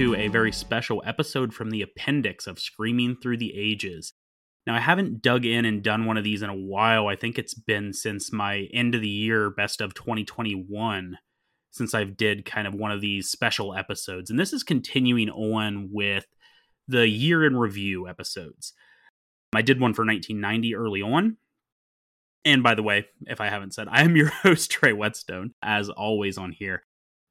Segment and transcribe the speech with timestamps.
[0.00, 4.14] to a very special episode from the appendix of Screaming Through the Ages.
[4.66, 7.06] Now, I haven't dug in and done one of these in a while.
[7.06, 11.18] I think it's been since my end of the year best of 2021
[11.70, 14.30] since I've did kind of one of these special episodes.
[14.30, 16.24] And this is continuing on with
[16.88, 18.72] the year in review episodes.
[19.54, 21.36] I did one for 1990 early on.
[22.46, 25.90] And by the way, if I haven't said, I am your host, Trey Whetstone, as
[25.90, 26.84] always on here.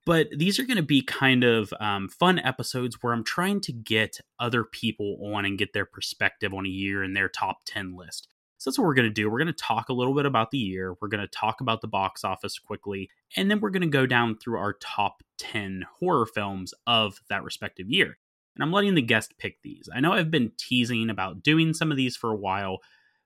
[0.09, 3.71] But these are going to be kind of um, fun episodes where I'm trying to
[3.71, 7.95] get other people on and get their perspective on a year and their top 10
[7.95, 8.27] list.
[8.57, 9.29] So that's what we're going to do.
[9.29, 10.95] We're going to talk a little bit about the year.
[10.99, 13.11] We're going to talk about the box office quickly.
[13.37, 17.43] And then we're going to go down through our top 10 horror films of that
[17.43, 18.17] respective year.
[18.55, 19.87] And I'm letting the guest pick these.
[19.93, 22.79] I know I've been teasing about doing some of these for a while,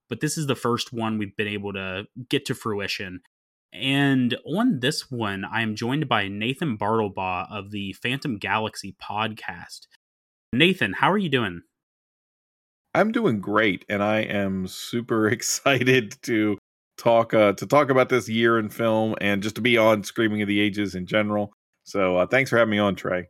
[0.09, 3.21] but this is the first one we've been able to get to fruition.
[3.73, 9.87] And on this one, I am joined by Nathan Bartlebaugh of the Phantom Galaxy podcast.
[10.53, 11.61] Nathan, how are you doing?
[12.93, 16.59] I'm doing great, and I am super excited to
[16.97, 20.43] talk uh, to talk about this year in film and just to be on Screaming
[20.43, 21.51] of the Ages in general.
[21.83, 23.29] So uh, thanks for having me on, Trey.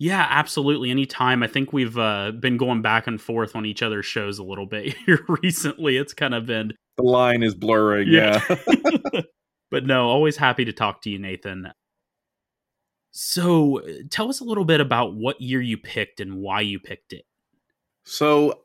[0.00, 0.90] Yeah, absolutely.
[0.90, 1.42] Anytime.
[1.42, 4.66] I think we've uh, been going back and forth on each other's shows a little
[4.66, 5.96] bit here recently.
[5.96, 8.08] It's kind of been the line is blurring.
[8.08, 8.40] Yeah.
[8.48, 9.20] yeah.
[9.70, 11.72] but no, always happy to talk to you, Nathan.
[13.10, 13.80] So,
[14.10, 17.24] tell us a little bit about what year you picked and why you picked it.
[18.04, 18.62] So,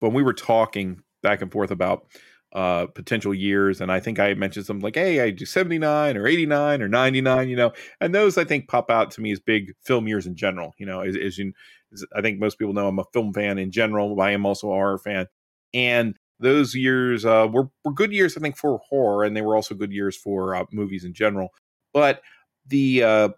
[0.00, 2.06] when we were talking back and forth about
[2.52, 6.16] uh, potential years, and I think I mentioned something like, "Hey, I do seventy nine
[6.16, 9.20] or eighty nine or ninety nine, you know," and those I think pop out to
[9.20, 10.72] me as big film years in general.
[10.78, 11.52] You know, as, as you,
[11.92, 14.18] as I think most people know, I'm a film fan in general.
[14.20, 15.26] I am also a horror fan,
[15.74, 19.56] and those years uh, were were good years, I think, for horror, and they were
[19.56, 21.50] also good years for uh, movies in general.
[21.92, 22.22] But
[22.66, 23.28] the uh,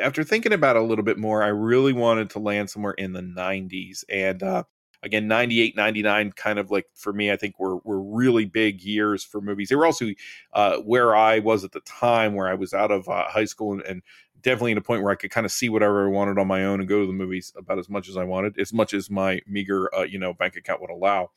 [0.00, 3.12] after thinking about it a little bit more, I really wanted to land somewhere in
[3.12, 4.62] the 90s, and uh,
[5.02, 9.22] again 98 99 kind of like for me i think were were really big years
[9.22, 10.10] for movies they were also
[10.52, 13.72] uh, where i was at the time where i was out of uh, high school
[13.72, 14.02] and, and,
[14.42, 16.64] definitely in a point where i could kind of see whatever i wanted on my
[16.64, 19.10] own and go to the movies about as much as i wanted as much as
[19.10, 21.30] my meager uh, you know bank account would allow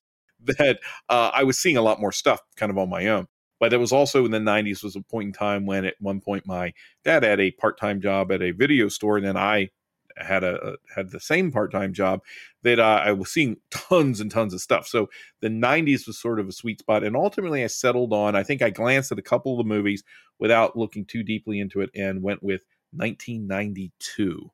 [0.45, 0.79] that
[1.09, 3.27] uh, i was seeing a lot more stuff kind of on my own
[3.59, 6.21] but it was also in the 90s was a point in time when at one
[6.21, 6.73] point my
[7.03, 9.69] dad had a part-time job at a video store and then i
[10.19, 12.21] had a had the same part time job
[12.63, 14.87] that uh, I was seeing tons and tons of stuff.
[14.87, 15.09] So
[15.41, 18.35] the 90s was sort of a sweet spot, and ultimately I settled on.
[18.35, 20.03] I think I glanced at a couple of the movies
[20.39, 24.51] without looking too deeply into it, and went with 1992.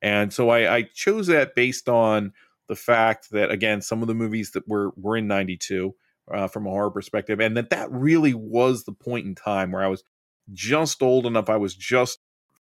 [0.00, 2.32] And so I, I chose that based on
[2.68, 5.94] the fact that again some of the movies that were were in 92
[6.32, 9.84] uh, from a horror perspective and that that really was the point in time where
[9.84, 10.04] i was
[10.52, 12.18] just old enough i was just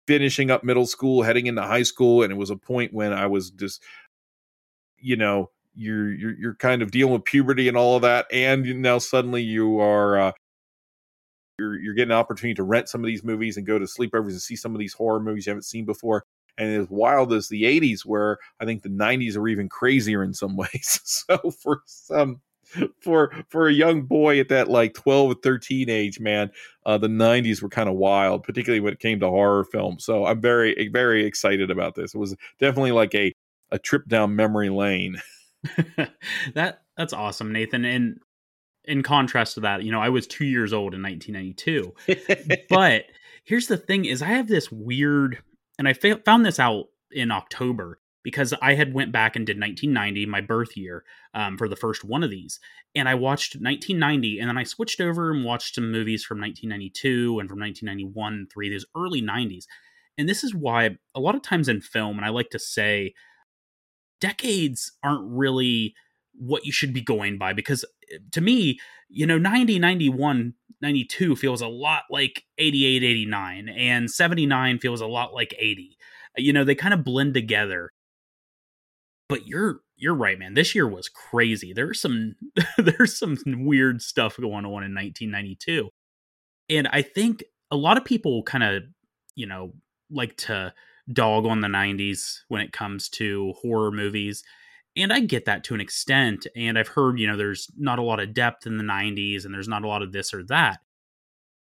[0.08, 3.28] finishing up middle school, heading into high school, and it was a point when I
[3.28, 3.84] was just,
[4.98, 8.82] you know, you're you're you're kind of dealing with puberty and all of that, and
[8.82, 10.20] now suddenly you are.
[10.20, 10.32] Uh,
[11.60, 14.30] you're, you're getting an opportunity to rent some of these movies and go to sleepovers
[14.30, 16.26] and see some of these horror movies you haven't seen before
[16.62, 20.34] and as wild as the 80s where i think the 90s are even crazier in
[20.34, 21.02] some ways.
[21.04, 22.42] So for some
[23.02, 26.50] for for a young boy at that like 12 or 13 age man
[26.86, 30.06] uh, the 90s were kind of wild particularly when it came to horror films.
[30.06, 32.14] So i'm very very excited about this.
[32.14, 33.34] It was definitely like a
[33.72, 35.22] a trip down memory lane.
[36.56, 38.20] That that's awesome nathan and
[38.86, 41.94] in contrast to that you know i was two years old in 1992
[42.70, 43.06] but
[43.44, 45.38] here's the thing is i have this weird
[45.82, 49.60] and i fa- found this out in october because I had went back and did
[49.60, 52.60] 1990, my birth year, um, for the first one of these,
[52.94, 57.40] and I watched 1990, and then I switched over and watched some movies from 1992
[57.40, 59.66] and from 1991 three, these early 90s,
[60.18, 63.14] and this is why a lot of times in film, and I like to say,
[64.20, 65.96] decades aren't really
[66.34, 67.84] what you should be going by because
[68.32, 68.80] to me
[69.10, 75.08] you know 90 91 92 feels a lot like 88 89 and 79 feels a
[75.08, 75.98] lot like 80
[76.38, 77.92] you know they kind of blend together.
[79.28, 80.56] But you're you're right man.
[80.56, 81.74] This year was crazy.
[81.74, 82.36] There's some
[82.78, 85.90] there's some weird stuff going on in 1992
[86.72, 88.84] and i think a lot of people kind of
[89.36, 89.74] you know
[90.10, 90.74] like to
[91.12, 94.44] dog on the 90s when it comes to horror movies
[94.96, 98.04] and i get that to an extent and i've heard you know there's not a
[98.04, 100.80] lot of depth in the 90s and there's not a lot of this or that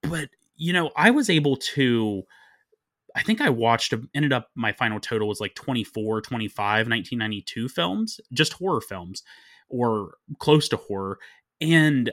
[0.03, 2.23] but you know i was able to
[3.19, 7.69] I think I watched, um, ended up, my final total was like 24, 25 1992
[7.69, 9.25] films, just horror films
[9.69, 11.19] or close to horror.
[11.61, 12.13] And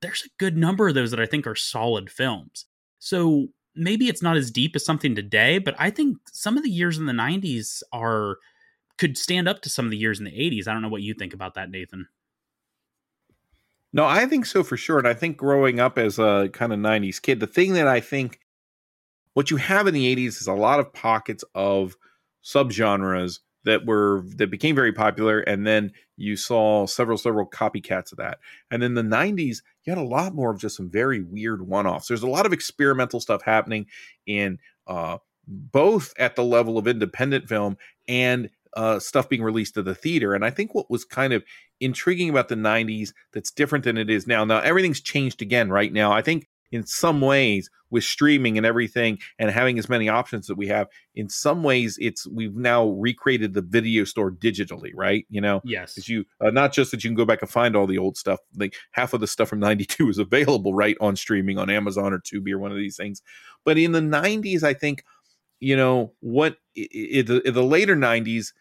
[0.00, 2.64] there's a good number of those that I think are solid films.
[2.98, 6.70] So maybe it's not as deep as something today, but I think some of the
[6.70, 8.38] years in the 90s are
[8.98, 10.66] could stand up to some of the years in the 80s.
[10.66, 12.08] I don't know what you think about that, Nathan.
[13.92, 14.98] No, I think so for sure.
[14.98, 18.00] And I think growing up as a kind of 90s kid, the thing that I
[18.00, 18.40] think
[19.34, 21.96] what you have in the 80s is a lot of pockets of
[22.44, 28.18] subgenres that were that became very popular and then you saw several several copycats of
[28.18, 28.38] that
[28.70, 32.06] and in the 90s you had a lot more of just some very weird one-offs
[32.06, 33.84] there's a lot of experimental stuff happening
[34.26, 35.18] in uh,
[35.48, 37.76] both at the level of independent film
[38.08, 40.34] and uh, stuff being released to the theater.
[40.34, 41.42] And I think what was kind of
[41.80, 44.44] intriguing about the 90s that's different than it is now.
[44.44, 46.12] Now, everything's changed again right now.
[46.12, 50.56] I think in some ways with streaming and everything and having as many options that
[50.56, 55.40] we have in some ways it's we've now recreated the video store digitally right you
[55.40, 57.98] know yes you uh, not just that you can go back and find all the
[57.98, 61.70] old stuff like half of the stuff from 92 is available right on streaming on
[61.70, 63.22] amazon or tubi or one of these things
[63.64, 65.04] but in the 90s i think
[65.60, 68.52] you know what the, the later 90s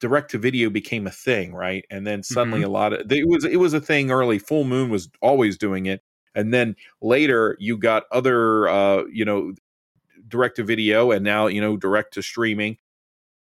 [0.00, 1.84] direct to video became a thing right?
[1.90, 2.68] And then suddenly mm-hmm.
[2.68, 4.38] a lot of it was it was a thing early.
[4.38, 6.02] Full moon was always doing it.
[6.34, 9.54] And then later you got other uh you know
[10.26, 12.78] direct to video and now you know direct to streaming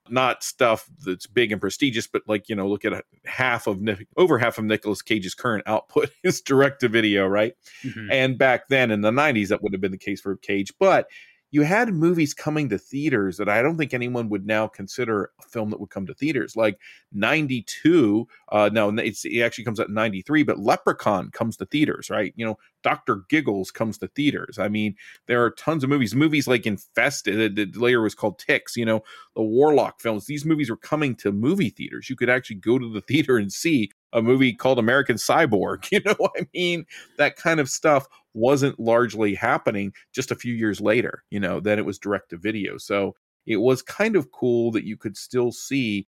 [0.09, 3.79] not stuff that's big and prestigious but like you know look at half of
[4.17, 7.53] over half of Nicolas Cage's current output is direct to video right?
[7.83, 8.11] Mm-hmm.
[8.11, 11.07] and back then in the 90s that would have been the case for Cage but
[11.53, 15.43] you had movies coming to theaters that I don't think anyone would now consider a
[15.43, 16.55] film that would come to theaters.
[16.55, 16.79] Like
[17.11, 22.33] 92, uh, no, it actually comes out 93, but Leprechaun comes to theaters, right?
[22.35, 23.21] You know, Dr.
[23.29, 24.57] Giggles comes to theaters.
[24.57, 24.95] I mean,
[25.27, 29.03] there are tons of movies, movies like Infested, the later was called Ticks, you know,
[29.35, 30.25] the Warlock films.
[30.25, 32.09] These movies were coming to movie theaters.
[32.09, 35.87] You could actually go to the theater and see a movie called American Cyborg.
[35.91, 36.85] You know I mean?
[37.17, 41.77] That kind of stuff wasn't largely happening just a few years later, you know, then
[41.77, 42.77] it was direct to video.
[42.77, 43.15] So
[43.45, 46.07] it was kind of cool that you could still see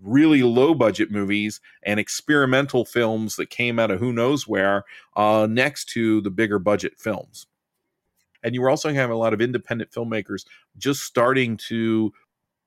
[0.00, 4.84] really low budget movies and experimental films that came out of who knows where
[5.16, 7.46] uh, next to the bigger budget films.
[8.42, 10.44] And you were also having a lot of independent filmmakers
[10.76, 12.12] just starting to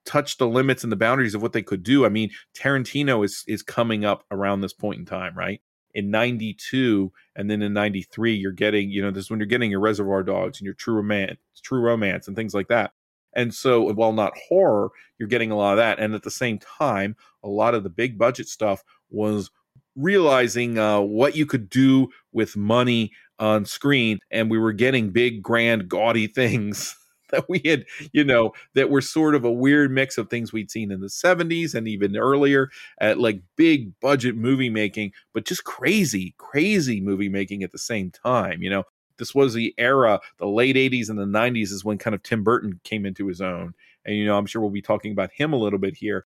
[0.06, 2.06] touch the limits and the boundaries of what they could do.
[2.06, 5.62] I mean, Tarantino is is coming up around this point in time, right?
[5.94, 9.72] in 92 and then in 93 you're getting you know this is when you're getting
[9.72, 12.92] your reservoir dogs and your true romance true romance and things like that
[13.34, 16.58] and so while not horror you're getting a lot of that and at the same
[16.60, 19.52] time a lot of the big budget stuff was
[19.96, 25.42] realizing uh, what you could do with money on screen and we were getting big
[25.42, 26.96] grand gaudy things
[27.32, 30.72] that we had, you know, that were sort of a weird mix of things we'd
[30.72, 32.70] seen in the 70s and even earlier
[33.00, 38.12] at like big budget movie making, but just crazy, crazy movie making at the same
[38.12, 38.84] time, you know.
[39.18, 42.44] This was the era, the late 80s and the 90s is when kind of Tim
[42.44, 43.76] Burton came into his own.
[44.04, 46.26] And, you know, I'm sure we'll be talking about him a little bit here.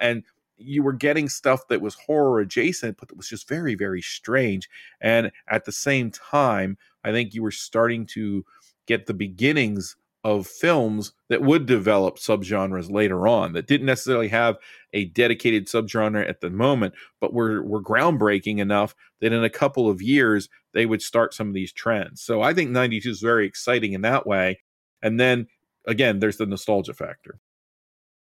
[0.00, 0.22] And
[0.58, 4.68] you were getting stuff that was horror adjacent, but that was just very, very strange.
[5.00, 8.44] And at the same time, I think you were starting to
[8.86, 14.56] get the beginnings of films that would develop subgenres later on that didn't necessarily have
[14.92, 19.88] a dedicated subgenre at the moment, but were were groundbreaking enough that in a couple
[19.88, 22.22] of years they would start some of these trends.
[22.22, 24.58] So I think 92 is very exciting in that way.
[25.00, 25.46] And then
[25.86, 27.38] again, there's the nostalgia factor.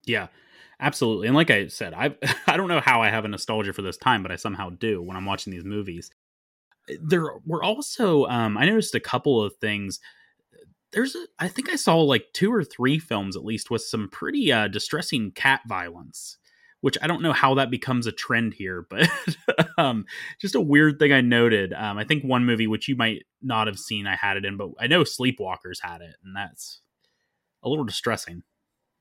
[0.05, 0.27] Yeah.
[0.81, 1.29] Absolutely.
[1.29, 2.15] And like I said, I
[2.47, 5.01] I don't know how I have a nostalgia for this time, but I somehow do
[5.01, 6.11] when I'm watching these movies.
[7.01, 10.01] There were also um I noticed a couple of things
[10.95, 14.09] there's a, I think I saw like two or three films at least with some
[14.09, 16.39] pretty uh, distressing cat violence,
[16.81, 19.09] which I don't know how that becomes a trend here, but
[19.77, 20.07] um,
[20.41, 21.73] just a weird thing I noted.
[21.73, 24.57] Um, I think one movie which you might not have seen, I had it in,
[24.57, 26.81] but I know Sleepwalkers had it, and that's
[27.63, 28.45] a little distressing.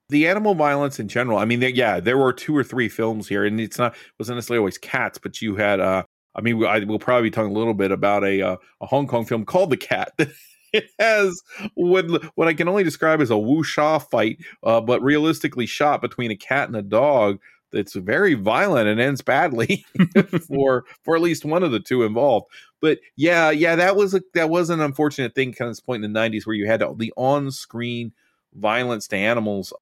[0.09, 1.37] The animal violence in general.
[1.37, 4.59] I mean, yeah, there were two or three films here, and it's not wasn't necessarily
[4.59, 5.79] always cats, but you had.
[5.79, 6.03] uh
[6.35, 9.05] I mean, I, we'll probably be talking a little bit about a uh, a Hong
[9.05, 10.13] Kong film called The Cat
[10.73, 11.41] it has
[11.75, 16.31] what what I can only describe as a wuxia fight, uh, but realistically shot between
[16.31, 17.39] a cat and a dog.
[17.71, 19.83] That's very violent and ends badly
[20.47, 22.45] for for at least one of the two involved.
[22.81, 26.05] But yeah, yeah, that was a that was an unfortunate thing, kind of this point
[26.05, 28.11] in the '90s where you had the on screen
[28.53, 29.73] violence to animals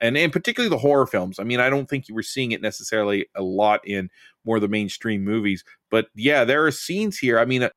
[0.00, 1.38] and and particularly the horror films.
[1.38, 4.10] I mean, I don't think you were seeing it necessarily a lot in
[4.44, 7.38] more of the mainstream movies, but yeah, there are scenes here.
[7.38, 7.68] I mean,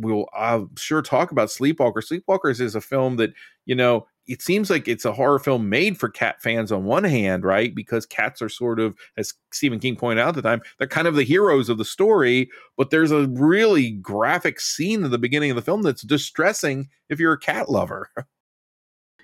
[0.00, 2.02] we'll I'm sure talk about Sleepwalker.
[2.02, 3.32] Sleepwalkers is a film that,
[3.66, 7.04] you know, it seems like it's a horror film made for cat fans on one
[7.04, 7.74] hand, right?
[7.74, 11.08] Because cats are sort of, as Stephen King pointed out at the time, they're kind
[11.08, 12.50] of the heroes of the story.
[12.76, 17.18] But there's a really graphic scene at the beginning of the film that's distressing if
[17.18, 18.10] you're a cat lover.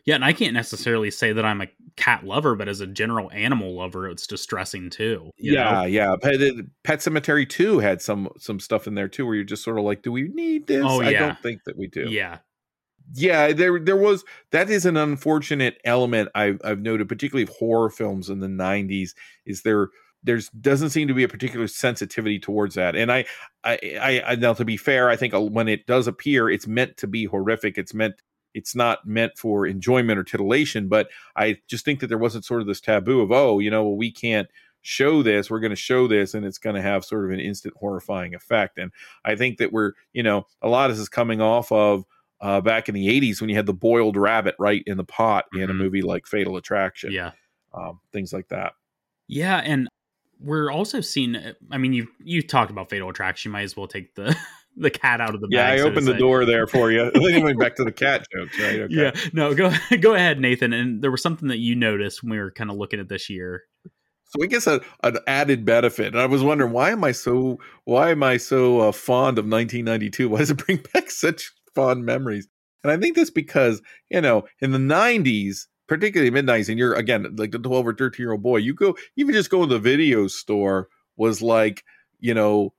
[0.05, 3.31] Yeah, and I can't necessarily say that I'm a cat lover, but as a general
[3.33, 5.31] animal lover, it's distressing too.
[5.39, 5.83] Yeah, know?
[5.85, 6.15] yeah.
[6.21, 6.41] Pet,
[6.83, 9.85] Pet Sematary 2 had some some stuff in there too where you're just sort of
[9.85, 10.85] like, do we need this?
[10.87, 11.09] Oh, yeah.
[11.09, 12.09] I don't think that we do.
[12.11, 12.39] Yeah.
[13.15, 17.91] yeah there there was that is an unfortunate element i've, I've noted particularly of horror
[17.91, 19.11] films in the 90s
[19.45, 19.91] is there
[20.23, 23.27] there's doesn't seem to be a particular sensitivity towards that and i
[23.63, 26.97] i i, I now to be fair i think when it does appear it's meant
[26.97, 28.15] to be horrific it's meant
[28.55, 32.61] it's not meant for enjoyment or titillation but i just think that there wasn't sort
[32.61, 34.49] of this taboo of oh you know well, we can't
[34.83, 37.41] show this we're going to show this and it's going to have sort of an
[37.41, 38.91] instant horrifying effect and
[39.25, 42.05] i think that we're you know a lot of this is coming off of
[42.41, 45.47] uh, back in the 80s when you had the boiled rabbit right in the pot
[45.55, 45.77] in a Mhm.
[45.77, 47.11] movie like Fatal Attraction.
[47.11, 47.31] Yeah.
[47.73, 48.75] Um, things like that.
[49.29, 49.89] Yeah, and
[50.41, 51.37] we're also seeing.
[51.71, 53.49] I mean, you you talked about Fatal Attraction.
[53.49, 54.37] You might as well take the
[54.77, 55.79] the cat out of the Yeah, bag.
[55.79, 57.11] I so opened the door there for you.
[57.15, 58.81] anyway, back to the cat jokes, right?
[58.81, 58.95] Okay.
[58.95, 60.73] Yeah, no, go go ahead, Nathan.
[60.73, 63.31] And there was something that you noticed when we were kind of looking at this
[63.31, 63.63] year.
[64.27, 66.09] So I guess a, an added benefit.
[66.09, 69.45] And I was wondering why am I so why am I so uh, fond of
[69.45, 70.29] 1992?
[70.29, 72.49] Why does it bring back such fond memories?
[72.83, 76.95] And I think that's because you know in the 90s, particularly mid 90s, and you're
[76.95, 79.67] again like the 12 or 13 year old boy, you go even just go to
[79.67, 81.85] the video store was like
[82.19, 82.73] you know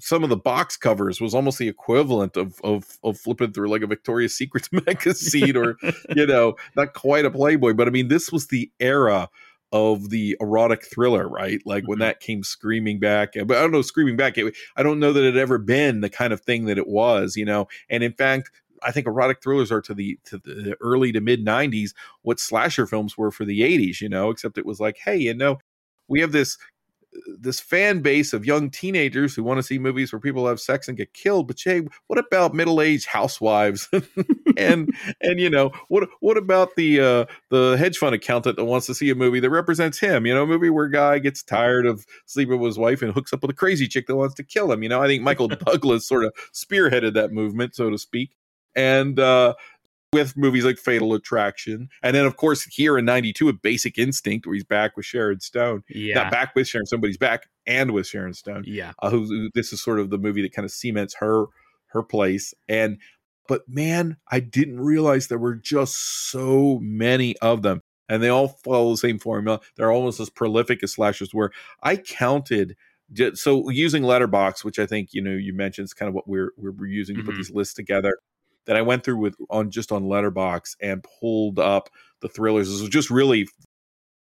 [0.00, 3.82] some of the box covers was almost the equivalent of of of flipping through like
[3.82, 5.76] a Victoria's Secret magazine or
[6.14, 9.28] you know not quite a Playboy, but I mean this was the era
[9.72, 11.60] of the erotic thriller, right?
[11.64, 12.00] Like when Mhm.
[12.00, 14.36] that came screaming back, but I don't know, screaming back.
[14.36, 16.88] It, I don't know that it had ever been the kind of thing that it
[16.88, 17.68] was, you know.
[17.88, 18.50] And in fact,
[18.82, 22.86] I think erotic thrillers are to the to the early to mid '90s what slasher
[22.86, 24.30] films were for the '80s, you know.
[24.30, 25.58] Except it was like, hey, you know,
[26.08, 26.58] we have this
[27.38, 30.88] this fan base of young teenagers who want to see movies where people have sex
[30.88, 31.48] and get killed.
[31.48, 33.88] But Jay, what about middle aged housewives?
[34.56, 38.86] and and you know what what about the uh the hedge fund accountant that wants
[38.86, 41.42] to see a movie that represents him you know a movie where a guy gets
[41.42, 44.34] tired of sleeping with his wife and hooks up with a crazy chick that wants
[44.34, 47.90] to kill him you know i think michael douglas sort of spearheaded that movement so
[47.90, 48.36] to speak
[48.76, 49.54] and uh
[50.12, 54.46] with movies like Fatal Attraction, and then of course here in '92 with Basic Instinct,
[54.46, 57.48] where he's back with Sharon Stone, Yeah, not back with Sharon Stone, but he's back
[57.66, 60.52] and with Sharon Stone yeah, uh, who, who this is sort of the movie that
[60.52, 61.46] kind of cements her
[61.86, 62.98] her place and
[63.48, 68.48] but man i didn't realize there were just so many of them and they all
[68.48, 69.60] follow the same formula.
[69.76, 71.52] They're almost as prolific as slashers were.
[71.82, 72.76] I counted
[73.34, 76.52] so using Letterboxd which i think you know you mentioned is kind of what we're
[76.56, 77.38] we're using to put Mhm.
[77.38, 78.16] these lists together
[78.66, 81.90] that i went through with on just on Letterboxd and pulled up
[82.20, 83.46] the thrillers this was just really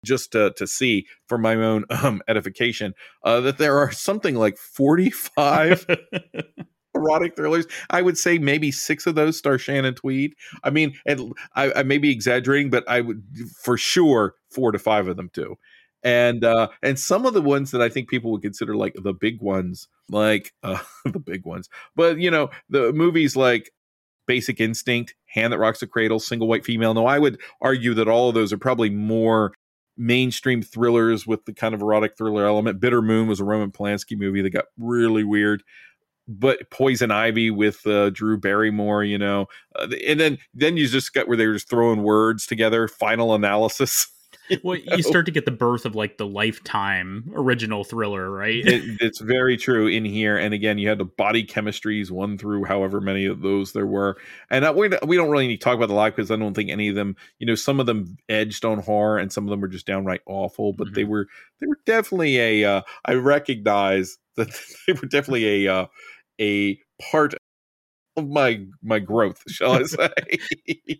[0.05, 4.57] just to, to see for my own um, edification uh, that there are something like
[4.57, 5.85] 45
[6.95, 7.65] erotic thrillers.
[7.89, 10.33] I would say maybe six of those star Shannon Tweed.
[10.63, 13.23] I mean, and I, I may be exaggerating, but I would
[13.61, 15.57] for sure four to five of them too.
[16.03, 19.13] And uh, and some of the ones that I think people would consider like the
[19.13, 23.71] big ones, like uh, the big ones, but you know the movies like
[24.25, 26.93] Basic Instinct, Hand That Rocks the Cradle, Single White Female.
[26.93, 29.53] No, I would argue that all of those are probably more
[29.97, 32.79] mainstream thrillers with the kind of erotic thriller element.
[32.79, 35.63] Bitter Moon was a Roman Polanski movie that got really weird.
[36.27, 41.13] But Poison Ivy with uh, Drew Barrymore, you know, uh, and then then you just
[41.13, 42.87] got where they were just throwing words together.
[42.87, 44.07] Final analysis.
[44.63, 48.65] well, you start to get the birth of like the lifetime original thriller, right?
[48.65, 50.37] it, it's very true in here.
[50.37, 54.17] And again, you had the body chemistries one through however many of those there were.
[54.49, 56.69] And we we don't really need to talk about the live because I don't think
[56.69, 59.61] any of them, you know, some of them edged on horror and some of them
[59.61, 60.73] were just downright awful.
[60.73, 61.27] But they were
[61.59, 62.77] they were definitely a.
[62.77, 64.49] Uh, I recognize that
[64.87, 65.85] they were definitely a uh,
[66.39, 66.79] a
[67.11, 67.33] part
[68.15, 70.09] of my my growth, shall I say?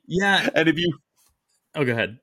[0.08, 0.50] yeah.
[0.56, 0.98] and if you
[1.76, 2.20] Oh, go ahead.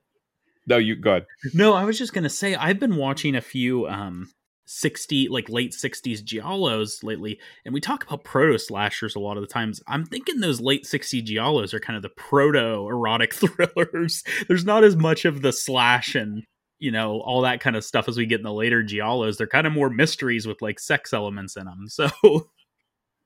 [0.66, 1.26] No, you go ahead.
[1.54, 4.30] No, I was just gonna say I've been watching a few um
[4.64, 9.42] 60 like late 60s giallos lately and we talk about proto slashers a lot of
[9.42, 9.82] the times.
[9.86, 14.22] I'm thinking those late 60s giallos are kind of the proto erotic thrillers.
[14.48, 16.44] There's not as much of the slash and
[16.78, 19.36] you know all that kind of stuff as we get in the later giallos.
[19.36, 22.08] They're kind of more mysteries with like sex elements in them so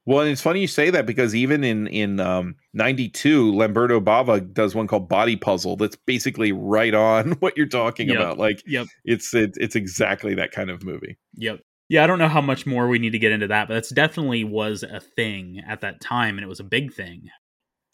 [0.06, 4.52] Well, and it's funny you say that because even in in um, '92, Lamberto Bava
[4.52, 5.76] does one called Body Puzzle.
[5.76, 8.16] That's basically right on what you're talking Yep.
[8.16, 8.38] about.
[8.38, 11.18] Like yep it's it, it's exactly that kind of movie.
[11.34, 11.60] Yep.
[11.88, 13.90] Yeah, I don't know how much more we need to get into that, but that's
[13.90, 17.28] definitely was a thing at that time, and it was a big thing.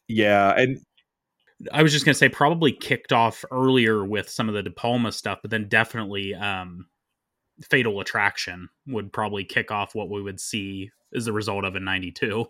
[0.09, 0.79] Yeah, and
[1.73, 5.13] I was just gonna say probably kicked off earlier with some of the De Palma
[5.13, 6.87] stuff, but then definitely um,
[7.65, 11.85] Fatal Attraction would probably kick off what we would see as a result of in
[11.85, 12.47] '92.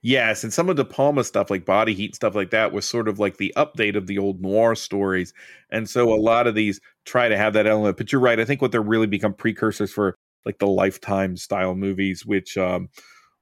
[0.00, 3.08] Yes, and some of De Palma stuff like Body Heat stuff like that was sort
[3.08, 5.34] of like the update of the old noir stories.
[5.70, 7.96] And so a lot of these try to have that element.
[7.96, 8.38] But you're right.
[8.38, 10.14] I think what they're really become precursors for
[10.44, 12.88] like the lifetime style movies, which um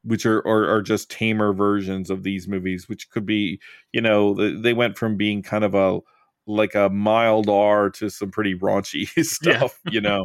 [0.02, 3.60] which are, are, are just tamer versions of these movies, which could be,
[3.92, 5.98] you know, they went from being kind of a
[6.46, 9.92] like a mild R to some pretty raunchy stuff, yeah.
[9.92, 10.24] you know.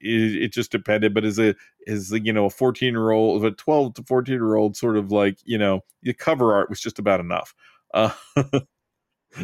[0.00, 1.54] It, it, just depended, but as a
[1.86, 4.96] as a, you know a fourteen year old, a twelve to fourteen year old, sort
[4.96, 7.54] of like you know the cover art was just about enough.
[7.94, 8.10] Uh,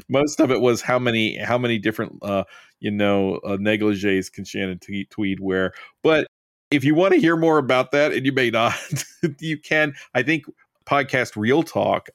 [0.09, 2.45] most of it was how many how many different uh,
[2.81, 6.27] you know uh, negligees can Shannon Tweed wear, but
[6.71, 8.75] if you want to hear more about that, and you may not,
[9.41, 9.95] you can.
[10.15, 10.45] I think
[10.87, 12.09] podcast Real Talk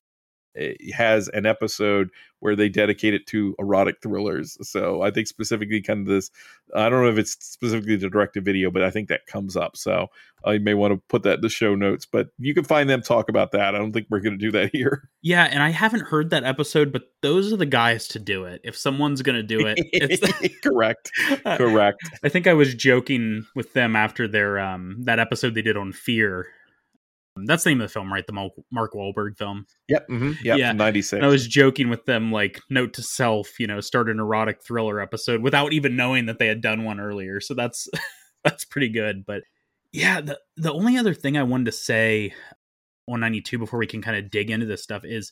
[0.93, 2.09] has an episode
[2.39, 4.57] where they dedicate it to erotic thrillers.
[4.61, 6.29] So I think specifically kind of this,
[6.75, 9.75] I don't know if it's specifically the directed video, but I think that comes up.
[9.75, 10.07] So
[10.45, 13.01] I may want to put that in the show notes, but you can find them
[13.01, 13.73] talk about that.
[13.73, 15.09] I don't think we're going to do that here.
[15.21, 15.45] Yeah.
[15.45, 18.61] And I haven't heard that episode, but those are the guys to do it.
[18.63, 21.11] If someone's going to do it, it's correct.
[21.57, 22.01] Correct.
[22.23, 25.91] I think I was joking with them after their, um, that episode they did on
[25.91, 26.47] fear
[27.45, 28.25] that's the name of the film, right?
[28.25, 28.33] The
[28.71, 29.65] Mark Wahlberg film.
[29.87, 30.07] Yep.
[30.09, 30.71] Mm-hmm, yep yeah.
[30.71, 31.23] 96.
[31.23, 34.99] I was joking with them, like, note to self, you know, start an erotic thriller
[34.99, 37.39] episode without even knowing that they had done one earlier.
[37.39, 37.87] So that's
[38.43, 39.25] that's pretty good.
[39.25, 39.43] But
[39.91, 42.33] yeah, the the only other thing I wanted to say
[43.07, 45.31] on 92 before we can kind of dig into this stuff is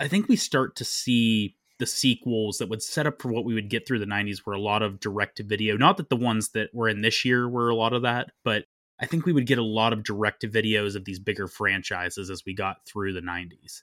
[0.00, 3.54] I think we start to see the sequels that would set up for what we
[3.54, 5.76] would get through the 90s were a lot of direct to video.
[5.76, 8.64] Not that the ones that were in this year were a lot of that, but
[9.00, 12.30] I think we would get a lot of direct to videos of these bigger franchises
[12.30, 13.82] as we got through the 90s.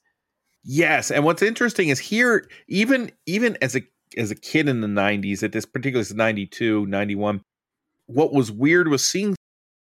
[0.64, 3.82] Yes, and what's interesting is here even even as a
[4.18, 7.42] as a kid in the 90s at this particular 92, 91,
[8.08, 9.36] what was weird was seeing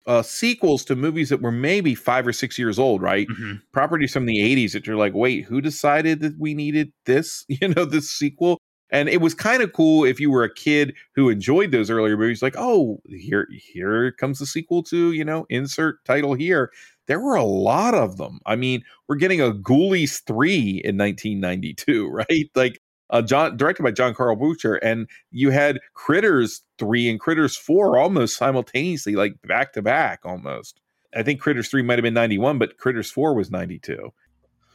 [0.07, 3.27] uh, sequels to movies that were maybe five or six years old, right?
[3.27, 3.55] Mm-hmm.
[3.71, 7.67] Properties from the 80s that you're like, wait, who decided that we needed this, you
[7.67, 8.57] know, this sequel?
[8.91, 12.17] And it was kind of cool if you were a kid who enjoyed those earlier
[12.17, 16.71] movies, like, oh, here, here comes the sequel to, you know, insert title here.
[17.07, 18.39] There were a lot of them.
[18.45, 22.49] I mean, we're getting a Ghoulies 3 in 1992, right?
[22.53, 27.57] Like, uh, John directed by John Carl Buechler, and you had Critters 3 and Critters
[27.57, 30.79] 4 almost simultaneously, like back to back almost.
[31.13, 34.11] I think Critters 3 might have been 91, but Critters 4 was 92.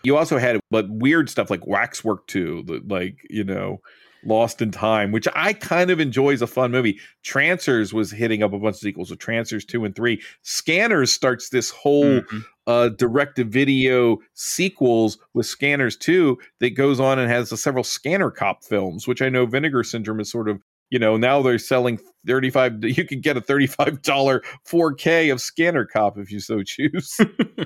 [0.02, 3.80] You also had but weird stuff like Waxwork 2, like, you know,
[4.26, 6.98] Lost in Time, which I kind of enjoy as a fun movie.
[7.22, 10.20] Trancers was hitting up a bunch of sequels, so Trancers 2 and 3.
[10.42, 12.38] Scanners starts this whole mm-hmm.
[12.66, 17.84] uh, direct to video sequels with Scanners 2 that goes on and has uh, several
[17.84, 20.60] Scanner Cop films, which I know Vinegar Syndrome is sort of
[20.90, 26.18] you know now they're selling 35 you can get a $35 4k of scanner cop
[26.18, 27.18] if you so choose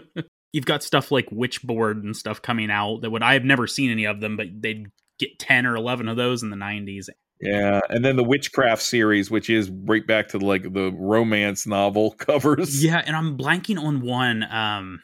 [0.53, 3.91] you've got stuff like witchboard and stuff coming out that would i have never seen
[3.91, 4.87] any of them but they'd
[5.21, 7.09] get 10 or 11 of those in the 90s.
[7.41, 12.11] Yeah, and then the witchcraft series, which is right back to like the romance novel
[12.19, 12.85] covers.
[12.85, 14.43] Yeah, and I'm blanking on one.
[14.45, 15.01] Um,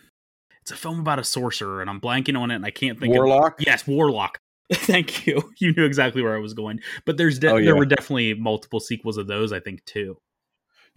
[0.61, 3.15] it's a film about a sorcerer, and I'm blanking on it, and I can't think.
[3.15, 3.61] Warlock.
[3.61, 4.39] Of, yes, Warlock.
[4.73, 5.51] Thank you.
[5.59, 6.81] You knew exactly where I was going.
[7.05, 7.67] But there's de- oh, yeah.
[7.67, 9.53] there were definitely multiple sequels of those.
[9.53, 10.19] I think too.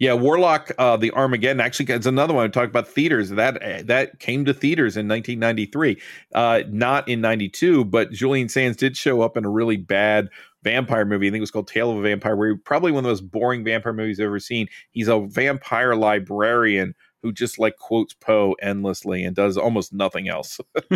[0.00, 1.60] Yeah, Warlock, uh, the Armageddon.
[1.60, 2.46] Actually, it's another one.
[2.46, 3.28] I talked about theaters.
[3.28, 6.00] That that came to theaters in 1993,
[6.34, 7.84] uh, not in 92.
[7.84, 10.30] But Julian Sands did show up in a really bad
[10.62, 11.28] vampire movie.
[11.28, 13.30] I think it was called Tale of a Vampire, where probably one of the most
[13.30, 14.68] boring vampire movies I've ever seen.
[14.90, 20.60] He's a vampire librarian who just like quotes Poe endlessly and does almost nothing else.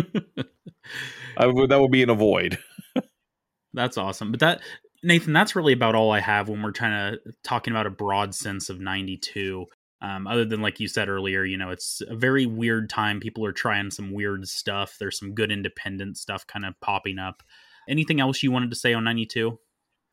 [1.39, 2.57] would, that would be an avoid.
[3.73, 4.31] That's awesome.
[4.31, 4.61] But that
[5.05, 8.33] Nathan, that's really about all I have when we're trying to talking about a broad
[8.33, 9.67] sense of 92.
[10.01, 13.19] Um, other than like you said earlier, you know, it's a very weird time.
[13.19, 14.97] People are trying some weird stuff.
[14.99, 17.43] There's some good independent stuff kind of popping up.
[17.87, 19.59] Anything else you wanted to say on 92?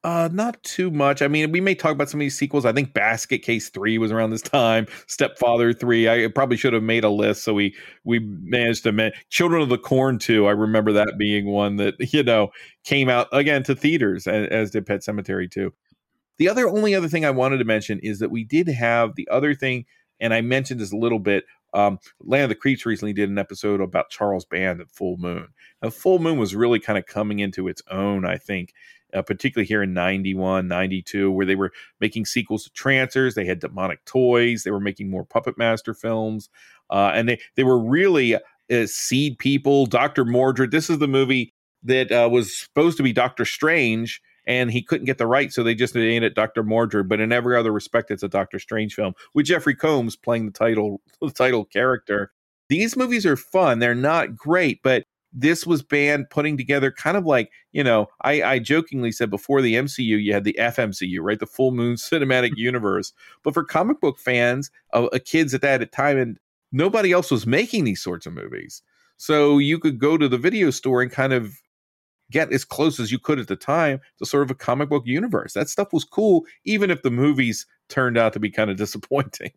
[0.05, 1.23] Uh, not too much.
[1.23, 2.65] I mean, we may talk about some of these sequels.
[2.65, 4.87] I think Basket Case Three was around this time.
[5.07, 6.09] Stepfather Three.
[6.09, 8.93] I probably should have made a list, so we we managed to.
[8.93, 10.47] Man- Children of the Corn Two.
[10.47, 12.51] I remember that being one that you know
[12.83, 15.73] came out again to theaters, as, as did Pet Sematary Two.
[16.38, 19.29] The other only other thing I wanted to mention is that we did have the
[19.31, 19.85] other thing,
[20.19, 21.45] and I mentioned this a little bit.
[21.75, 25.49] Um, Land of the Creeps recently did an episode about Charles Band at Full Moon.
[25.81, 28.75] Now, Full Moon was really kind of coming into its own, I think,
[29.14, 33.35] uh, particularly here in 91, 92, where they were making sequels to Trancers.
[33.35, 34.64] They had Demonic Toys.
[34.64, 36.48] They were making more Puppet Master films.
[36.90, 39.87] Uh, and they, they were really uh, seed people.
[39.87, 40.25] Dr.
[40.25, 44.83] Mordrid, This is the movie that uh, was supposed to be Doctor Strange, and he
[44.83, 47.09] couldn't get the right, so they just named it Doctor Mordrid.
[47.09, 50.53] But in every other respect, it's a Doctor Strange film with Jeffrey Combs playing the
[50.53, 52.33] title the title character
[52.72, 53.81] these movies are fun.
[53.81, 58.42] They're not great, but this was Band putting together kind of like you know I,
[58.42, 61.38] I jokingly said before the mcu you had the fmcu right?
[61.38, 63.12] The full moon cinematic universe.
[63.42, 66.38] But for comic book fans uh, uh, kids at that time and
[66.73, 68.83] nobody else was making these sorts of movies.
[69.16, 71.57] So you could go to the video store and kind of
[72.31, 75.03] get as close as you could at the time to sort of a comic book
[75.07, 75.53] universe.
[75.53, 79.53] That stuff was cool even if the movies turned out to be kind of disappointing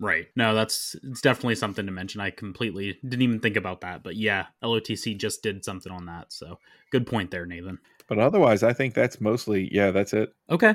[0.00, 0.28] Right.
[0.34, 2.22] No, that's it's definitely something to mention.
[2.22, 6.32] I completely didn't even think about that, but yeah, LOTC just did something on that.
[6.32, 6.58] So
[6.90, 7.78] good point there, Nathan.
[8.08, 10.32] But otherwise, I think that's mostly yeah, that's it.
[10.48, 10.74] Okay.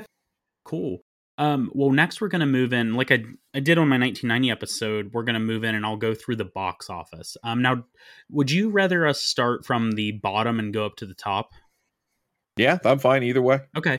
[0.64, 1.00] Cool.
[1.38, 5.10] Um, well, next we're gonna move in, like I I did on my 1990 episode.
[5.12, 7.36] We're gonna move in, and I'll go through the box office.
[7.42, 7.84] Um, now,
[8.30, 11.50] would you rather us start from the bottom and go up to the top?
[12.56, 13.58] Yeah, I'm fine either way.
[13.76, 13.98] Okay.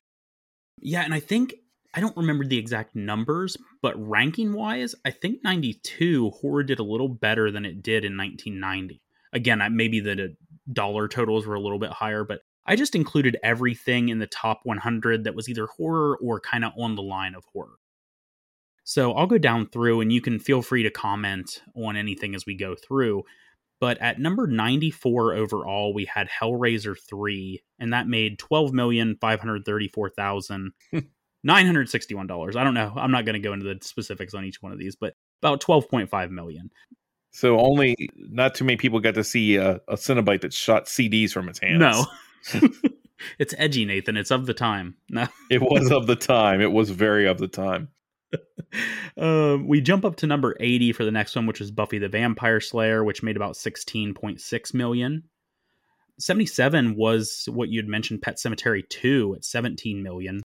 [0.80, 1.54] Yeah, and I think
[1.98, 6.84] I don't remember the exact numbers, but ranking wise, I think 92 horror did a
[6.84, 9.02] little better than it did in 1990.
[9.34, 10.36] Again, maybe the
[10.72, 14.60] dollar totals were a little bit higher, but I just included everything in the top
[14.62, 17.80] 100 that was either horror or kind of on the line of horror.
[18.84, 22.46] So I'll go down through and you can feel free to comment on anything as
[22.46, 23.24] we go through.
[23.80, 30.68] But at number 94 overall, we had Hellraiser 3, and that made 12,534,000.
[31.46, 32.56] $961.
[32.56, 32.94] I don't know.
[32.96, 35.62] I'm not going to go into the specifics on each one of these, but about
[35.62, 36.72] 12.5 million.
[37.32, 41.32] So only not too many people got to see a, a Cenobite that shot CDs
[41.32, 41.80] from its hands.
[41.80, 42.06] No.
[43.40, 44.18] it's edgy, Nathan.
[44.18, 44.96] It's of the time.
[45.10, 45.28] No.
[45.52, 46.62] it was of the time.
[46.62, 47.90] It was very of the time.
[49.18, 52.10] Um, we jump up to number 80 for the next one, which is Buffy the
[52.10, 55.24] Vampire Slayer, which made about 16.6 million.
[56.20, 60.42] 77 was what you'd mentioned Pet Sematary 2 at 17 million.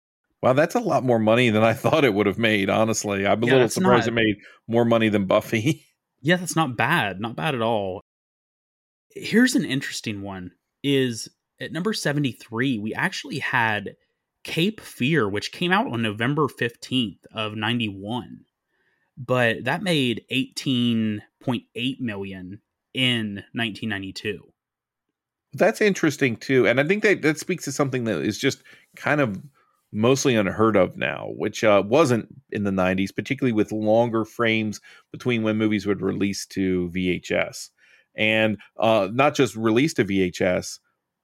[0.48, 2.70] Wow, that's a lot more money than I thought it would have made.
[2.70, 5.86] Honestly, I'm a yeah, little surprised not, it made more money than Buffy.
[6.22, 7.20] yeah, that's not bad.
[7.20, 8.00] Not bad at all.
[9.10, 11.28] Here's an interesting one: is
[11.60, 13.98] at number 73, we actually had
[14.46, 18.46] Cape Fear, which came out on November 15th of 91,
[19.18, 22.62] but that made 18.8 million
[22.94, 24.40] in 1992.
[25.52, 28.64] That's interesting too, and I think that that speaks to something that is just
[28.96, 29.42] kind of
[29.98, 34.80] mostly unheard of now, which uh, wasn't in the 90s, particularly with longer frames
[35.12, 37.70] between when movies would release to VHS.
[38.16, 40.80] And uh, not just release to VHS,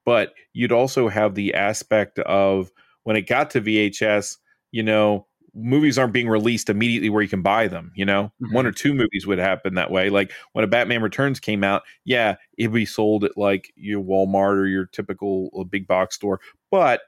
[0.05, 2.71] but you'd also have the aspect of
[3.03, 4.37] when it got to VHS,
[4.71, 8.55] you know, movies aren't being released immediately where you can buy them you know mm-hmm.
[8.55, 11.83] one or two movies would happen that way like when a batman returns came out
[12.05, 16.39] yeah it'd be sold at like your walmart or your typical uh, big box store
[16.71, 17.01] but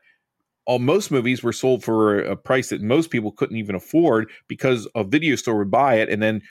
[0.66, 4.88] all most movies were sold for a price that most people couldn't even afford because
[4.96, 6.42] a video store would buy it and then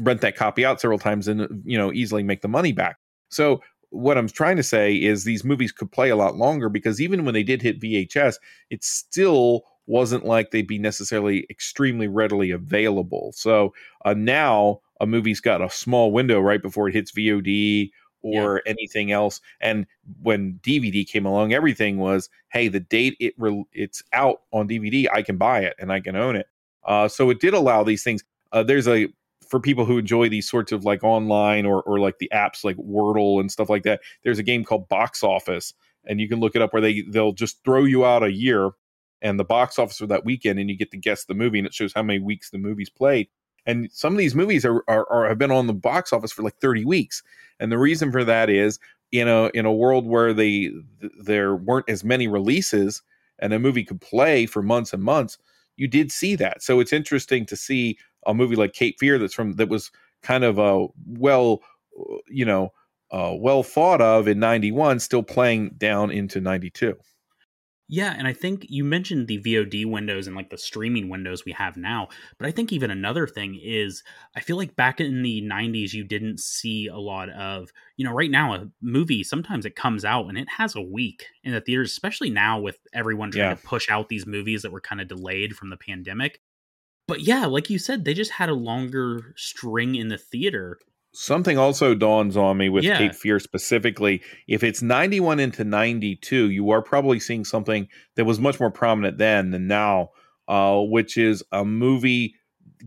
[0.00, 2.96] rent that copy out several times and you know easily make the money back.
[3.28, 7.00] So what I'm trying to say is these movies could play a lot longer because
[7.00, 8.36] even when they did hit VHS,
[8.70, 13.32] it still wasn't like they'd be necessarily extremely readily available.
[13.34, 17.90] So uh, now a movie's got a small window right before it hits VOD
[18.22, 18.70] or yeah.
[18.70, 19.40] anything else.
[19.60, 19.86] And
[20.22, 25.06] when DVD came along, everything was, hey, the date it re- it's out on DVD,
[25.12, 26.46] I can buy it and I can own it.
[26.84, 28.22] Uh, so it did allow these things.
[28.52, 29.08] Uh, there's a
[29.48, 32.76] for people who enjoy these sorts of like online or or like the apps like
[32.76, 34.00] Wordle and stuff like that.
[34.22, 35.74] There's a game called Box Office,
[36.06, 38.70] and you can look it up where they they'll just throw you out a year
[39.22, 41.66] and the box office for that weekend, and you get to guess the movie, and
[41.66, 43.28] it shows how many weeks the movie's played.
[43.66, 46.42] And some of these movies are, are, are have been on the box office for
[46.42, 47.22] like 30 weeks.
[47.58, 48.78] And the reason for that is
[49.12, 50.70] in a in a world where they
[51.22, 53.02] there weren't as many releases
[53.38, 55.38] and a movie could play for months and months,
[55.76, 56.62] you did see that.
[56.62, 59.90] So it's interesting to see a movie like Cape Fear that's from that was
[60.22, 61.62] kind of a well,
[62.28, 62.72] you know,
[63.10, 66.96] uh, well thought of in 91 still playing down into 92
[67.92, 71.50] yeah, and I think you mentioned the VOD windows and like the streaming windows we
[71.50, 72.06] have now,
[72.38, 74.04] but I think even another thing is
[74.36, 78.12] I feel like back in the 90s you didn't see a lot of, you know,
[78.12, 81.60] right now a movie sometimes it comes out and it has a week in the
[81.60, 83.54] theaters, especially now with everyone trying yeah.
[83.54, 86.40] to push out these movies that were kind of delayed from the pandemic.
[87.08, 90.78] But yeah, like you said, they just had a longer string in the theater
[91.12, 92.98] Something also dawns on me with yeah.
[92.98, 94.22] Cape Fear specifically.
[94.46, 99.18] If it's 91 into 92, you are probably seeing something that was much more prominent
[99.18, 100.10] then than now,
[100.46, 102.36] uh, which is a movie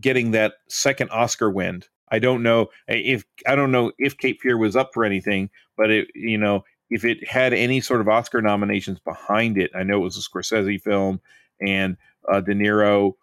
[0.00, 1.82] getting that second Oscar win.
[2.10, 5.90] I don't know if I don't know if Cape Fear was up for anything, but
[5.90, 9.70] it you know if it had any sort of Oscar nominations behind it.
[9.74, 11.20] I know it was a Scorsese film,
[11.60, 11.96] and
[12.30, 13.14] uh, De Niro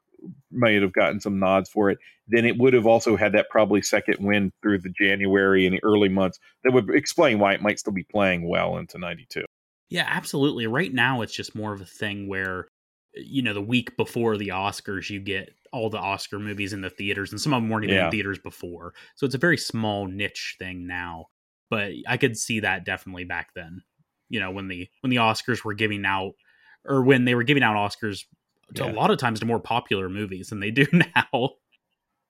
[0.51, 3.81] might have gotten some nods for it, then it would have also had that probably
[3.81, 7.79] second win through the January and the early months that would explain why it might
[7.79, 9.43] still be playing well into 92.
[9.89, 10.67] Yeah, absolutely.
[10.67, 12.67] Right now, it's just more of a thing where,
[13.13, 16.89] you know, the week before the Oscars, you get all the Oscar movies in the
[16.89, 18.05] theaters, and some of them weren't even Yeah.
[18.05, 18.93] in theaters before.
[19.15, 21.25] So it's a very small niche thing now.
[21.69, 23.81] But I could see that definitely back then.
[24.29, 26.33] You know, when the when the Oscars were giving out,
[26.85, 28.25] or when they were giving out Oscars
[28.75, 28.91] Yeah.
[28.91, 31.49] a lot of times to more popular movies than they do now.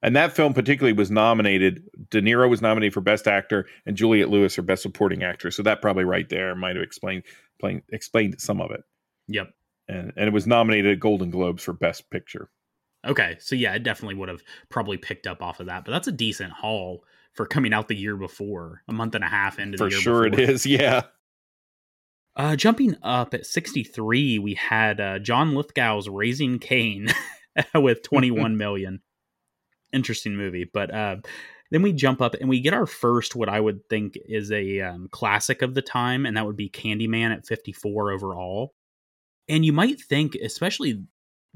[0.04, 1.84] And that film particularly was nominated.
[2.10, 5.56] De Niro was nominated for Best Actor, and Juliette Lewis for Best Supporting Actress.
[5.56, 7.24] So that probably right there might have explained
[7.60, 8.82] plain, explained some of it.
[9.28, 9.52] Yep.
[9.88, 12.50] And and it was nominated at Golden Globes for Best Picture.
[13.06, 16.08] Okay, so yeah, it definitely would have probably picked up off of that, but that's
[16.08, 19.78] a decent haul for coming out the year before, a month and a half into
[19.78, 20.44] For the year For sure, before.
[20.44, 20.66] it is.
[20.66, 21.02] Yeah.
[22.36, 27.08] Uh, jumping up at 63, we had uh, John Lithgow's Raising Cain
[27.76, 29.02] with 21 million.
[29.92, 31.18] Interesting movie, but uh,
[31.72, 34.80] then we jump up and we get our first, what I would think is a
[34.82, 38.74] um, classic of the time, and that would be Candyman at 54 overall.
[39.50, 41.04] And you might think, especially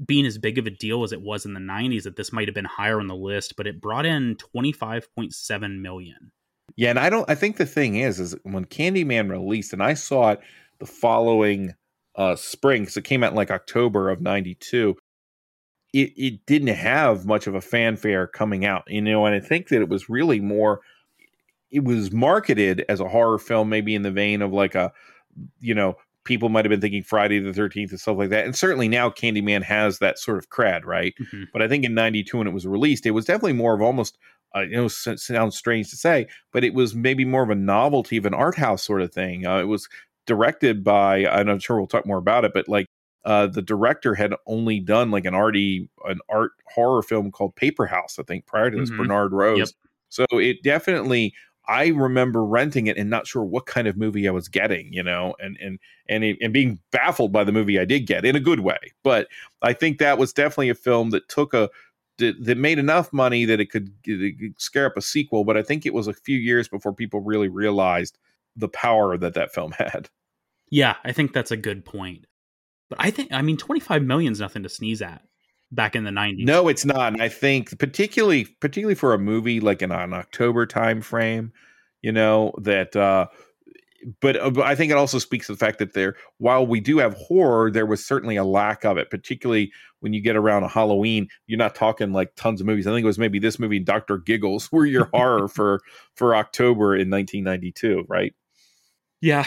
[0.04, 2.48] being as big of a deal as it was in the 90s, that this might
[2.48, 6.32] have been higher on the list, but it brought in 25.7 million.
[6.76, 7.28] Yeah, and I don't.
[7.30, 10.40] I think the thing is, is when Candyman released, and I saw it
[10.78, 11.74] the following
[12.16, 14.96] uh spring because it came out in like October of '92.
[15.92, 19.68] It it didn't have much of a fanfare coming out, you know, and I think
[19.68, 20.80] that it was really more.
[21.70, 24.92] It was marketed as a horror film, maybe in the vein of like a,
[25.60, 28.54] you know, people might have been thinking Friday the Thirteenth and stuff like that, and
[28.56, 31.14] certainly now Candyman has that sort of cred, right?
[31.20, 31.46] Mhm.
[31.52, 34.18] But I think in '92 when it was released, it was definitely more of almost.
[34.54, 38.16] Uh, you know, sounds strange to say, but it was maybe more of a novelty
[38.16, 39.44] of an art house sort of thing.
[39.44, 39.86] Uh, it was
[40.26, 42.86] directed by, I'm not sure we'll talk more about it, but like
[43.24, 48.18] uh, the director had only done like an arty, an art horror film called Paperhouse,
[48.18, 48.98] I think, prior to this, Mhm.
[48.98, 49.58] Bernard Rose.
[49.58, 49.68] Yep.
[50.08, 51.34] So it definitely,
[51.68, 55.02] I remember renting it and not sure what kind of movie I was getting, you
[55.02, 58.36] know, and and and it, and being baffled by the movie I did get in
[58.36, 58.78] a good way.
[59.02, 59.26] But
[59.62, 61.68] I think that was definitely a film that took a
[62.18, 65.44] that, that made enough money that it could, it could scare up a sequel.
[65.44, 68.16] But I think it was a few years before people really realized
[68.56, 70.08] the power that that film had.
[70.70, 72.26] Yeah, I think that's a good point.
[72.88, 75.22] But I think, I mean, 25 million is nothing to sneeze at
[75.72, 76.44] back in the 90s.
[76.44, 77.12] No, it's not.
[77.12, 81.52] And I think particularly particularly for a movie like in an October time frame,
[82.02, 83.26] you know, that uh
[84.20, 86.80] but, uh, but I think it also speaks to the fact that there while we
[86.80, 90.62] do have horror, there was certainly a lack of it, particularly when you get around
[90.62, 92.86] a Halloween, you're not talking like tons of movies.
[92.86, 94.18] I think it was maybe this movie Dr.
[94.18, 95.80] Giggles were your horror for
[96.14, 98.34] for October in 1992, right?
[99.20, 99.46] Yeah,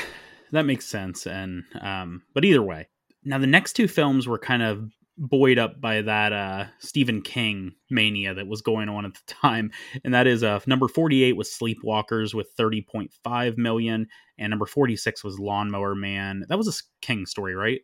[0.51, 1.27] that makes sense.
[1.27, 2.87] And, um, but either way,
[3.23, 7.73] now the next two films were kind of buoyed up by that uh Stephen King
[7.89, 9.69] mania that was going on at the time.
[10.05, 15.37] And that is uh number 48 was Sleepwalkers with 30.5 million and number 46 was
[15.37, 16.45] Lawnmower Man.
[16.47, 17.81] That was a King story, right?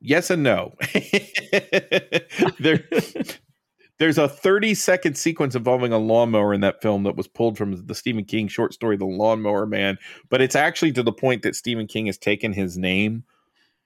[0.00, 0.74] Yes and no.
[2.58, 2.88] there
[3.98, 7.86] there's a 30 second sequence involving a lawnmower in that film that was pulled from
[7.86, 11.56] the Stephen King short story The Lawnmower Man, but it's actually to the point that
[11.56, 13.24] Stephen King has taken his name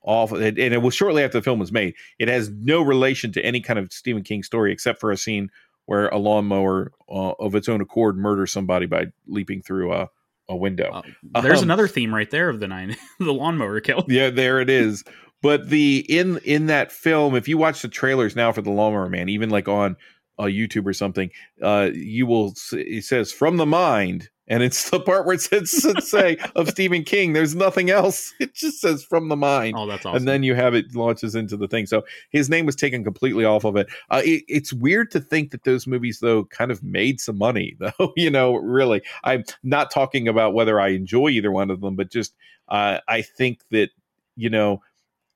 [0.03, 1.94] off and it was shortly after the film was made.
[2.18, 5.51] It has no relation to any kind of Stephen King story except for a scene
[5.87, 10.09] where a lawnmower uh, of its own accord murders somebody by leaping through a,
[10.49, 11.03] a window.
[11.35, 14.05] Uh, there's Um, another theme right there of the nine, the lawnmower kill.
[14.09, 15.05] yeah, there it is.
[15.42, 19.09] But the in in that film, if you watch the trailers now for the Lawnmower
[19.09, 19.96] Man, even like on
[20.38, 21.31] uh, YouTube or something,
[21.62, 25.70] uh, you will it says from the mind, and it's the part where it says
[26.07, 27.33] say of Stephen King.
[27.33, 28.35] There's nothing else.
[28.40, 29.76] It just says from the mind.
[29.79, 30.16] Oh, that's awesome.
[30.16, 31.87] And then you have it launches into the thing.
[31.87, 33.87] So his name was taken completely off of it.
[34.11, 34.44] Uh, it.
[34.48, 38.12] It's weird to think that those movies, though, kind of made some money, though.
[38.16, 39.00] you know, really.
[39.24, 42.35] I'm not talking about whether I enjoy either one of them, but just
[42.68, 43.90] uh, I think that
[44.37, 44.83] you know,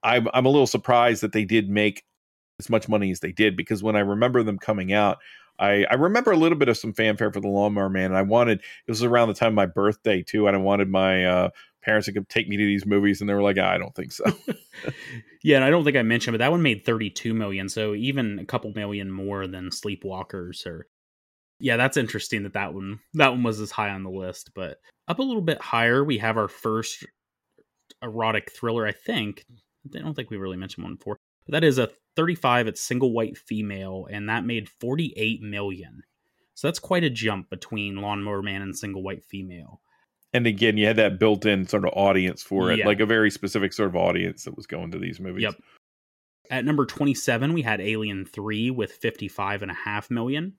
[0.05, 2.05] I'm I'm a little surprised that they did make
[2.61, 5.19] as much money as they did because when I remember them coming out.
[5.57, 8.23] I, I remember a little bit of some fanfare for the Lawnmower Man, and I
[8.23, 11.51] wanted it was around the time of my birthday too, and I wanted my uh,
[11.81, 14.25] parents to take me to these movies, and they were like, "I don't think so."
[15.45, 18.41] yeah, and I don't think I mentioned, but that one made 32 million, so even
[18.41, 20.67] a couple million more than Sleepwalkers.
[20.67, 20.89] Or
[21.61, 24.51] yeah, that's interesting that that one that one was as high on the list.
[24.55, 27.07] But up a little bit higher, we have our first
[28.03, 28.87] erotic thriller.
[28.87, 29.45] I think
[29.95, 31.19] I don't think we really mentioned one before.
[31.47, 32.69] But that is a 35.
[32.69, 36.03] It's single white female, and that made 48 million.
[36.55, 39.81] So that's quite a jump between Lawnmower Man and Single White Female.
[40.33, 42.87] and again, you had that built-in sort of audience for it, Yeah.
[42.87, 45.43] like a very specific sort of audience that was going to these movies.
[45.45, 45.55] Yep.
[46.51, 50.55] At number 27, we had Alien 3 with 55.5 million.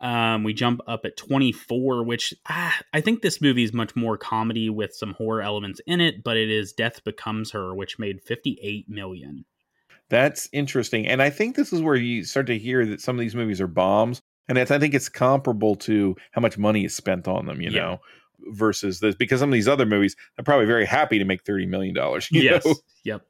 [0.00, 4.18] Um, we jump up at 24, which ah, I think this movie is much more
[4.18, 8.20] comedy with some horror elements in it, but it is Death Becomes Her, which made
[8.22, 9.44] 58 million.
[10.08, 11.06] That's interesting.
[11.06, 13.60] And I think this is where you start to hear that some of these movies
[13.60, 14.20] are bombs.
[14.48, 17.80] And I think it's comparable to how much money is spent on them, you yeah.
[17.80, 18.00] know,
[18.52, 21.66] versus this, because some of these other movies, are probably very happy to make $30
[21.68, 21.96] million.
[22.30, 22.64] yes.
[22.64, 22.74] Know?
[23.04, 23.22] Yep.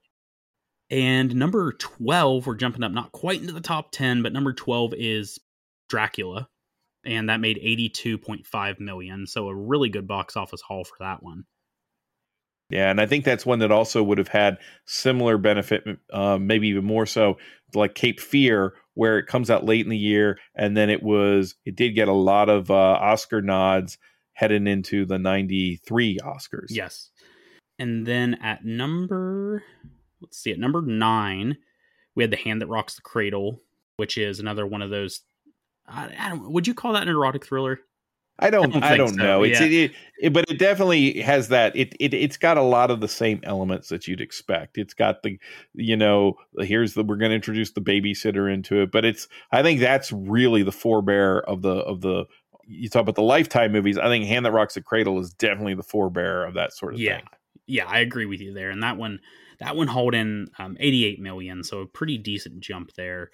[0.90, 4.92] And number 12, we're jumping up not quite into the top 10, but number 12
[4.96, 5.38] is
[5.88, 6.48] Dracula.
[7.07, 9.27] And that made 82.5 million.
[9.27, 11.45] So a really good box office haul for that one.
[12.69, 16.66] Yeah, and I think that's one that also would have had similar benefit, um, maybe
[16.69, 17.38] even more so,
[17.75, 21.55] like Cape Fear, where it comes out late in the year, and then it was
[21.64, 23.99] it did get a lot of uh, Oscar nods
[24.33, 26.66] heading into the '93 Oscars.
[26.71, 27.11] Yes,
[27.79, 29.62] and then at number,
[30.21, 31.59] let's see, at number nine,
[32.16, 33.61] we had The Hand That Rocks the Cradle,
[33.97, 35.21] which is another one of those.
[35.88, 36.51] I, I don't.
[36.51, 37.81] Would you call that an erotic thriller?
[38.38, 38.66] I don't.
[38.66, 39.14] I don't, I don't so.
[39.16, 39.42] know.
[39.42, 39.66] It's yeah.
[39.66, 41.75] it, it, but it definitely has that.
[41.75, 44.77] It it it's got a lot of the same elements that you'd expect.
[44.77, 45.38] It's got the,
[45.72, 48.90] you know, here's the we're going to introduce the babysitter into it.
[48.92, 49.27] But it's.
[49.53, 52.27] I think that's really the forebear of the of the.
[52.68, 53.96] You talk about the Lifetime movies.
[53.96, 57.01] I think Hand That Rocks the Cradle is definitely the forebear of that sort of
[57.01, 57.18] yeah.
[57.18, 57.27] thing.
[57.66, 58.70] Yeah, I agree with you there.
[58.70, 59.20] And that one,
[59.61, 63.31] that one holding um, 88 million, so a pretty decent jump there.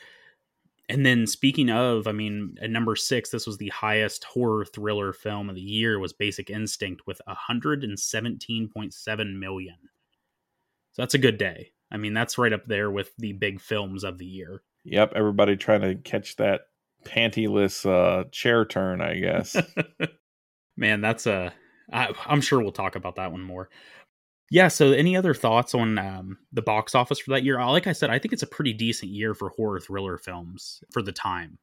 [0.92, 5.14] And then speaking of, I mean, at number six, this was the highest horror thriller
[5.14, 9.76] film of the year was Basic Instinct with 117.7 million.
[10.92, 11.72] So that's a good day.
[11.90, 14.60] I mean, that's right up there with the big films of the year.
[14.84, 16.66] Yep, everybody trying to catch that
[17.06, 19.56] pantyless uh, chair turn, I guess.
[20.76, 21.54] Man, that's a.
[21.90, 23.70] I, I'm sure we'll talk about that one more
[24.50, 27.86] yeah so any other thoughts on um, the box office for that year uh, like
[27.86, 31.12] i said i think it's a pretty decent year for horror thriller films for the
[31.12, 31.58] time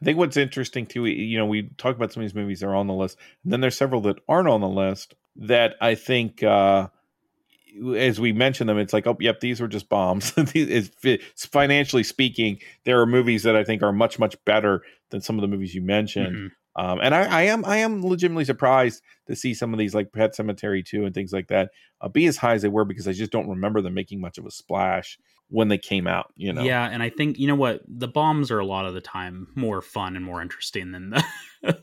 [0.00, 2.66] i think what's interesting too you know we talk about some of these movies that
[2.66, 5.94] are on the list and then there's several that aren't on the list that i
[5.94, 6.88] think uh
[7.96, 10.30] as we mentioned them, it's like, oh, yep, these were just bombs.
[11.36, 15.42] financially speaking, there are movies that I think are much, much better than some of
[15.42, 16.36] the movies you mentioned.
[16.36, 16.46] Mm-hmm.
[16.76, 20.12] Um, and I, I, am I am legitimately surprised to see some of these like
[20.12, 23.08] Pet Sematary 2 and things like that uh, be as high as they were because
[23.08, 26.32] I just don't remember them making much of a splash when they came out.
[26.36, 26.62] You know.
[26.62, 29.48] Yeah, and I think you know what the bombs are a lot of the time
[29.54, 31.24] more fun and more interesting than the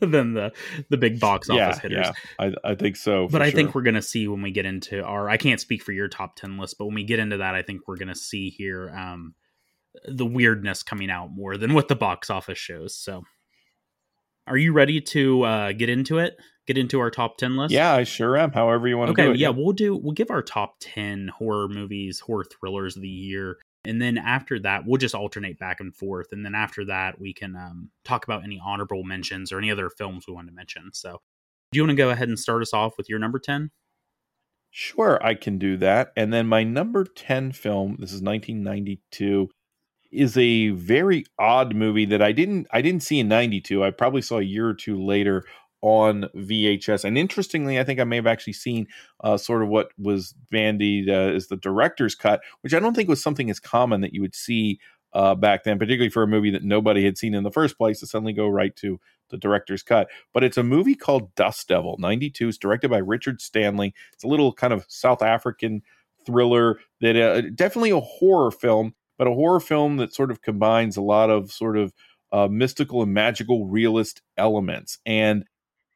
[0.00, 0.52] than the
[0.88, 2.06] the big box office yeah, hitters.
[2.06, 3.28] Yeah, I, I think so.
[3.28, 3.56] But I sure.
[3.56, 5.28] think we're gonna see when we get into our.
[5.28, 7.62] I can't speak for your top ten list, but when we get into that, I
[7.62, 9.34] think we're gonna see here um,
[10.06, 12.94] the weirdness coming out more than what the box office shows.
[12.94, 13.24] So
[14.46, 16.36] are you ready to uh, get into it?
[16.66, 17.72] Get into our top ten list?
[17.72, 18.52] Yeah, I sure am.
[18.52, 19.38] However you want okay, to do it.
[19.38, 19.96] Yeah, we'll do.
[19.96, 24.58] We'll give our top ten horror movies, horror thrillers of the year, and then after
[24.60, 26.28] that, we'll just alternate back and forth.
[26.32, 29.88] And then after that, we can um, talk about any honorable mentions or any other
[29.90, 30.90] films we want to mention.
[30.92, 31.20] So,
[31.70, 33.70] do you want to go ahead and start us off with your number ten?
[34.78, 36.12] Sure, I can do that.
[36.16, 39.48] And then my number 10 film, this is 1992,
[40.10, 43.84] is a very odd movie that I didn't I didn't see in 92.
[43.84, 45.44] I probably saw a year or two later
[45.82, 47.04] on VHS.
[47.04, 48.86] And interestingly, I think I may have actually seen
[49.22, 53.08] uh, sort of what was bandied uh, as the director's cut, which I don't think
[53.08, 54.80] was something as common that you would see
[55.12, 58.00] uh, back then, particularly for a movie that nobody had seen in the first place
[58.00, 58.98] to suddenly go right to
[59.30, 60.08] the director's cut.
[60.32, 62.48] But it's a movie called Dust Devil, 92.
[62.48, 63.94] It's directed by Richard Stanley.
[64.12, 65.82] It's a little kind of South African
[66.24, 70.96] thriller that uh, definitely a horror film but a horror film that sort of combines
[70.96, 71.92] a lot of sort of
[72.32, 74.98] uh, mystical and magical realist elements.
[75.06, 75.44] And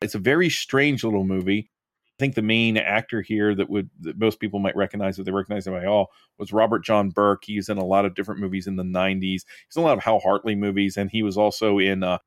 [0.00, 1.70] it's a very strange little movie.
[1.70, 5.32] I think the main actor here that would that most people might recognize, if they
[5.32, 6.08] recognize him by all,
[6.38, 7.44] was Robert John Burke.
[7.44, 9.22] He's in a lot of different movies in the '90s.
[9.22, 12.18] He's in a lot of Hal Hartley movies, and he was also in uh,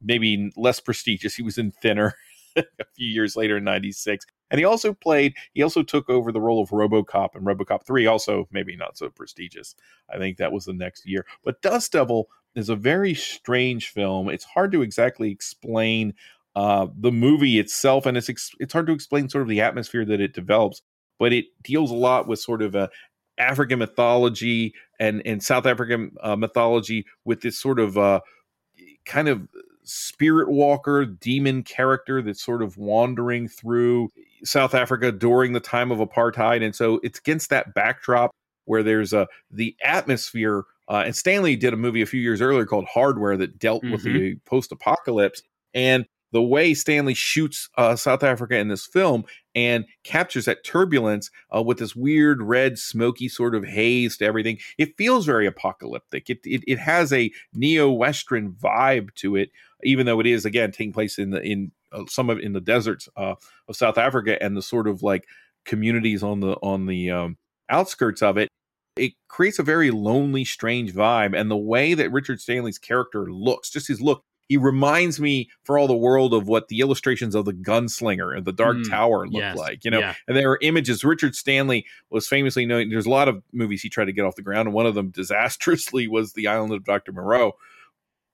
[0.00, 1.34] maybe less prestigious.
[1.34, 2.14] He was in Thinner
[2.56, 4.26] a few years later in '96.
[4.50, 8.06] And he also played, he also took over the role of Robocop and Robocop 3,
[8.06, 9.74] also maybe not so prestigious.
[10.08, 11.26] I think that was the next year.
[11.44, 14.28] But Dust Devil is a very strange film.
[14.28, 16.14] It's hard to exactly explain
[16.56, 20.04] uh, the movie itself, and it's ex- it's hard to explain sort of the atmosphere
[20.04, 20.82] that it develops.
[21.18, 22.90] But it deals a lot with sort of a
[23.38, 28.20] African mythology and and South African uh, mythology with this sort of uh,
[29.04, 29.46] kind of
[29.88, 34.08] spirit walker demon character that's sort of wandering through
[34.44, 38.30] South Africa during the time of apartheid and so it's against that backdrop
[38.66, 42.64] where there's a the atmosphere uh, and Stanley did a movie a few years earlier
[42.64, 43.92] called Hardware that dealt mm-hmm.
[43.92, 45.42] with the post apocalypse
[45.74, 49.24] and the way Stanley shoots uh, South Africa in this film
[49.54, 54.58] and captures that turbulence uh, with this weird red, smoky sort of haze to everything,
[54.76, 56.28] it feels very apocalyptic.
[56.28, 59.50] It it, it has a neo Western vibe to it,
[59.84, 62.60] even though it is again taking place in the in uh, some of in the
[62.60, 63.34] deserts uh,
[63.68, 65.26] of South Africa and the sort of like
[65.64, 67.36] communities on the on the um,
[67.70, 68.48] outskirts of it
[68.98, 71.38] it creates a very lonely, strange vibe.
[71.38, 75.78] And the way that Richard Stanley's character looks, just his look, he reminds me for
[75.78, 79.26] all the world of what the illustrations of the gunslinger and the dark mm, tower
[79.26, 80.14] look yes, like you know yeah.
[80.26, 83.90] and there are images richard stanley was famously known there's a lot of movies he
[83.90, 86.82] tried to get off the ground and one of them disastrously was the island of
[86.84, 87.52] dr moreau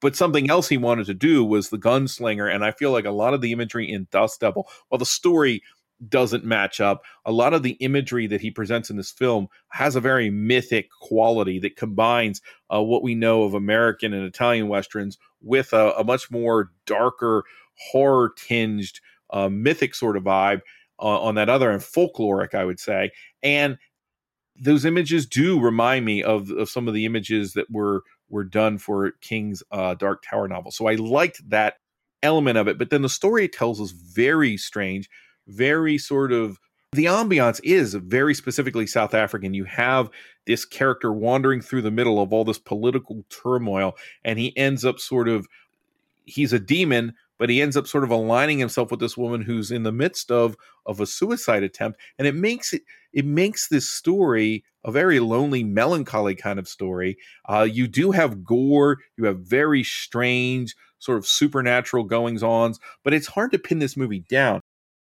[0.04, 3.10] but something else he wanted to do was the gunslinger and i feel like a
[3.10, 5.62] lot of the imagery in dust devil while the story
[6.08, 7.02] doesn't match up.
[7.24, 10.88] A lot of the imagery that he presents in this film has a very mythic
[11.00, 12.40] quality that combines
[12.72, 17.44] uh, what we know of American and Italian westerns with a, a much more darker,
[17.90, 19.00] horror tinged,
[19.30, 20.60] uh, mythic sort of vibe
[21.00, 23.10] uh, on that other and folkloric, I would say.
[23.42, 23.78] And
[24.56, 28.02] those images do remind me of, of some of the images that were
[28.34, 30.70] were done for King's uh, Dark Tower novel.
[30.70, 31.76] So I liked that
[32.22, 32.78] element of it.
[32.78, 35.08] But then the story tells us very strange
[35.46, 36.58] very sort of
[36.92, 39.52] the ambiance is very specifically South African.
[39.52, 40.10] You have
[40.46, 45.00] this character wandering through the middle of all this political turmoil, and he ends up
[45.00, 45.48] sort of
[46.24, 49.70] he's a demon, but he ends up sort of aligning himself with this woman who's
[49.72, 50.56] in the midst of
[50.86, 52.82] of a suicide attempt, and it makes it
[53.14, 57.16] it makes this story a very lonely, melancholy kind of story.
[57.48, 63.14] Uh, you do have gore, you have very strange, sort of supernatural goings ons, but
[63.14, 64.60] it's hard to pin this movie down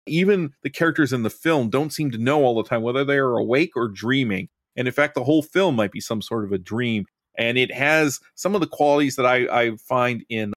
[0.07, 3.17] even the characters in the film don't seem to know all the time whether they
[3.17, 4.49] are awake or dreaming.
[4.75, 7.05] And in fact, the whole film might be some sort of a dream.
[7.37, 10.53] And it has some of the qualities that I, I find in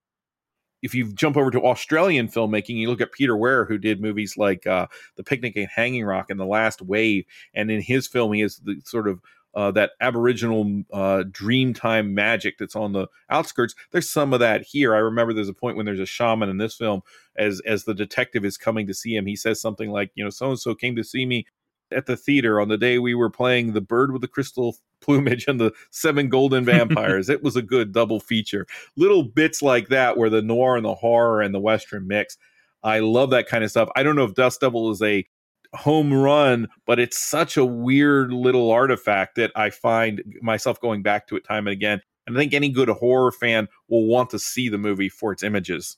[0.83, 4.37] if you jump over to Australian filmmaking, you look at Peter Weir, who did movies
[4.37, 7.25] like uh, The Picnic and Hanging Rock and The Last Wave,
[7.55, 9.21] and in his film, he has the sort of
[9.55, 13.75] uh, that Aboriginal uh, Dreamtime magic that's on the outskirts.
[13.91, 14.95] There's some of that here.
[14.95, 17.03] I remember there's a point when there's a shaman in this film,
[17.37, 20.31] as as the detective is coming to see him, he says something like, you know,
[20.31, 21.47] so and so came to see me
[21.93, 25.47] at the theater on the day we were playing The Bird with the Crystal Plumage
[25.49, 27.29] and the Seven Golden Vampires.
[27.29, 28.67] it was a good double feature.
[28.97, 32.37] Little bits like that where the noir and the horror and the western mix.
[32.83, 33.89] I love that kind of stuff.
[33.97, 35.27] I don't know if Dust Devil is a
[35.75, 41.27] home run, but it's such a weird little artifact that I find myself going back
[41.29, 42.01] to it time and again.
[42.27, 45.43] And I think any good horror fan will want to see the movie for its
[45.43, 45.97] images.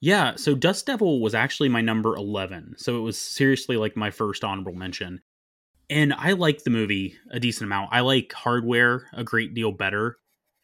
[0.00, 2.74] Yeah, so Dust Devil was actually my number 11.
[2.78, 5.20] So it was seriously like my first honorable mention.
[5.90, 7.90] And I like the movie a decent amount.
[7.92, 10.18] I like Hardware a great deal better.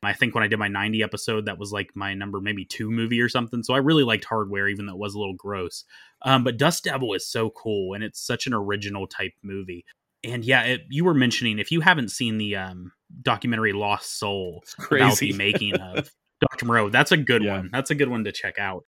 [0.05, 2.91] I think when I did my 90 episode, that was like my number maybe two
[2.91, 3.63] movie or something.
[3.63, 5.85] So I really liked Hardware, even though it was a little gross.
[6.23, 9.85] Um, but Dust Devil is so cool, and it's such an original type movie.
[10.23, 14.63] And yeah, it, you were mentioning if you haven't seen the um, documentary Lost Soul
[14.91, 16.11] about the making of
[16.41, 16.67] Dr.
[16.67, 17.57] Moreau, that's a good yeah.
[17.57, 17.71] one.
[17.73, 18.85] That's a good one to check out.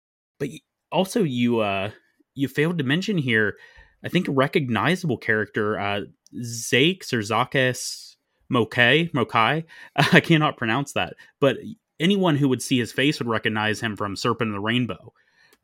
[0.43, 0.51] But
[0.90, 1.93] also, you uh,
[2.34, 3.57] you failed to mention here,
[4.05, 6.01] I think a recognizable character, uh,
[6.34, 8.16] Zakes or Zakes
[8.53, 9.64] Mokae, Mokae.
[9.97, 11.59] I cannot pronounce that, but
[12.01, 15.12] anyone who would see his face would recognize him from Serpent in the Rainbow.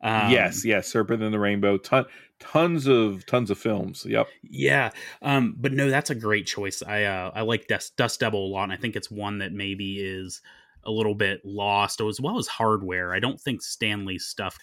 [0.01, 1.77] Um, yes, yes, Serpent in the Rainbow.
[1.77, 2.05] Ton,
[2.39, 4.05] tons of tons of films.
[4.07, 4.29] Yep.
[4.43, 6.81] Yeah, um, but no, that's a great choice.
[6.81, 9.51] I uh, I like Dust, Dust Devil a lot, and I think it's one that
[9.51, 10.41] maybe is
[10.83, 13.13] a little bit lost, as well as hardware.
[13.13, 14.57] I don't think Stanley's stuff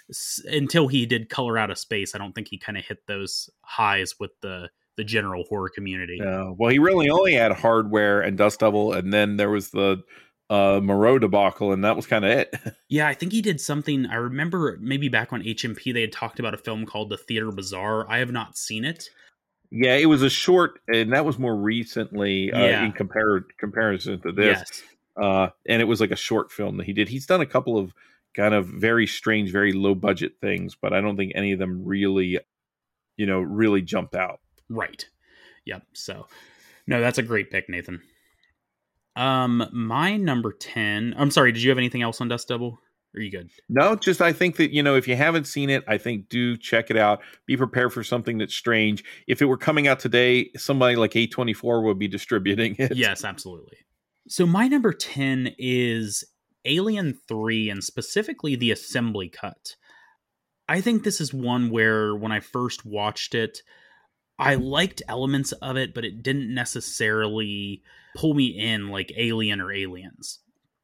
[0.46, 2.14] until he did Color Out of Space.
[2.14, 6.18] I don't think he kind of hit those highs with the the general horror community.
[6.22, 6.52] Yeah.
[6.56, 10.02] Well, he really only had hardware and Dust Devil, and then there was the
[10.48, 12.54] uh Moreau debacle, and that was kind of it.
[12.88, 14.06] yeah, I think he did something.
[14.06, 17.52] I remember maybe back on HMP they had talked about a film called The Theater
[17.52, 18.10] Bizarre.
[18.10, 19.08] I have not seen it.
[19.70, 22.84] Yeah, it was a short, and that was more recently uh, yeah.
[22.84, 24.58] in compar- comparison to this.
[24.58, 24.82] Yes.
[25.20, 27.08] Uh, and it was like a short film that he did.
[27.08, 27.94] He's done a couple of
[28.34, 31.84] kind of very strange, very low budget things, but I don't think any of them
[31.84, 32.38] really,
[33.16, 34.40] you know, really jumped out.
[34.68, 35.08] Right.
[35.64, 35.82] Yep.
[35.94, 36.26] So,
[36.86, 38.02] no, that's a great pick, Nathan.
[39.16, 41.14] Um, my number ten.
[41.16, 41.50] I'm sorry.
[41.50, 42.78] Did you have anything else on Dust Devil?
[43.16, 43.48] Are you good?
[43.70, 46.54] No, just I think that you know if you haven't seen it, I think do
[46.56, 47.22] check it out.
[47.46, 49.02] Be prepared for something that's strange.
[49.26, 52.94] If it were coming out today, somebody like A24 would be distributing it.
[52.94, 53.78] Yes, absolutely.
[54.28, 56.24] So my number 10 is
[56.64, 59.76] Alien 3 and specifically the assembly cut.
[60.68, 63.62] I think this is one where when I first watched it,
[64.36, 67.82] I liked elements of it, but it didn't necessarily
[68.16, 70.40] pull me in like Alien or Aliens.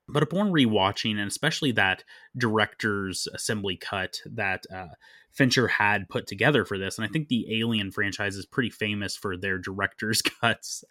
[0.09, 2.05] But upon rewatching, and especially that
[2.36, 4.95] director's assembly cut that uh,
[5.33, 9.16] Fincher had put together for this, and I think the Alien franchise is pretty famous
[9.16, 10.85] for their director's cuts.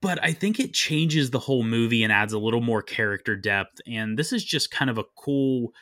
[0.00, 3.80] But I think it changes the whole movie and adds a little more character depth.
[3.86, 5.72] And this is just kind of a cool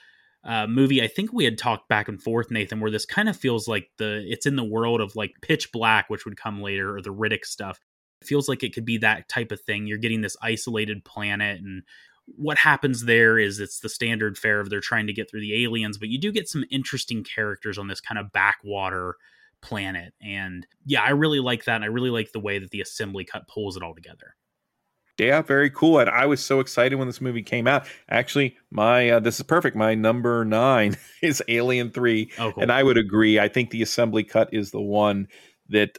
[0.45, 1.03] uh, movie.
[1.03, 3.91] I think we had talked back and forth, Nathan, where this kind of feels like
[3.99, 7.13] the it's in the world of like Pitch Black, which would come later, or the
[7.13, 7.81] Riddick stuff.
[8.23, 9.87] It feels like it could be that type of thing.
[9.87, 11.83] You're getting this isolated planet and
[12.27, 15.65] what happens there is it's the standard fare of they're trying to get through the
[15.65, 19.17] aliens, but you do get some interesting characters on this kind of backwater
[19.63, 20.13] planet.
[20.21, 21.77] And yeah, I really like that.
[21.77, 24.35] And I really like the way that the assembly cut pulls it all together.
[25.19, 25.99] Yeah, very cool.
[25.99, 27.87] And I was so excited when this movie came out.
[28.11, 29.75] Actually, my uh, this is perfect.
[29.75, 32.63] My number nine is Alien Three, oh, cool.
[32.63, 33.39] and I would agree.
[33.39, 35.29] I think the assembly cut is the one
[35.71, 35.97] that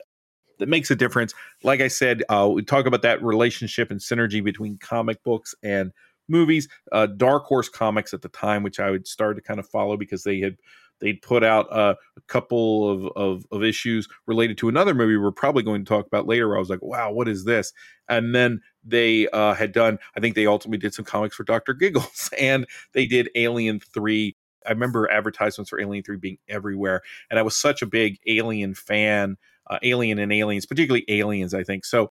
[0.60, 1.34] that makes a difference.
[1.64, 5.92] Like I said, uh, we talk about that relationship and synergy between comic books and
[6.28, 6.68] movies.
[6.92, 9.98] Uh, Dark Horse Comics at the time, which I would start to kind of follow
[9.98, 10.58] because they had
[11.00, 15.32] they'd put out uh, a couple of, of, of issues related to another movie we're
[15.32, 16.56] probably going to talk about later.
[16.56, 17.74] I was like, wow, what is this?
[18.10, 20.00] And then they uh, had done.
[20.16, 24.36] I think they ultimately did some comics for Doctor Giggles, and they did Alien Three.
[24.66, 28.74] I remember advertisements for Alien Three being everywhere, and I was such a big Alien
[28.74, 29.38] fan.
[29.70, 31.84] Uh, Alien and Aliens, particularly Aliens, I think.
[31.84, 32.12] So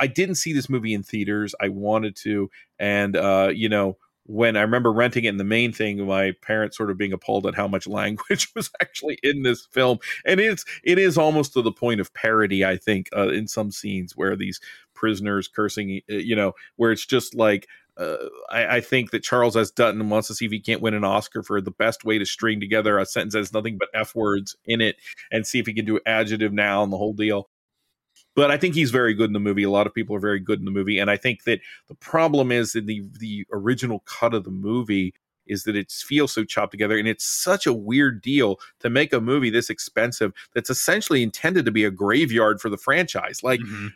[0.00, 1.54] I didn't see this movie in theaters.
[1.60, 5.72] I wanted to, and uh, you know, when I remember renting it, and the main
[5.72, 9.66] thing, my parents sort of being appalled at how much language was actually in this
[9.66, 12.64] film, and it's it is almost to the point of parody.
[12.64, 14.60] I think uh, in some scenes where these
[14.94, 17.66] prisoners cursing, you know, where it's just like.
[17.98, 19.70] Uh, I, I, think that Charles S.
[19.70, 22.26] Dutton wants to see if he can't win an Oscar for the best way to
[22.26, 24.96] string together a sentence that has nothing but F words in it
[25.32, 27.48] and see if he can do adjective now and the whole deal
[28.36, 29.64] but I think he's very good in the movie.
[29.64, 31.94] A lot of people are very good in the movie, and I think that the
[31.96, 35.14] problem is in the the original cut of the movie
[35.46, 39.12] is that it feels so chopped together and it's such a weird deal to make
[39.12, 43.60] a movie this expensive that's essentially intended to be a graveyard for the franchise like
[43.60, 43.86] mm-hmm.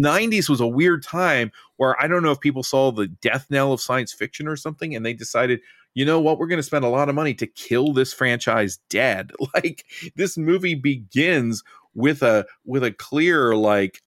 [0.00, 3.72] 90s was a weird time where i don't know if people saw the death knell
[3.72, 5.60] of science fiction or something and they decided
[5.94, 8.78] you know what we're going to spend a lot of money to kill this franchise
[8.88, 9.84] dead like
[10.16, 11.62] this movie begins
[11.94, 14.00] with a with a clear like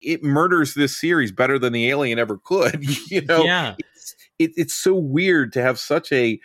[0.00, 4.50] it murders this series better than the alien ever could you know yeah it's, it,
[4.56, 6.38] it's so weird to have such a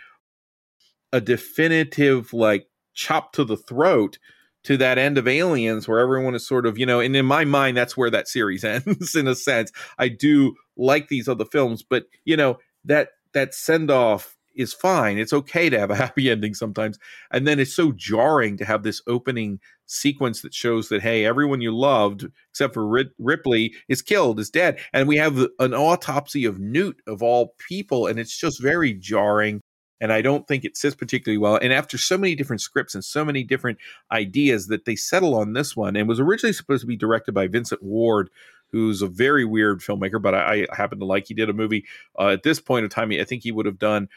[1.11, 4.17] a definitive like chop to the throat
[4.63, 7.45] to that end of aliens where everyone is sort of you know and in my
[7.45, 11.83] mind that's where that series ends in a sense i do like these other films
[11.83, 15.17] but you know that that send off is fine.
[15.17, 16.99] It's okay to have a happy ending sometimes.
[17.31, 19.59] And then it's so jarring to have this opening
[19.89, 24.79] sequence that shows that, hey, everyone you loved, except for Ripley, is killed, is dead.
[24.93, 28.07] And we have an autopsy of Newt, of all people.
[28.07, 29.61] And it's just very jarring.
[30.01, 31.59] And I don't think it sits particularly well.
[31.61, 33.79] And after so many different scripts and so many different
[34.11, 37.47] ideas that they settle on this one, and was originally supposed to be directed by
[37.47, 38.29] Vincent Ward,
[38.71, 41.27] who's a very weird filmmaker, but I, I happen to like.
[41.27, 41.85] He did a movie
[42.17, 43.11] uh, at this point of time.
[43.11, 44.07] I think he would have done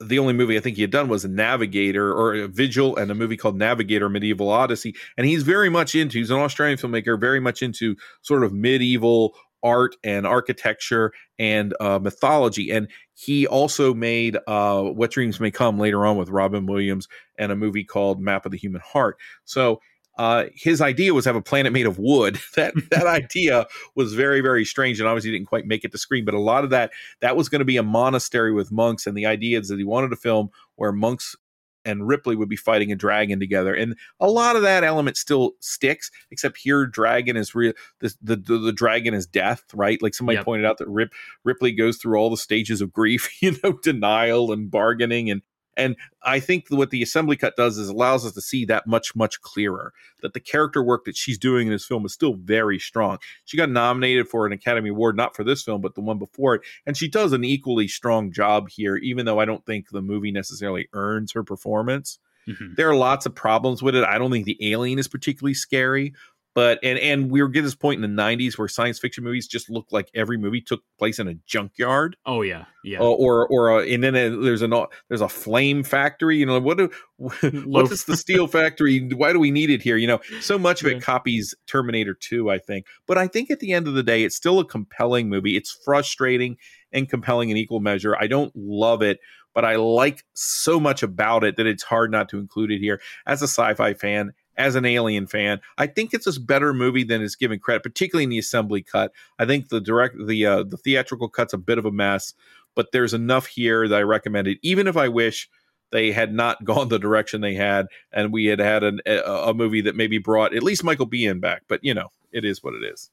[0.00, 3.14] the only movie I think he had done was Navigator or a Vigil and a
[3.14, 4.94] movie called Navigator Medieval Odyssey.
[5.16, 9.34] And he's very much into, he's an Australian filmmaker, very much into sort of medieval
[9.62, 12.70] art and architecture and uh, mythology.
[12.70, 17.06] And he also made uh, What Dreams May Come later on with Robin Williams
[17.38, 19.18] and a movie called Map of the Human Heart.
[19.44, 19.80] So
[20.18, 22.38] uh, his idea was have a planet made of wood.
[22.56, 26.24] that that idea was very very strange, and obviously didn't quite make it to screen.
[26.24, 26.90] But a lot of that
[27.20, 29.84] that was going to be a monastery with monks, and the idea is that he
[29.84, 31.36] wanted a film where monks
[31.84, 35.52] and Ripley would be fighting a dragon together, and a lot of that element still
[35.60, 36.10] sticks.
[36.30, 37.72] Except here, dragon is real.
[38.00, 40.00] The, the the, dragon is death, right?
[40.02, 40.44] Like somebody yep.
[40.44, 41.12] pointed out that Rip
[41.44, 45.42] Ripley goes through all the stages of grief, you know, denial and bargaining, and
[45.76, 49.14] and I think what the assembly cut does is allows us to see that much,
[49.14, 49.92] much clearer.
[50.22, 53.18] That the character work that she's doing in this film is still very strong.
[53.44, 56.56] She got nominated for an Academy Award, not for this film, but the one before
[56.56, 56.62] it.
[56.86, 60.32] And she does an equally strong job here, even though I don't think the movie
[60.32, 62.18] necessarily earns her performance.
[62.48, 62.74] Mm-hmm.
[62.76, 64.04] There are lots of problems with it.
[64.04, 66.14] I don't think the alien is particularly scary,
[66.60, 69.48] but and and we were getting this point in the 90s where science fiction movies
[69.48, 72.18] just looked like every movie took place in a junkyard.
[72.26, 72.66] Oh yeah.
[72.84, 73.00] Yeah.
[73.00, 76.60] Uh, or or uh, and then a, there's a there's a flame factory you know
[76.60, 79.08] what do, what is the steel factory?
[79.08, 79.96] Why do we need it here?
[79.96, 82.84] You know so much of it copies terminator 2 i think.
[83.06, 85.56] But i think at the end of the day it's still a compelling movie.
[85.56, 86.58] It's frustrating
[86.92, 88.14] and compelling in equal measure.
[88.20, 89.18] I don't love it
[89.54, 93.00] but I like so much about it that it's hard not to include it here.
[93.26, 97.22] As a sci-fi fan, as an Alien fan, I think it's a better movie than
[97.22, 99.12] is given credit, particularly in the assembly cut.
[99.38, 102.34] I think the direct the uh, the theatrical cut's a bit of a mess,
[102.74, 105.48] but there's enough here that I recommend it, even if I wish
[105.90, 109.54] they had not gone the direction they had and we had had an, a, a
[109.54, 111.62] movie that maybe brought at least Michael Biehn back.
[111.66, 113.10] But you know, it is what it is.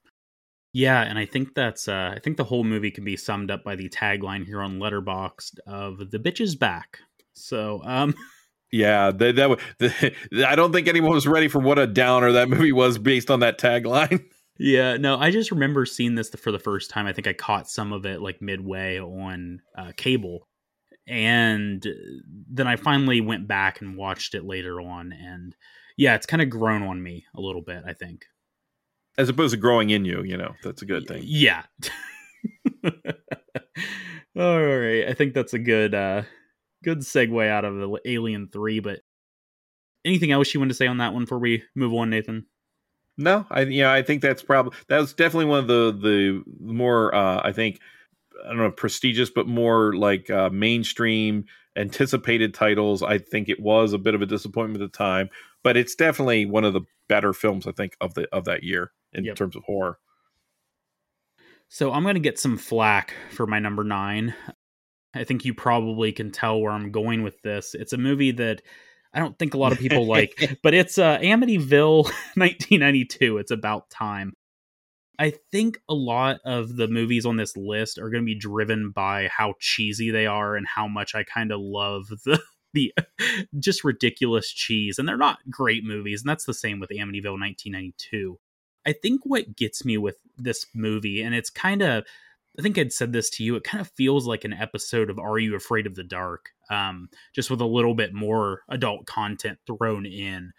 [0.74, 3.64] Yeah, and I think that's uh, I think the whole movie can be summed up
[3.64, 7.00] by the tagline here on Letterboxd of "the bitch is back."
[7.34, 8.14] So, um,
[8.72, 10.16] yeah, that,
[10.46, 13.40] I don't think anyone was ready for what a downer that movie was based on
[13.42, 14.26] that tagline.
[14.60, 17.06] Yeah, no, I just remember seeing this for the first time.
[17.06, 20.48] I think I caught some of it like midway on uh, cable,
[21.08, 21.86] and
[22.50, 25.12] then I finally went back and watched it later on.
[25.12, 25.56] And
[25.96, 27.84] yeah, it's kind of grown on me a little bit.
[27.86, 28.26] I think,
[29.16, 31.22] as opposed to growing in you, you know, that's a good thing.
[31.24, 31.62] Yeah.
[34.36, 36.24] All right, I think that's a good uh
[36.84, 38.80] good segue out of the Alien Three.
[38.80, 39.02] But
[40.06, 42.46] anything else you want to say on that one before we move on, Nathan?
[43.18, 46.44] No, I you know I think that's probably that was definitely one of the the
[46.60, 47.80] more uh, I think
[48.46, 53.02] I don't know prestigious but more like uh, mainstream anticipated titles.
[53.02, 55.30] I think it was a bit of a disappointment at the time,
[55.64, 58.92] but it's definitely one of the better films I think of the of that year
[59.14, 59.36] in yep.
[59.36, 59.98] terms of horror.
[61.70, 64.34] So I'm going to get some flack for my number 9.
[65.18, 67.74] I think you probably can tell where I'm going with this.
[67.74, 68.62] It's a movie that
[69.14, 72.04] I don't think a lot of people like, but it's uh, Amityville
[72.36, 73.38] 1992.
[73.38, 74.34] It's about time.
[75.20, 78.92] I think a lot of the movies on this list are going to be driven
[78.92, 82.40] by how cheesy they are and how much I kind of love the
[82.74, 82.94] the
[83.58, 85.00] just ridiculous cheese.
[85.00, 88.38] And they're not great movies, and that's the same with Amityville 1992.
[88.86, 92.06] I think what gets me with this movie, and it's kind of
[92.58, 93.56] I think I'd said this to you.
[93.56, 96.50] It kind of feels like an episode of Are You Afraid of the Dark?
[96.72, 100.54] Um, just with a little bit more adult content thrown in.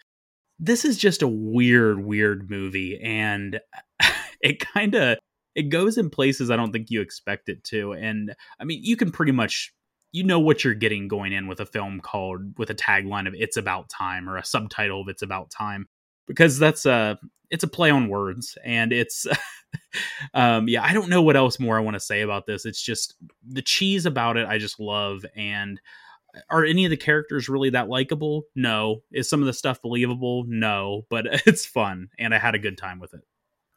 [0.59, 3.59] This is just a weird, weird movie, and
[4.41, 5.17] it kind of
[5.55, 7.93] it goes in places I don't think you expect it to.
[7.93, 9.73] And I mean, you can pretty much
[10.11, 13.35] you know what you're getting going in with a film called with a tagline of
[13.37, 15.87] "It's About Time" or a subtitle of "It's About Time,"
[16.29, 17.19] because that's a
[17.49, 19.27] it's a play on words, and it's
[20.33, 22.65] um, yeah, I don't know what else more I want to say about this.
[22.65, 23.15] It's just
[23.45, 24.47] the cheese about it.
[24.47, 25.25] I just love.
[25.35, 25.81] And
[26.49, 28.43] are any of the characters really that likable?
[28.55, 29.01] No.
[29.11, 30.45] Is some of the stuff believable?
[30.47, 31.05] No.
[31.09, 33.21] But it's fun, and I had a good time with it.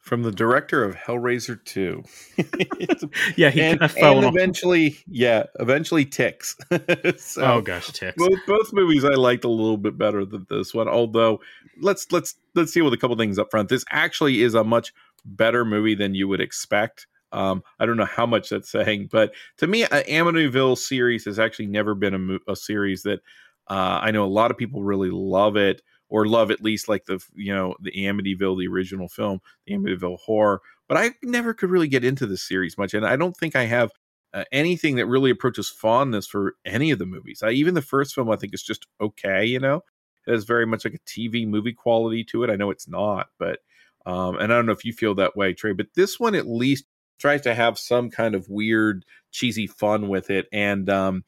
[0.03, 2.03] From the director of Hellraiser 2.
[3.37, 6.57] yeah, he and, kind of fell and eventually, yeah, eventually Ticks.
[7.17, 8.17] so oh gosh, Ticks.
[8.17, 10.89] Both, both movies I liked a little bit better than this one.
[10.89, 11.39] Although,
[11.79, 13.69] let's let's let's deal with a couple things up front.
[13.69, 14.93] This actually is a much
[15.23, 17.07] better movie than you would expect.
[17.31, 21.39] Um, I don't know how much that's saying, but to me, an Amityville series has
[21.39, 23.21] actually never been a, mo- a series that
[23.69, 25.81] uh, I know a lot of people really love it
[26.13, 30.19] or love at least like the you know the Amityville, the original film, the Amityville
[30.19, 30.61] horror.
[30.87, 33.65] But I never could really get into this series much, and I don't think I
[33.65, 33.89] have
[34.31, 37.41] uh, anything that really approaches fondness for any of the movies.
[37.41, 39.43] I, even the first film, I think is just okay.
[39.43, 39.81] You know,
[40.27, 42.51] it has very much like a TV movie quality to it.
[42.51, 43.61] I know it's not, but
[44.05, 46.47] um, and I don't know if you feel that way, Trey, but this one at
[46.47, 46.85] least
[47.17, 50.45] tries to have some kind of weird, cheesy fun with it.
[50.53, 51.23] And um,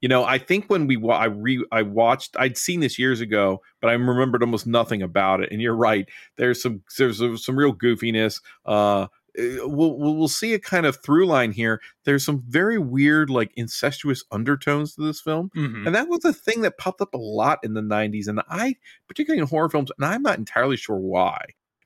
[0.00, 3.20] you know, I think when we wa- I re I watched I'd seen this years
[3.20, 5.50] ago, but I remembered almost nothing about it.
[5.50, 8.40] And you're right, there's some there's some real goofiness.
[8.64, 11.80] Uh, eh, we'll we'll see a kind of through line here.
[12.04, 15.86] There's some very weird, like incestuous undertones to this film, mm-hmm.
[15.86, 18.28] and that was a thing that popped up a lot in the '90s.
[18.28, 18.76] And I,
[19.08, 21.40] particularly in horror films, and I'm not entirely sure why.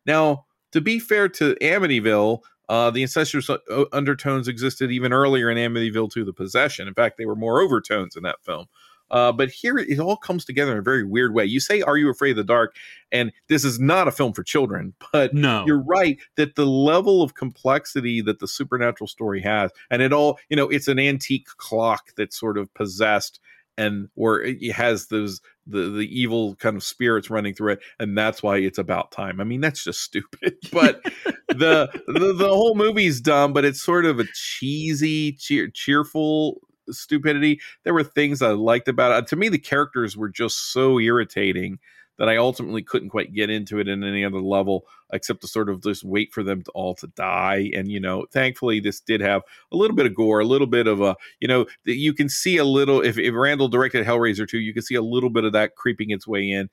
[0.04, 2.40] Now, to be fair to Amityville,
[2.72, 3.50] uh, the incestuous
[3.92, 6.88] undertones existed even earlier in Amityville 2 The Possession.
[6.88, 8.64] In fact, they were more overtones in that film.
[9.10, 11.44] Uh, but here it all comes together in a very weird way.
[11.44, 12.74] You say, Are You Afraid of the Dark?
[13.12, 15.64] And this is not a film for children, but no.
[15.66, 20.38] you're right that the level of complexity that the supernatural story has, and it all,
[20.48, 23.38] you know, it's an antique clock that's sort of possessed
[23.76, 28.16] and or it has those the the evil kind of spirits running through it and
[28.16, 29.40] that's why it's about time.
[29.40, 31.02] I mean that's just stupid but
[31.48, 36.60] the, the the whole movie's dumb but it's sort of a cheesy cheer, cheerful
[36.90, 37.60] stupidity.
[37.84, 39.28] There were things i liked about it.
[39.28, 41.78] To me the characters were just so irritating
[42.22, 45.68] that I ultimately couldn't quite get into it in any other level except to sort
[45.68, 47.72] of just wait for them to all to die.
[47.74, 49.42] And you know, thankfully, this did have
[49.72, 52.58] a little bit of gore, a little bit of a you know, you can see
[52.58, 53.00] a little.
[53.00, 56.10] If, if Randel directed Hellraiser 2, you can see a little bit of that creeping
[56.10, 56.70] its way in.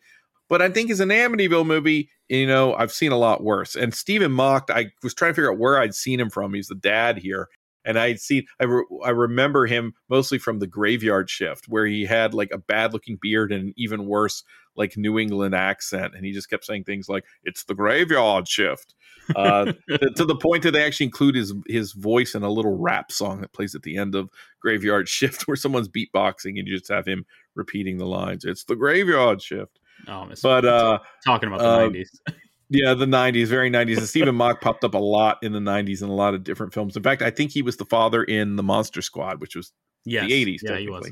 [0.50, 3.76] But I think as an Amityville movie, you know, I've seen a lot worse.
[3.76, 6.54] And Stephen Macht, I was trying to figure out where I'd seen him from.
[6.54, 7.48] He's the dad here
[7.90, 12.06] and I'd seen I, re- I remember him mostly from the Graveyard Shift, where he
[12.06, 14.44] had like a bad looking beard and an even worse
[14.76, 18.94] like New England accent, and he just kept saying things like "It's the Graveyard Shift."
[19.36, 22.78] Uh, to, to the point that they actually include his his voice in a little
[22.78, 24.30] rap song that plays at the end of
[24.62, 27.26] Graveyard Shift, where someone's beatboxing and you just have him
[27.56, 28.46] repeating the lines.
[28.46, 29.80] It's the Graveyard Shift.
[30.08, 32.08] Oh, But uh, talking about the uh, 90s.
[32.70, 33.98] yeah, the '90s, very '90s.
[33.98, 36.74] And Stephen Macht popped up a lot in the '90s in a lot of different
[36.74, 36.96] films.
[36.96, 39.72] In fact, I think he was the father in the Monster Squad, which was
[40.06, 40.28] Yes.
[40.28, 40.60] the '80s.
[40.64, 41.12] Yeah, he was.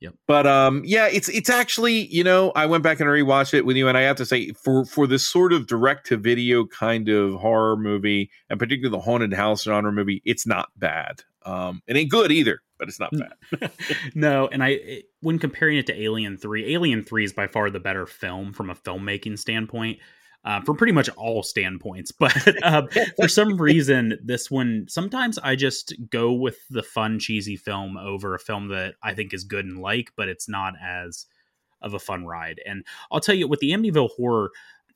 [0.00, 0.14] Yep.
[0.26, 3.76] But um, yeah, it's it's actually you know I went back and rewatched it with
[3.76, 7.08] you, and I have to say for for this sort of direct to video kind
[7.08, 11.20] of horror movie, and particularly the haunted house genre movie, it's not bad.
[11.44, 13.70] Um, it ain't good either, but it's not bad.
[14.16, 17.70] no, and I it- when comparing it to Alien Three, Alien Three is by far
[17.70, 20.00] the better film from a filmmaking standpoint,
[20.44, 22.12] uh, from pretty much all standpoints.
[22.18, 22.86] But uh,
[23.16, 28.34] for some reason, this one sometimes I just go with the fun, cheesy film over
[28.34, 31.26] a film that I think is good and like, but it's not as
[31.80, 32.60] of a fun ride.
[32.64, 34.50] And I'll tell you, with the Amityville Horror.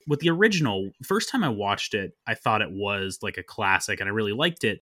[0.09, 3.99] With the original, first time I watched it, I thought it was like a classic
[3.99, 4.81] and I really liked it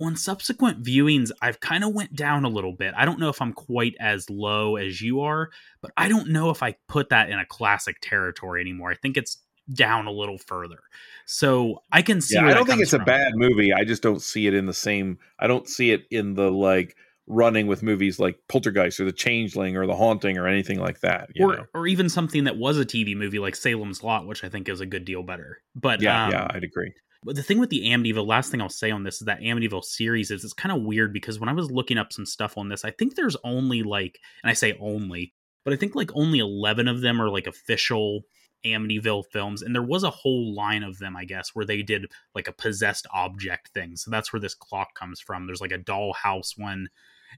[0.00, 3.40] on subsequent viewings i've kind of went down a little bit i don't know if
[3.42, 5.50] i'm quite as low as you are
[5.82, 9.16] but i don't know if i put that in a classic territory anymore i think
[9.16, 9.38] it's
[9.74, 10.80] down a little further
[11.26, 13.72] so i can see yeah, I don't think it's a bad movie.
[13.72, 15.18] I just don't see it in the same.
[15.38, 16.96] I don't see it in the like
[17.26, 21.30] running with movies like Poltergeist or The Changeling or The Haunting or anything like that.
[21.34, 21.64] You or, know?
[21.74, 24.80] or even something that was a tv movie like salem's lot which i think is
[24.80, 26.92] a good deal better but Yeah, um, yeah, I'd agree.
[27.22, 29.84] But the thing with the Amityville, last thing I'll say on this is that Amityville
[29.84, 32.70] series is it's kind of weird because when I was looking up some stuff on
[32.70, 36.38] this, I think there's only like, and I say only, but I think like only
[36.38, 38.22] 11 of them are like official
[38.64, 39.62] Amityville films.
[39.62, 42.52] And there was a whole line of them, I guess, where they did like a
[42.52, 43.96] possessed object thing.
[43.96, 45.46] So that's where this clock comes from.
[45.46, 46.88] There's like a dollhouse one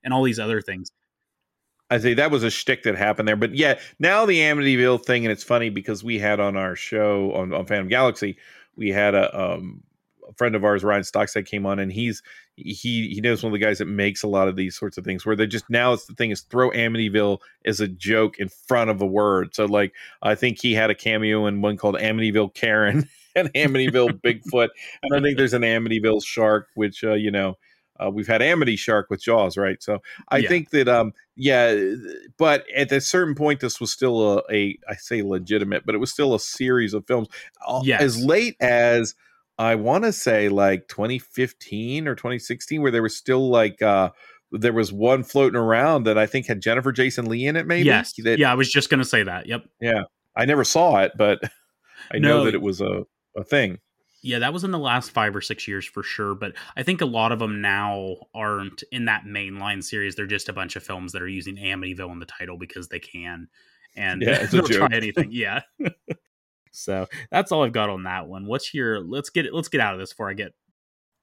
[0.03, 0.91] and all these other things.
[1.91, 3.37] I say that was a shtick that happened there.
[3.37, 7.33] But yeah, now the Amityville thing, and it's funny because we had on our show
[7.35, 8.39] on, on Phantom Galaxy,
[8.77, 9.83] we had a, um,
[10.33, 12.23] a friend of ours, Ryan Stockstead, came on, and he's
[12.57, 15.05] he he knows one of the guys that makes a lot of these sorts of
[15.05, 18.49] things where they just now it's the thing is throw Amityville as a joke in
[18.49, 19.55] front of a word.
[19.55, 24.21] So like I think he had a cameo in one called Amityville Karen and Amityville
[24.25, 24.69] Bigfoot,
[25.03, 27.57] and I think there's an Amityville Shark, which uh, you know.
[28.03, 29.81] Uh, we've had Amity Shark with Jaws, right?
[29.81, 30.49] So I Yeah.
[30.49, 31.95] think that, um, yeah,
[32.37, 35.99] but at a certain point, this was still a, a, I say legitimate, but it
[35.99, 37.29] was still a series of films.
[37.85, 38.01] Yes.
[38.01, 39.15] As late as
[39.59, 44.11] I want to say like 2015 or 2016, where there was still like, uh,
[44.51, 47.87] there was one floating around that I think had Jennifer Jason Lee in it, maybe.
[47.87, 48.13] yes.
[48.19, 49.47] That, yeah, I was just going to say that.
[49.47, 49.65] Yep.
[49.81, 50.03] Yeah,
[50.37, 51.41] I never saw it, but
[52.13, 53.05] I know that it was a,
[53.37, 53.79] a thing.
[54.23, 56.35] Yeah, that was in the last five or six years for sure.
[56.35, 60.15] But I think a lot of them now aren't in that mainline series.
[60.15, 63.01] They're just a bunch of films that are using Amityville in the title because they
[63.01, 63.49] can,
[63.97, 65.31] and Yeah, they'll try anything.
[65.33, 65.63] Yeah.
[66.73, 68.47] so that's all I've got on that one.
[68.47, 69.01] What's your?
[69.01, 69.55] Let's get it.
[69.55, 70.53] Let's get out of this before I get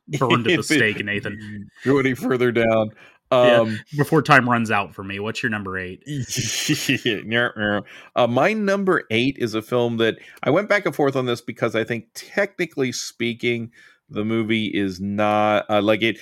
[0.08, 1.70] burned at the stake, Nathan.
[1.84, 2.92] Go any further down.
[3.32, 3.60] Yeah.
[3.60, 5.20] Um, Before time runs out for me.
[5.20, 6.04] What's your number eight?
[8.16, 11.42] uh, my number eight is a film that I went back and forth on this
[11.42, 13.72] because I think, technically speaking,
[14.10, 16.18] the movie is not uh, like it.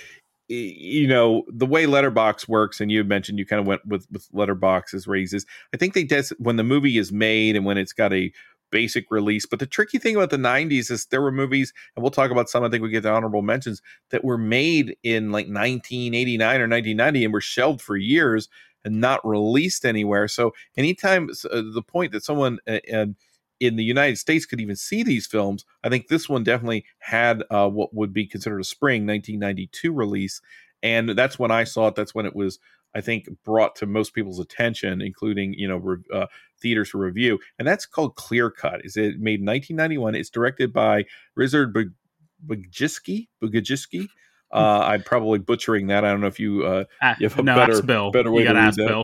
[0.49, 4.07] You know the way Letterboxd works, and you had mentioned you kind of went with
[4.09, 5.45] with Letterboxd's raises.
[5.73, 8.31] I think they des- when the movie is made and when it's got a
[8.71, 9.45] basic release.
[9.45, 12.49] But the tricky thing about the '90s is there were movies, and we'll talk about
[12.49, 12.63] some.
[12.63, 17.25] I think we get the honorable mentions that were made in like 1989 or 1990
[17.25, 18.49] and were shelved for years
[18.85, 20.27] and not released anywhere.
[20.27, 23.05] So anytime uh, the point that someone uh,
[23.59, 27.43] in the United States could even see these films, I think this one definitely had
[27.49, 30.41] uh, what would be considered a spring 1992 release,
[30.83, 31.95] and that's when I saw it.
[31.95, 32.59] That's when it was,
[32.97, 36.25] I think, brought to most people's attention, including you know re- uh,
[36.61, 38.81] theaters for review, and that's called Clear Cut.
[38.83, 40.15] Is it made in 1991?
[40.15, 41.93] It's directed by Richard Bug-
[42.45, 43.27] Bugajski.
[43.43, 44.07] Bugajski.
[44.51, 46.05] Uh, I'm probably butchering that.
[46.05, 48.11] I don't know if you uh, Ah, You have a no, better- Bill.
[48.11, 48.87] better way you to ask that.
[48.87, 49.03] Bill.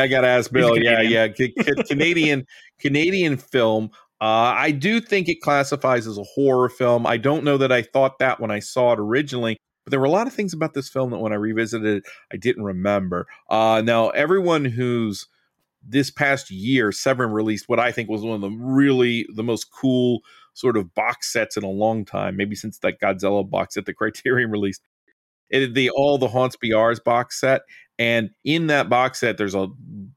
[0.00, 0.76] I got to ask Bill.
[0.78, 2.46] Yeah, yeah, Ca- ca- Canadian
[2.78, 3.90] Canadian film.
[4.22, 7.06] Uh, I do think it classifies as a horror film.
[7.06, 9.56] I don't know that I thought that when I saw it originally,
[9.90, 12.04] but there were a lot of things about this film that when I revisited it,
[12.32, 13.26] I didn't remember.
[13.48, 15.26] Uh, now, everyone who's
[15.82, 19.70] this past year, Severin released what I think was one of the really the most
[19.72, 20.20] cool
[20.54, 23.94] sort of box sets in a long time, maybe since that Godzilla box set the
[23.94, 24.82] Criterion released.
[25.48, 27.62] It, the all the Haunts Be Ours box set,
[27.98, 29.68] and in that box set, there's a, a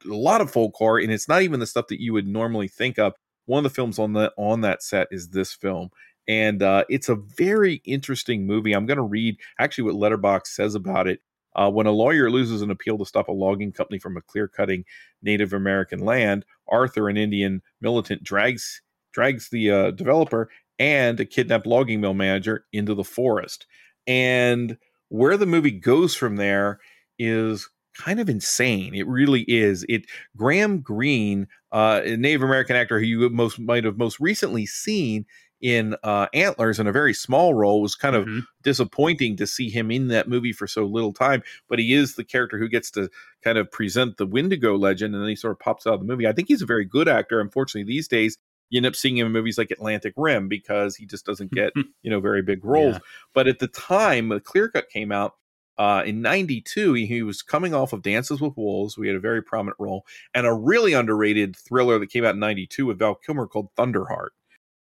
[0.05, 2.99] lot of folk horror, and it's not even the stuff that you would normally think
[2.99, 3.13] of.
[3.45, 5.89] One of the films on the on that set is this film,
[6.27, 8.73] and uh, it's a very interesting movie.
[8.73, 11.19] I'm going to read actually what Letterboxd says about it.
[11.55, 14.47] Uh, when a lawyer loses an appeal to stop a logging company from a clear
[14.47, 14.83] cutting
[15.21, 20.49] Native American land, Arthur, an Indian militant, drags drags the uh, developer
[20.79, 23.67] and a kidnapped logging mill manager into the forest.
[24.07, 24.77] And
[25.09, 26.79] where the movie goes from there
[27.19, 28.95] is kind of insane.
[28.95, 29.85] It really is.
[29.87, 30.05] It
[30.35, 35.25] Graham Greene, uh, a Native American actor who you most might have most recently seen
[35.63, 38.39] in uh, Antlers in a very small role was kind of mm-hmm.
[38.63, 41.41] disappointing to see him in that movie for so little time.
[41.69, 43.09] But he is the character who gets to
[43.43, 46.05] kind of present the Wendigo legend, and then he sort of pops out of the
[46.05, 46.27] movie.
[46.27, 47.39] I think he's a very good actor.
[47.39, 48.37] Unfortunately, these days
[48.69, 51.71] you end up seeing him in movies like Atlantic Rim because he just doesn't get
[52.03, 52.95] you know very big roles.
[52.95, 52.99] Yeah.
[53.33, 55.33] But at the time, the Clear Cut came out.
[55.75, 59.19] Uh, in 92 he, he was coming off of dances with wolves we had a
[59.19, 60.05] very prominent role
[60.35, 64.27] and a really underrated thriller that came out in 92 with val kilmer called thunderheart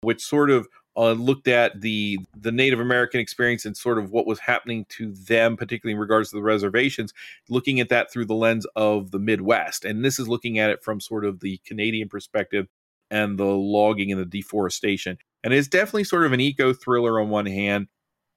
[0.02, 0.68] which sort of
[0.98, 5.14] uh, looked at the the Native American experience and sort of what was happening to
[5.14, 7.14] them, particularly in regards to the reservations,
[7.50, 9.86] looking at that through the lens of the Midwest.
[9.86, 12.68] And this is looking at it from sort of the Canadian perspective
[13.12, 15.18] and the logging and the deforestation.
[15.44, 17.88] And it's definitely sort of an eco thriller on one hand.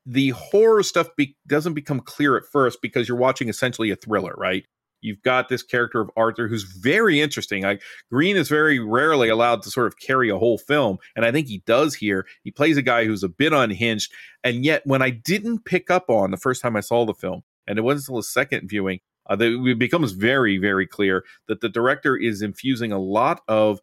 [0.07, 4.35] The horror stuff be- doesn't become clear at first because you're watching essentially a thriller,
[4.37, 4.65] right?
[5.03, 7.63] You've got this character of Arthur who's very interesting.
[7.63, 11.33] Like Greene is very rarely allowed to sort of carry a whole film, and I
[11.33, 12.27] think he does here.
[12.45, 14.13] He plays a guy who's a bit unhinged,
[14.45, 17.43] and yet when I didn't pick up on the first time I saw the film,
[17.67, 21.61] and it wasn't until a second viewing, uh, that it becomes very, very clear that
[21.61, 23.81] the director is infusing a lot of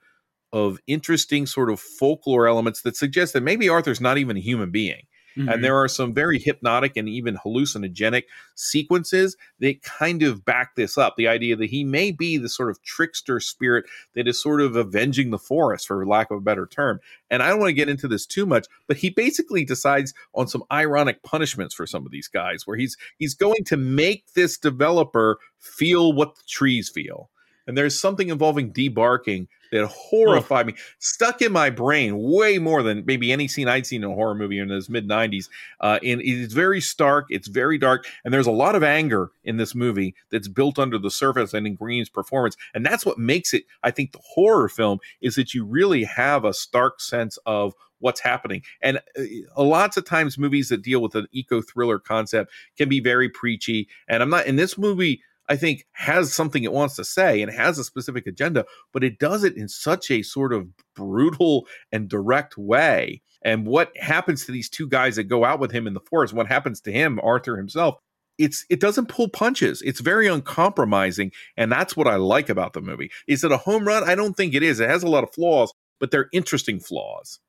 [0.53, 4.71] of interesting sort of folklore elements that suggest that maybe Arthur's not even a human
[4.71, 5.03] being.
[5.37, 5.49] Mm-hmm.
[5.49, 8.23] And there are some very hypnotic and even hallucinogenic
[8.55, 11.15] sequences that kind of back this up.
[11.15, 13.85] The idea that he may be the sort of trickster spirit
[14.15, 16.99] that is sort of avenging the forest, for lack of a better term.
[17.29, 20.47] And I don't want to get into this too much, but he basically decides on
[20.47, 24.57] some ironic punishments for some of these guys, where he's he's going to make this
[24.57, 27.29] developer feel what the trees feel
[27.67, 30.67] and there's something involving debarking that horrified oh.
[30.67, 34.13] me, stuck in my brain way more than maybe any scene I'd seen in a
[34.13, 35.49] horror movie in the mid '90s.
[35.79, 39.57] Uh, and it's very stark, it's very dark, and there's a lot of anger in
[39.57, 43.53] this movie that's built under the surface and in Greene's performance, and that's what makes
[43.53, 47.73] it, I think, the horror film is that you really have a stark sense of
[47.99, 48.61] what's happening.
[48.81, 52.99] And uh, lots of times, movies that deal with an eco thriller concept can be
[52.99, 53.87] very preachy.
[54.07, 55.21] And I'm not in this movie.
[55.49, 59.19] I think has something it wants to say and has a specific agenda, but it
[59.19, 63.21] does it in such a sort of brutal and direct way.
[63.41, 66.33] And what happens to these two guys that go out with him in the forest?
[66.33, 67.95] What happens to him, Arthur himself?
[68.37, 69.81] It's it doesn't pull punches.
[69.81, 73.09] It's very uncompromising, and that's what I like about the movie.
[73.27, 74.07] Is it a home run?
[74.07, 74.79] I don't think it is.
[74.79, 77.39] It has a lot of flaws, but they're interesting flaws.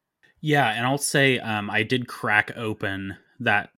[0.41, 3.71] Yeah, and I'll say um, I did crack open that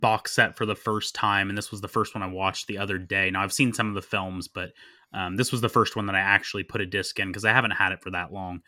[0.00, 2.78] box set for the first time, and this was the first one I watched the
[2.78, 3.30] other day.
[3.30, 4.70] Now I've seen some of the films, but
[5.12, 7.52] um, this was the first one that I actually put a disc in because I
[7.52, 8.60] haven't had it for that long.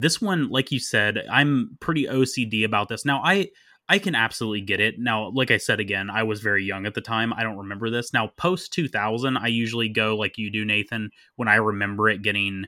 [0.00, 3.04] This one, like you said, I'm pretty OCD about this.
[3.04, 3.48] Now I
[3.88, 4.96] I can absolutely get it.
[4.98, 7.32] Now, like I said again, I was very young at the time.
[7.32, 8.12] I don't remember this.
[8.12, 12.66] Now, post 2000, I usually go like you do, Nathan, when I remember it getting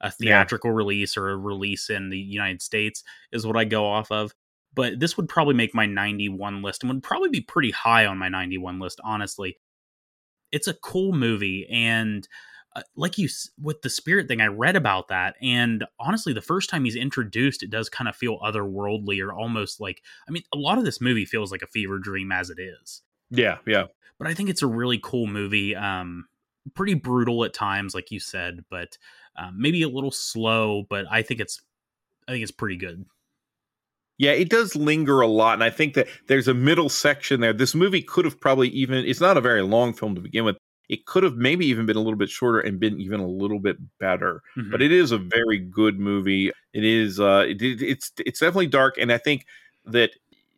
[0.00, 0.76] a theatrical yeah.
[0.76, 4.34] release or a release in the United States is what I go off of
[4.74, 8.18] but this would probably make my 91 list and would probably be pretty high on
[8.18, 9.58] my 91 list, honestly.
[10.52, 11.66] It's a cool movie.
[11.70, 12.26] And
[12.76, 13.28] uh, like you,
[13.60, 15.36] with the spirit thing, I read about that.
[15.42, 19.80] And honestly, the first time he's introduced, it does kind of feel otherworldly or almost
[19.80, 22.58] like, I mean, a lot of this movie feels like a fever dream as it
[22.60, 23.02] is.
[23.30, 23.84] Yeah, yeah.
[24.18, 25.74] But I think it's a really cool movie.
[25.74, 26.26] Um,
[26.74, 28.98] pretty brutal at times, like you said, but
[29.36, 30.84] um, maybe a little slow.
[30.88, 31.60] But I think it's,
[32.26, 33.06] I think it's pretty good.
[34.18, 35.54] Yeah, it does linger a lot.
[35.54, 37.52] And I think that there's a middle section there.
[37.52, 40.56] This movie could have probably even, it's not a very long film to begin with.
[40.88, 43.60] It could have maybe even been a little bit shorter and been even a little
[43.60, 44.42] bit better.
[44.56, 44.70] Mm-hmm.
[44.70, 46.50] But it is a very good movie.
[46.72, 48.96] It is, uh, it, it's, it's definitely dark.
[48.98, 49.46] And I think
[49.84, 50.10] that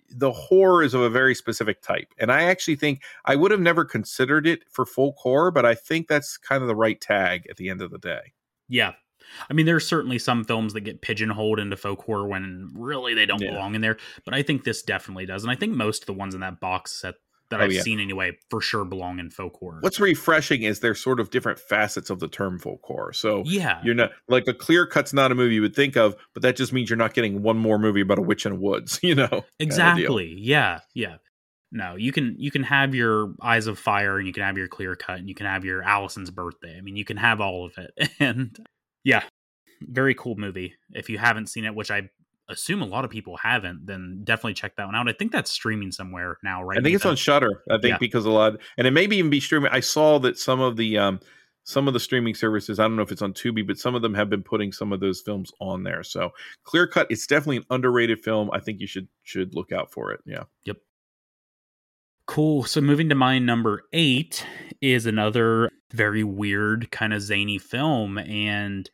[0.09, 2.09] the horror is of a very specific type.
[2.19, 5.75] And I actually think I would have never considered it for folk horror, but I
[5.75, 8.33] think that's kind of the right tag at the end of the day.
[8.69, 8.93] Yeah,
[9.49, 13.27] I mean, there's certainly some films that get pigeonholed into folk horror when really they
[13.27, 13.51] don't yeah.
[13.51, 16.13] belong in there, but I think this definitely does, and I think most of the
[16.15, 17.15] ones in that box set
[17.51, 17.83] that oh, I've yeah.
[17.83, 19.79] seen anyway for sure belong in folk horror.
[19.81, 23.13] What's refreshing is there's sort of different facets of the term folk horror.
[23.13, 26.17] So yeah, you're not like a clear cut's not a movie you would think of,
[26.33, 28.59] but that just means you're not getting one more movie about a witch in the
[28.59, 28.99] woods.
[29.11, 30.37] You know exactly.
[30.39, 31.17] Yeah, yeah.
[31.73, 34.69] No, you can you can have your Eyes of Fire and you can have your
[34.69, 36.77] clear cut and you can have your Alison's birthday.
[36.77, 38.11] I mean, you can have all of it.
[38.21, 38.57] And
[39.05, 39.23] yeah,
[39.83, 40.75] very cool movie.
[40.93, 42.11] If you haven't seen it, which I
[42.49, 45.09] assume a lot of people haven't, then definitely check that one out.
[45.09, 46.79] I think that's streaming somewhere now, right?
[46.79, 47.63] I think it's on Shudder.
[47.71, 47.99] I think Yeah.
[47.99, 49.71] because a lot, and it may even be streaming.
[49.73, 51.21] I saw that some of the um,
[51.63, 52.81] some of the streaming services.
[52.81, 54.93] I don't know if it's on Tubi, but some of them have been putting some
[54.93, 56.03] of those films on there.
[56.03, 56.31] So
[56.65, 58.51] Clear Cut, it's definitely an underrated film.
[58.53, 60.21] I think you should should look out for it.
[60.27, 60.45] Yeah.
[62.31, 62.63] Cool.
[62.63, 64.47] So moving to my number eight
[64.81, 68.89] is another very weird, kind of zany film, and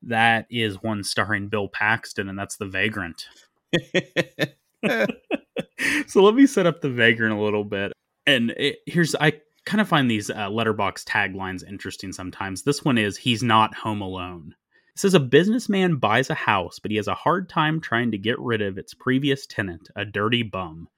[0.00, 3.26] that is one starring Bill Paxton, and that's The Vagrant.
[6.06, 7.92] so let me set up The Vagrant a little bit.
[8.26, 9.34] And it, here's I
[9.66, 12.62] kind of find these uh, letterbox taglines interesting sometimes.
[12.62, 14.54] This one is "He's not home alone."
[14.94, 18.18] It says a businessman buys a house, but he has a hard time trying to
[18.18, 20.88] get rid of its previous tenant, a dirty bum.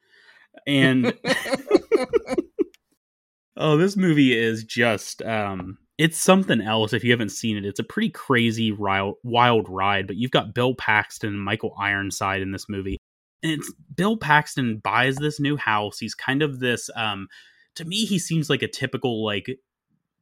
[0.67, 1.15] And
[3.57, 7.67] oh, this movie is just um it's something else if you haven't seen it.
[7.67, 12.41] It's a pretty crazy wild, wild ride, but you've got Bill Paxton and Michael Ironside
[12.41, 12.97] in this movie.
[13.43, 15.99] And it's Bill Paxton buys this new house.
[15.99, 17.29] He's kind of this um
[17.77, 19.47] to me he seems like a typical like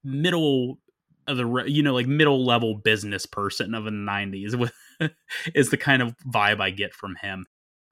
[0.05, 0.79] middle
[1.27, 4.73] of the you know like middle level business person of the 90s with
[5.55, 7.47] is the kind of vibe I get from him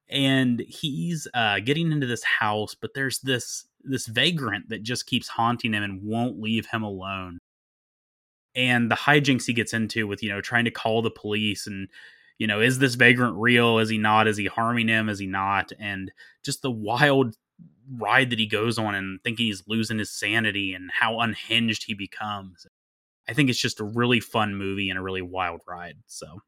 [0.09, 5.29] and he's uh, getting into this house but there's this this vagrant that just keeps
[5.29, 7.39] haunting him and won't leave him alone.
[8.55, 11.89] And the hijinks he gets into with you know trying to call the police and
[12.39, 13.79] you know is this vagrant real?
[13.79, 14.29] Is he not?
[14.29, 15.09] Is he harming him?
[15.09, 15.73] Is he not?
[15.79, 16.11] And
[16.45, 17.37] just the wild
[17.99, 21.95] ride that he goes on and thinking he's losing his sanity and how unhinged he
[21.95, 22.67] becomes.
[23.29, 26.41] I think it's just a really fun movie and a really wild ride so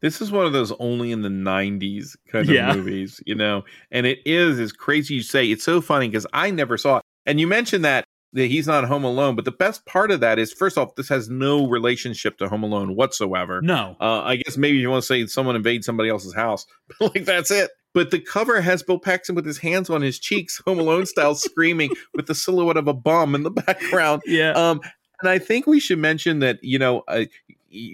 [0.00, 2.72] This is one of those only in the 90s kind of Yeah.
[2.76, 5.50] movies, you know, and it is as crazy you say.
[5.50, 7.02] It's so funny because I never saw it.
[7.26, 10.38] And you mentioned that, that he's not home alone, but the best part of that
[10.38, 13.60] is, first off, this has no relationship to Home Alone whatsoever.
[13.62, 16.66] no Uh, I guess maybe you want to say someone invades somebody else's house,
[17.00, 17.70] but like that's it.
[17.94, 21.34] But the cover has Bill Paxton with his hands on his cheeks, Home Alone style,
[21.36, 24.22] screaming with the silhouette of a bum in the background.
[24.26, 24.80] yeah Um,
[25.20, 27.24] and I think we should mention that you know uh,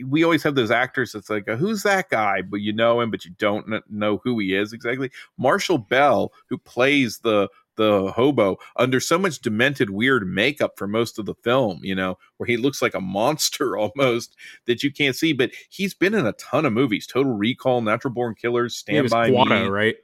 [0.07, 3.11] we always have those actors that's like uh, who's that guy, but you know him,
[3.11, 5.11] but you don't know who he is exactly.
[5.37, 11.19] Marshall Bell, who plays the the hobo under so much demented weird makeup for most
[11.19, 15.17] of the film you know where he looks like a monster almost that you can't
[15.17, 17.07] see but he's been in a ton of movies.
[17.07, 19.69] Total recall natural born killers stand by Kuato, me.
[19.69, 19.97] right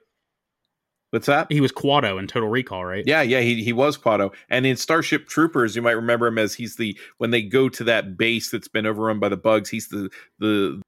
[1.11, 3.03] what's that he was Kuato in Total Recall, right?
[3.05, 4.33] yeah, yeah, he he was Kuato.
[4.49, 7.83] And in Starship Troopers, you might remember him as he's the when they go to
[7.83, 10.09] that base that's been overrun by the bugs, he's the
[10.39, 10.81] the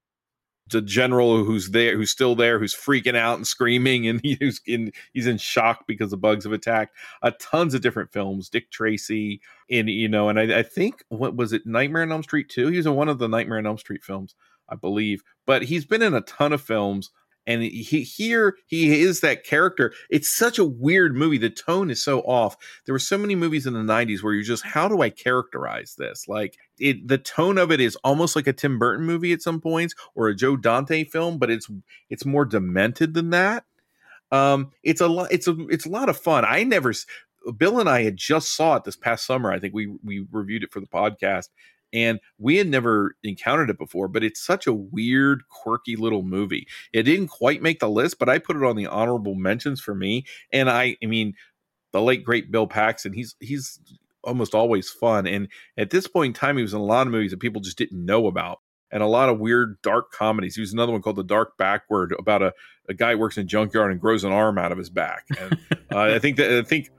[0.72, 4.92] the general who's there who's still there who's freaking out and screaming and he's in
[5.14, 9.42] he's in shock because the bugs have attacked uh, tons of different films dick tracy
[9.70, 12.68] and you know and I, I think what was it nightmare on elm street 2
[12.68, 14.36] he was in one of the nightmare on elm street films
[14.70, 17.12] i believe but he's been in a ton of films
[17.46, 19.94] and he here he is that character.
[20.10, 21.38] It's such a weird movie.
[21.38, 22.56] The tone is so off.
[22.86, 25.96] There were so many movies in the 90s where you're just how do i characterize
[25.98, 26.28] this?
[26.28, 29.60] Like it the tone of it is almost like a tim burton movie at some
[29.60, 31.70] points or a joe dante film but it's
[32.10, 33.66] it's more demented than that.
[34.32, 36.46] Um it's a lot it's a it's a lot of fun.
[36.46, 36.94] I never
[37.58, 39.52] bill and i had just saw it this past summer.
[39.52, 41.50] I think we we reviewed it for the podcast
[41.94, 46.68] and we had never encountered it before but it's such a weird quirky little movie.
[46.92, 49.96] It didn't quite make the list but i put it on the honorable mentions for
[49.96, 51.34] me and i i mean
[51.92, 53.80] the late great bill paxton he's he's
[54.24, 57.12] almost always fun and at this point in time he was in a lot of
[57.12, 58.60] movies that people just didn't know about
[58.94, 60.54] and a lot of weird dark comedies.
[60.54, 62.54] He was another one called the dark backward about a,
[62.88, 65.58] a guy works in a junkyard and grows an arm out of his back and
[65.92, 66.90] uh, i think that i think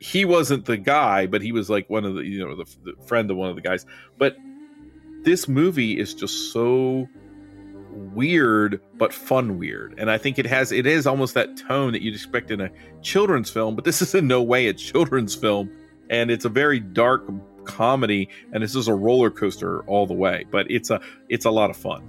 [0.00, 2.92] he wasn't the guy but he was like one of the you know the, the
[3.06, 3.84] friend of one of the guys
[4.16, 4.36] but
[5.22, 7.08] this movie is just so
[7.90, 12.02] weird but fun weird and i think it has it is almost that tone that
[12.02, 12.70] you'd expect in a
[13.02, 15.70] children's film but this is in no way a children's film
[16.10, 17.28] and it's a very dark
[17.64, 21.50] comedy and this is a roller coaster all the way but it's a it's a
[21.50, 22.02] lot of fun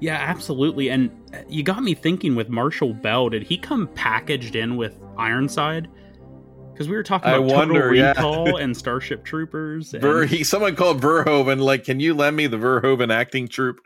[0.00, 0.90] Yeah, absolutely.
[0.90, 4.94] And uh, you got me thinking with Marshall Bell, did he come packaged in with
[5.16, 5.88] Ironside?
[6.74, 8.08] Because we were talking I about wonder, Total yeah.
[8.08, 9.94] Recall and Starship Troopers.
[9.94, 13.78] And, Ver, he, someone called Verhoeven, like, can you lend me the Verhoeven acting troupe?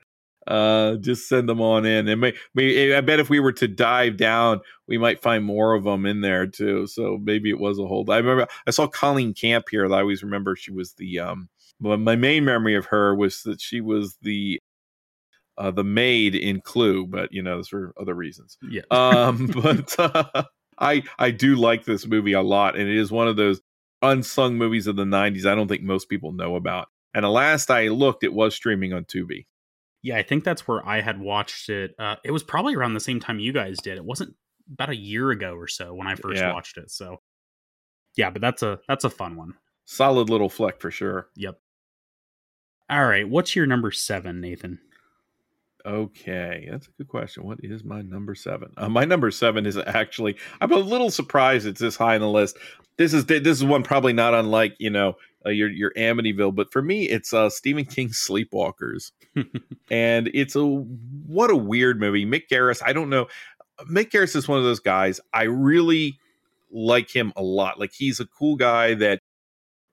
[0.46, 2.08] Uh, just send them on in.
[2.08, 5.74] And may, may, I bet if we were to dive down, we might find more
[5.74, 6.86] of them in there too.
[6.86, 8.08] So maybe it was a hold.
[8.08, 9.92] I remember I saw Colleen Camp here.
[9.92, 11.50] I always remember she was the um.
[11.80, 14.58] But my main memory of her was that she was the
[15.58, 18.82] uh, the maid in Clue, but you know, that's for other reasons yeah.
[18.90, 20.44] um but uh,
[20.80, 23.60] i i do like this movie a lot and it is one of those
[24.02, 27.70] unsung movies of the 90s i don't think most people know about and the last
[27.70, 29.46] i looked it was streaming on tubi
[30.02, 31.94] Yeah, I think that's where I had watched it.
[31.98, 33.96] Uh, it was probably around the same time you guys did.
[33.98, 34.36] It wasn't
[34.72, 36.52] about a year ago or so when I first Yeah.
[36.52, 36.88] watched it.
[36.92, 37.20] So,
[38.16, 39.54] yeah, but that's a that's a fun one.
[39.86, 41.28] Solid little flick for sure.
[41.34, 41.58] Yep.
[42.88, 44.78] All right, what's your number seven, Nathan?
[45.86, 47.44] Okay, that's a good question.
[47.44, 48.72] What is my number seven?
[48.76, 50.36] Uh, my number seven is actually.
[50.60, 52.58] I'm a little surprised it's this high on the list.
[52.96, 55.14] This is this is one probably not unlike you know
[55.46, 59.12] uh, your your Amityville, but for me it's uh, Stephen King's Sleepwalkers,
[59.90, 62.26] and it's a what a weird movie.
[62.26, 63.28] Mick Garris, I don't know.
[63.88, 65.20] Mick Garris is one of those guys.
[65.32, 66.18] I really
[66.70, 67.78] like him a lot.
[67.78, 69.20] Like he's a cool guy that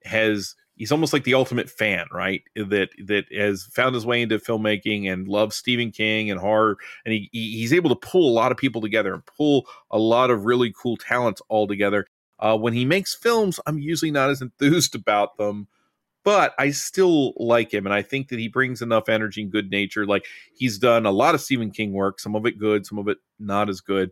[0.04, 2.44] has he's almost like the ultimate fan, right?
[2.56, 7.14] That that has found his way into filmmaking and loves Stephen King and horror, and
[7.14, 10.30] he he- he's able to pull a lot of people together and pull a lot
[10.32, 12.08] of really cool talents all together.
[12.40, 15.68] Uh, when he makes films, I'm usually not as enthused about them,
[16.24, 19.72] but I still like him, and I think that he brings enough energy and good
[19.72, 20.06] nature.
[20.06, 23.08] Like he's done a lot of Stephen King work, some of it good, some of
[23.08, 24.12] it not as good.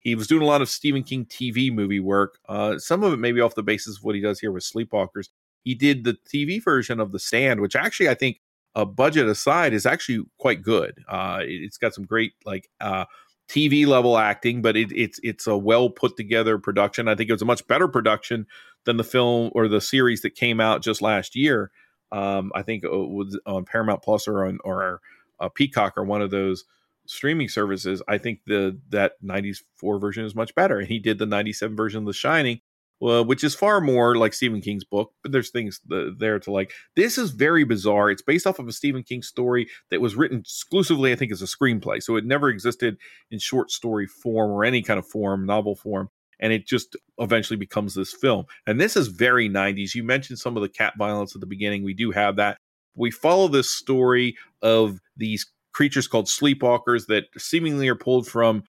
[0.00, 2.38] He was doing a lot of Stephen King TV movie work.
[2.48, 5.28] Uh, some of it maybe off the basis of what he does here with Sleepwalkers.
[5.64, 8.40] He did the TV version of The Stand, which actually I think,
[8.74, 11.04] uh, budget aside, is actually quite good.
[11.08, 13.04] Uh, it- it's got some great like uh,
[13.48, 17.08] TV level acting, but it, it's it's a well put together production.
[17.08, 18.46] I think it was a much better production
[18.84, 21.70] than the film or the series that came out just last year.
[22.12, 25.00] Um, I think it was on Paramount Plus or on or
[25.40, 26.64] uh, Peacock or one of those
[27.06, 28.02] streaming services.
[28.08, 32.00] I think the that '94 version is much better, and he did the '97 version
[32.00, 32.60] of The Shining,
[33.00, 35.12] well, which is far more like Stephen King's book.
[35.22, 36.72] But there's things th- there to like.
[36.96, 38.10] This is very bizarre.
[38.10, 41.42] It's based off of a Stephen King story that was written exclusively, I think, as
[41.42, 42.96] a screenplay, so it never existed
[43.30, 46.08] in short story form or any kind of form, novel form.
[46.42, 48.46] And it just eventually becomes this film.
[48.66, 49.94] And this is very 90s.
[49.94, 51.84] You mentioned some of the cat violence at the beginning.
[51.84, 52.56] We do have that.
[52.94, 58.64] We follow this story of these creatures called sleepwalkers that seemingly are pulled from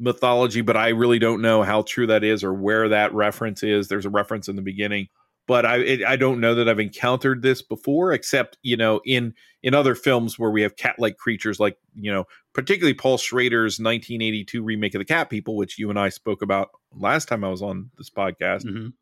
[0.00, 3.86] mythology, but I really don't know how true that is or where that reference is.
[3.88, 5.08] There's a reference in the beginning,
[5.46, 9.34] but I it, I don't know that I've encountered this before, except you know in
[9.62, 12.24] in other films where we have cat-like creatures, like you know
[12.54, 16.70] particularly Paul Schrader's 1982 remake of the Cat People, which you and I spoke about
[16.92, 18.94] last time I was on this podcast Mhm.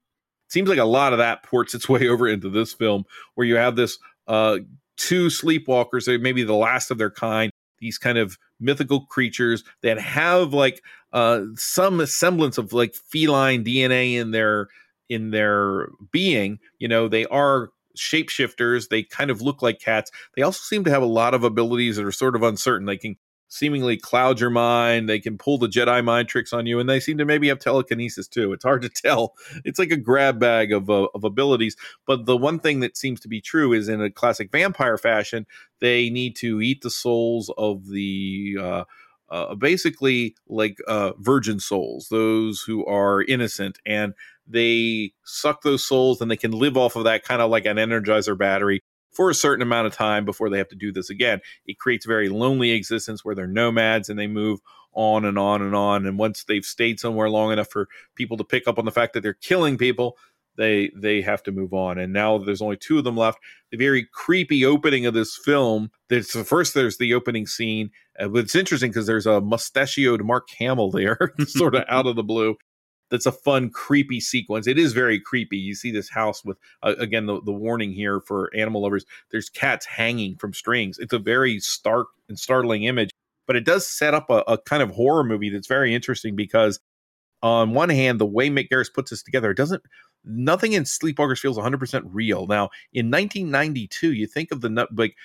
[0.48, 3.04] seems like a lot of that ports its way over into this film
[3.36, 4.58] where you have this uh
[4.96, 9.98] two sleepwalkers they maybe the last of their kind these kind of mythical creatures that
[9.98, 10.82] have like
[11.12, 14.68] uh some semblance of like feline dna in their
[15.08, 20.10] in their being you know they are shapeshifters they kind of look like cats.
[20.36, 22.96] They also seem to have a lot of abilities that are sort of uncertain they
[22.96, 23.16] can
[23.48, 25.08] seemingly cloud your mind.
[25.08, 27.58] They can pull the jedi mind tricks on you and they seem to maybe have
[27.58, 28.52] telekinesis too.
[28.52, 29.34] It's hard to tell.
[29.64, 31.76] It's like a grab bag of, uh, of abilities.
[32.06, 35.46] But the one thing that seems to be true is in a classic vampire fashion
[35.80, 38.84] they need to eat the souls of the uh,
[39.30, 44.14] uh, basically like uh, virgin souls those who are innocent and
[44.46, 47.76] they suck those souls and they can live off of that kind of like an
[47.76, 48.80] energizer battery
[49.18, 51.40] for a certain amount of time before they have to do this again.
[51.66, 54.60] It creates a very lonely existence where they're nomads and they move
[54.92, 56.06] on and on and on.
[56.06, 59.14] And once they've stayed somewhere long enough for people to pick up on the fact
[59.14, 60.16] that they're killing people
[60.56, 61.98] they they have to move on.
[61.98, 63.38] And now there's only two of them left.
[63.72, 67.90] The very creepy opening of this film there's the first there's the opening scene
[68.20, 72.22] uh, it's interesting because there's a mustachioed mark hamill there sort of out of the
[72.22, 72.56] blue
[73.10, 74.66] that's a fun creepy sequence.
[74.66, 75.56] It is very creepy.
[75.56, 79.04] You see this house with uh, again the, the warning here for animal lovers.
[79.30, 80.98] There's cats hanging from strings.
[80.98, 83.10] It's a very stark and startling image
[83.48, 86.78] but it does set up a, a kind of horror movie that's very interesting because
[87.42, 89.82] on one hand the way mick garris puts this together it doesn't
[90.24, 92.46] nothing in sleepwalkers feels 100% real.
[92.46, 95.16] Now in 1992 you think of the like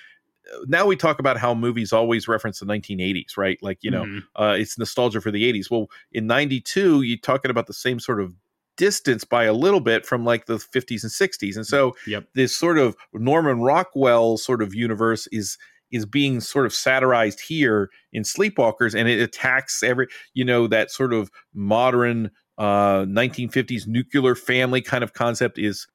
[0.66, 4.22] now we talk about how movies always reference the 1980s right like you know Mhm.
[4.36, 8.20] uh, it's nostalgia for the 80s well in 92 you're talking about the same sort
[8.20, 8.32] of
[8.76, 12.24] distance by a little bit from like the 50s and 60s and so Yep.
[12.34, 15.56] this sort of norman rockwell sort of universe is
[15.92, 20.90] is being sort of satirized here in sleepwalkers and it attacks every you know that
[20.90, 25.86] sort of modern uh 1950s nuclear family kind of concept is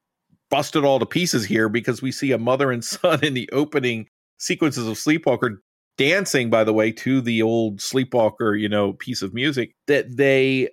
[0.50, 4.08] busted all to pieces here because we see a mother and son in the opening
[4.40, 5.62] sequences of sleepwalker
[5.96, 10.68] dancing by the way to the old sleepwalker you know piece of music that they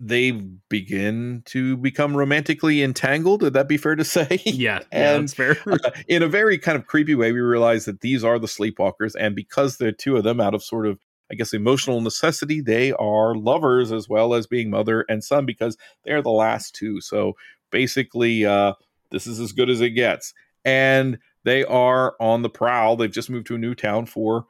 [0.00, 0.32] they
[0.68, 5.56] begin to become romantically entangled would that be fair to say Yeah, yeah, that's fair.
[5.70, 9.14] uh, in a very kind of creepy way, we realize that these are the sleepwalkers,
[9.18, 10.98] and because the two of them, out of sort of,
[11.30, 15.76] I guess, emotional necessity, they are lovers as well as being mother and son because
[16.04, 17.00] they're the last two.
[17.00, 17.34] So
[17.70, 18.74] basically, uh,
[19.10, 20.34] this is as good as it gets.
[20.64, 22.96] And they are on the prowl.
[22.96, 24.46] They've just moved to a new town for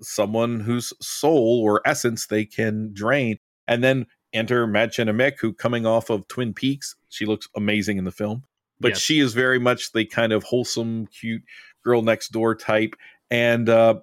[0.00, 3.38] someone whose soul or essence they can drain.
[3.66, 8.04] And then enter Madchen Amick, who coming off of Twin Peaks, she looks amazing in
[8.04, 8.44] the film.
[8.80, 8.98] But yes.
[8.98, 11.42] she is very much the kind of wholesome, cute
[11.84, 12.96] girl next door type.
[13.30, 14.00] And uh,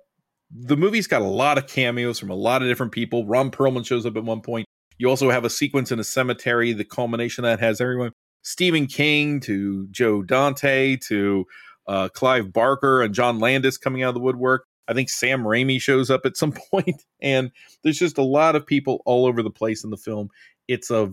[0.50, 3.26] the movie's got a lot of cameos from a lot of different people.
[3.28, 4.66] Ron Perlman shows up at one point.
[4.98, 6.74] You also have a sequence in a cemetery.
[6.74, 8.14] The culmination that has everyone
[8.44, 11.46] Stephen King to Joe Dante to
[11.88, 14.66] uh, Clive Barker and John Landis coming out of the woodwork.
[14.88, 17.52] I think Sam Raimi shows up at some point, and
[17.84, 20.30] there's just a lot of people all over the place in the film.
[20.68, 21.12] It's a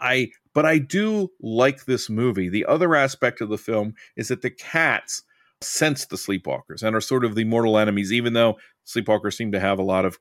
[0.00, 2.48] I but I do like this movie.
[2.48, 5.22] The other aspect of the film is that the cats
[5.60, 8.56] sense the sleepwalkers and are sort of the mortal enemies, even though
[8.86, 10.18] sleepwalkers seem to have a lot of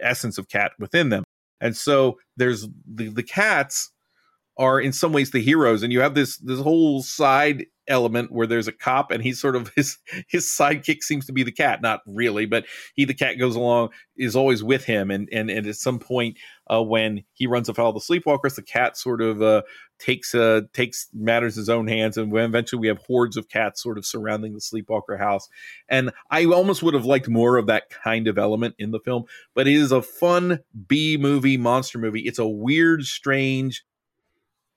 [0.00, 1.24] essence of cat within them.
[1.60, 3.90] And so there's the, the cats
[4.56, 8.46] are in some ways the heroes, and you have this this whole side element where
[8.46, 9.98] there's a cop and he's sort of his
[10.28, 11.82] his sidekick seems to be the cat.
[11.82, 12.64] Not really but
[12.94, 15.10] he the cat goes along is always with him.
[15.10, 16.38] And and, and at some point
[16.72, 19.62] uh, when he runs afoul of the sleepwalkers the cat sort of uh,
[19.98, 22.16] takes uh, takes matters his own hands.
[22.16, 25.48] And eventually we have hordes of cats sort of surrounding the sleepwalker house.
[25.88, 29.24] And i almost would have liked more of that kind of element in the film
[29.54, 32.20] but it is a fun b movie monster movie.
[32.20, 33.84] It's a weird strange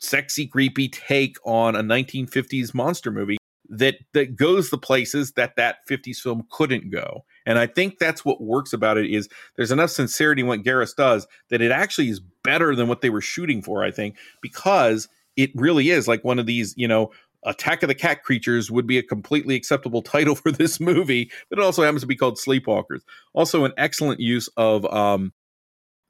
[0.04, 3.38] sexy, creepy take on a 1950s monster movie
[3.70, 7.26] that that goes the places that that 50s film couldn't go.
[7.46, 10.96] And I think that's what works about it is there's enough sincerity in what Garris
[10.96, 15.08] does that it actually is better than what they were shooting for, I think, because
[15.36, 17.12] it really is like one of these, you know,
[17.46, 21.60] Attack of the Cat Creatures would be a completely acceptable title for this movie, but
[21.60, 23.02] it also happens to be called Sleepwalkers.
[23.34, 25.34] Also, an excellent use of um,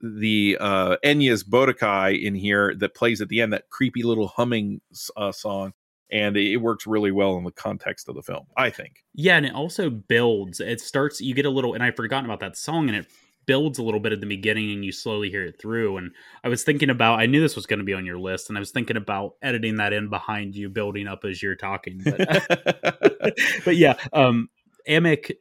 [0.03, 4.81] the uh, Enya's Boadicea in here that plays at the end, that creepy little humming
[5.15, 5.73] uh, song.
[6.11, 9.03] And it works really well in the context of the film, I think.
[9.15, 10.59] Yeah, and it also builds.
[10.59, 13.07] It starts, you get a little, and I've forgotten about that song, and it
[13.47, 15.97] builds a little bit at the beginning and you slowly hear it through.
[15.97, 16.11] And
[16.43, 18.57] I was thinking about, I knew this was going to be on your list, and
[18.57, 22.01] I was thinking about editing that in behind you, building up as you're talking.
[22.03, 22.17] But,
[23.65, 24.49] but yeah, um,
[24.87, 25.31] Amick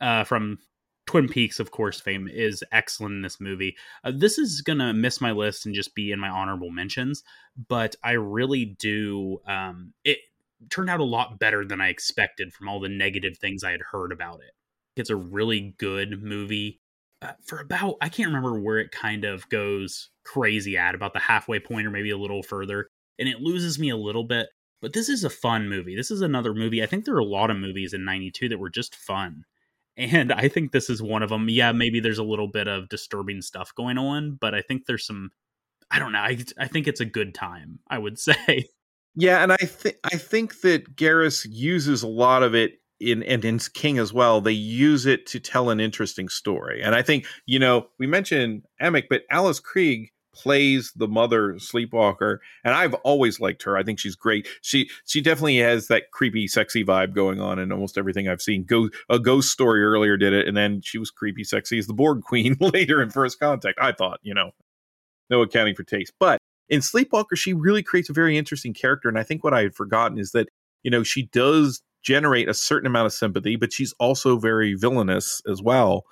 [0.00, 0.58] uh, from
[1.12, 3.76] Twin Peaks, of course, fame is excellent in this movie.
[4.02, 7.22] Uh, this is gonna miss my list and just be in my honorable mentions,
[7.68, 9.42] but I really do.
[9.46, 10.20] Um, it
[10.70, 13.82] turned out a lot better than I expected from all the negative things I had
[13.90, 14.52] heard about it.
[14.96, 16.80] It's a really good movie.
[17.20, 21.20] Uh, for about, I can't remember where it kind of goes crazy at, about the
[21.20, 24.48] halfway point or maybe a little further, and it loses me a little bit.
[24.80, 25.94] But this is a fun movie.
[25.94, 26.82] This is another movie.
[26.82, 29.44] I think there are a lot of movies in '92 that were just fun
[29.96, 31.48] and I think this is one of them.
[31.48, 35.06] Yeah, maybe there's a little bit of disturbing stuff going on, but I think there's
[35.06, 35.30] some.
[35.90, 36.20] I don't know.
[36.20, 37.80] I I think it's a good time.
[37.88, 38.68] I would say.
[39.14, 43.44] Yeah, and I think I think that Garris uses a lot of it in and
[43.44, 44.40] in King as well.
[44.40, 48.62] They use it to tell an interesting story, and I think you know we mentioned
[48.80, 53.76] Amick, but Alice Krige plays the mother sleepwalker and i've always liked her.
[53.76, 54.48] I think she's great.
[54.62, 58.64] She she definitely has that creepy sexy vibe going on in almost everything i've seen.
[58.64, 61.94] Go a ghost story earlier did it and then she was creepy sexy as the
[61.94, 64.52] borg queen later in first contact i thought you know.
[65.30, 66.12] No accounting for taste.
[66.18, 66.38] But
[66.68, 69.74] in sleepwalker she really creates a very interesting character and i think what i had
[69.74, 70.48] forgotten is that
[70.82, 75.42] you know she does generate a certain amount of sympathy but she's also very villainous
[75.48, 76.04] as well.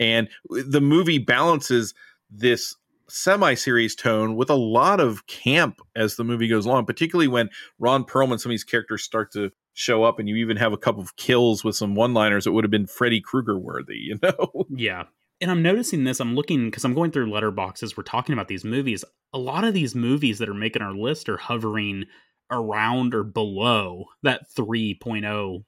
[0.00, 1.94] And the movie balances
[2.30, 2.76] this
[3.08, 8.04] semi-serious tone with a lot of camp as the movie goes along, particularly when Ron
[8.04, 11.02] Perlman, some of these characters start to show up, and you even have a couple
[11.02, 14.64] of kills with some one-liners that would have been Freddy Krueger worthy, you know?
[14.70, 15.04] Yeah.
[15.40, 16.20] And I'm noticing this.
[16.20, 17.96] I'm looking because I'm going through Letterboxd.
[17.96, 19.04] We're talking about these movies.
[19.32, 22.06] A lot of these movies that are making our list are hovering
[22.50, 25.64] around or below that 3.0,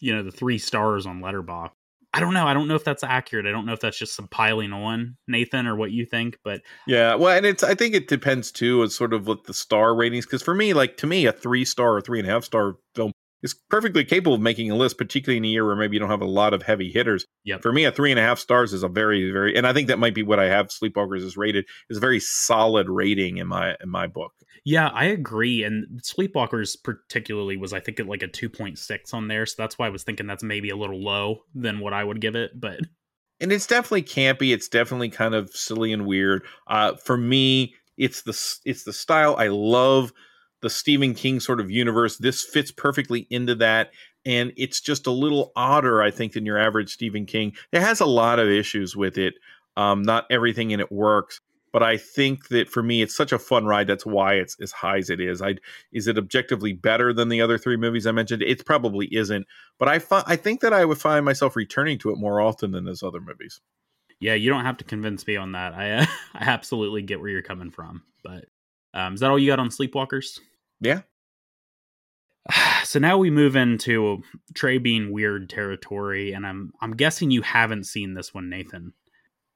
[0.00, 1.72] you know, the three stars on Letterboxd.
[2.14, 2.46] I don't know.
[2.46, 3.46] I don't know if that's accurate.
[3.46, 6.38] I don't know if that's just some piling on, Nathan, or what you think.
[6.42, 9.54] But yeah, well, and it's I think it depends too, as sort of what the
[9.54, 10.24] star ratings.
[10.24, 12.76] Because for me, like to me, a three star or three and a half star
[12.94, 13.12] film
[13.42, 16.10] is perfectly capable of making a list, particularly in a year where maybe you don't
[16.10, 17.24] have a lot of heavy hitters.
[17.44, 17.58] Yeah.
[17.58, 19.88] For me, a three and a half stars is a very, very, and I think
[19.88, 23.46] that might be what I have Sleepwalkers is rated is a very solid rating in
[23.46, 24.32] my in my book.
[24.64, 25.62] Yeah, I agree.
[25.64, 29.54] And Sleepwalkers particularly was I think at like a two point six on there, so
[29.58, 32.34] that's why I was thinking that's maybe a little low than what I would give
[32.34, 32.80] it, but.
[33.40, 34.52] And it's definitely campy.
[34.52, 36.44] It's definitely kind of silly and weird.
[36.66, 38.32] Uh, for me, it's the
[38.64, 40.12] it's the style I love
[40.60, 42.16] the Stephen King sort of universe.
[42.16, 43.90] This fits perfectly into that.
[44.26, 47.52] And it's just a little odder, I think, than your average Stephen King.
[47.72, 49.34] It has a lot of issues with it.
[49.76, 51.40] Um, not everything in it works.
[51.72, 53.86] But I think that for me, it's such a fun ride.
[53.86, 55.42] That's why it's as high as it is.
[55.42, 55.56] I
[55.92, 58.42] is it objectively better than the other three movies I mentioned?
[58.42, 59.46] It probably isn't,
[59.78, 62.70] but I fi- I think that I would find myself returning to it more often
[62.70, 63.60] than those other movies.
[64.20, 65.74] Yeah, you don't have to convince me on that.
[65.74, 68.02] I uh, I absolutely get where you're coming from.
[68.24, 68.46] But
[68.94, 70.40] um, is that all you got on Sleepwalkers?
[70.80, 71.02] Yeah.
[72.84, 74.22] So now we move into
[74.54, 78.94] Trey being weird territory, and I'm I'm guessing you haven't seen this one, Nathan,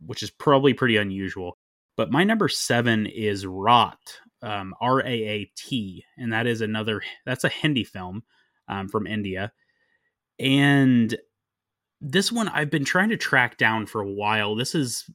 [0.05, 1.57] which is probably pretty unusual.
[1.97, 7.03] But my number seven is Raat, um, R A A T, and that is another
[7.27, 8.23] that's a Hindi film
[8.69, 9.53] um, from India,
[10.39, 11.15] and
[12.01, 14.57] this one I've been trying to track down for a while.
[14.57, 15.09] This is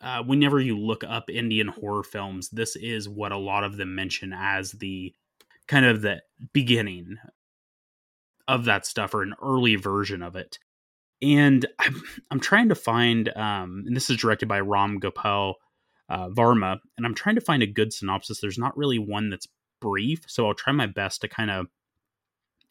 [0.00, 3.94] uh, whenever you look up Indian horror films, this is what a lot of them
[3.94, 5.14] mention as the
[5.66, 6.20] kind of the
[6.52, 7.16] beginning
[8.46, 10.58] of that stuff or an early version of it.
[11.22, 15.54] And I'm, I'm trying to find, um, and this is directed by Ram Gopal
[16.08, 18.40] uh, Varma, and I'm trying to find a good synopsis.
[18.40, 19.48] There's not really one that's
[19.80, 21.66] brief, so I'll try my best to kind of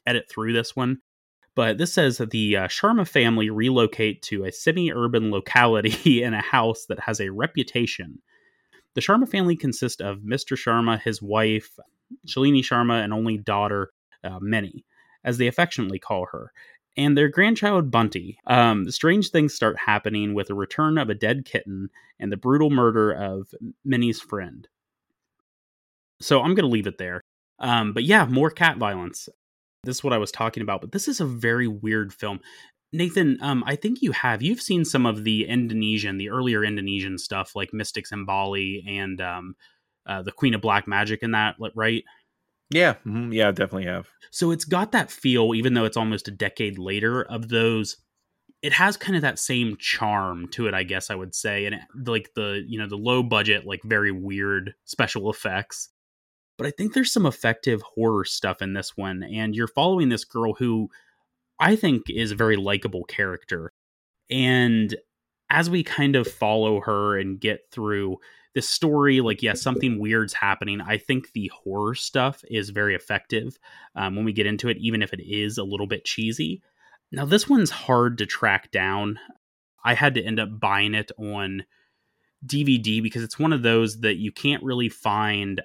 [0.05, 0.99] edit through this one.
[1.55, 6.33] But this says that the uh, Sharma family relocate to a semi urban locality in
[6.33, 8.19] a house that has a reputation.
[8.95, 10.57] The Sharma family consists of Mr.
[10.57, 11.77] Sharma, his wife,
[12.27, 13.91] Shalini Sharma, and only daughter,
[14.23, 14.85] uh, Minnie
[15.23, 16.51] as they affectionately call her,
[16.95, 18.37] and their grandchild Bunty.
[18.45, 21.89] Um, strange things start happening with the return of a dead kitten
[22.19, 23.53] and the brutal murder of
[23.83, 24.67] Minnie's friend.
[26.21, 27.21] So I'm going to leave it there.
[27.59, 29.27] Um, but yeah, more cat violence.
[29.83, 30.81] This is what I was talking about.
[30.81, 32.39] But this is a very weird film.
[32.93, 34.43] Nathan, um, I think you have.
[34.43, 39.19] You've seen some of the Indonesian, the earlier Indonesian stuff, like Mystics in Bali and
[39.19, 39.55] um,
[40.05, 42.03] uh, the Queen of Black Magic, and that, right?
[42.73, 43.31] Yeah, mm-hmm.
[43.31, 44.09] yeah, definitely have.
[44.31, 47.97] So it's got that feel, even though it's almost a decade later, of those.
[48.63, 51.75] It has kind of that same charm to it, I guess I would say, and
[51.75, 55.89] it, like the you know the low budget, like very weird special effects.
[56.57, 60.23] But I think there's some effective horror stuff in this one, and you're following this
[60.25, 60.89] girl who
[61.59, 63.73] I think is a very likable character,
[64.31, 64.95] and
[65.49, 68.17] as we kind of follow her and get through
[68.53, 70.79] this story, like, yeah, something weird's happening.
[70.81, 73.57] I think the horror stuff is very effective
[73.95, 76.61] um, when we get into it, even if it is a little bit cheesy.
[77.11, 79.19] Now, this one's hard to track down.
[79.83, 81.63] I had to end up buying it on
[82.45, 85.61] DVD because it's one of those that you can't really find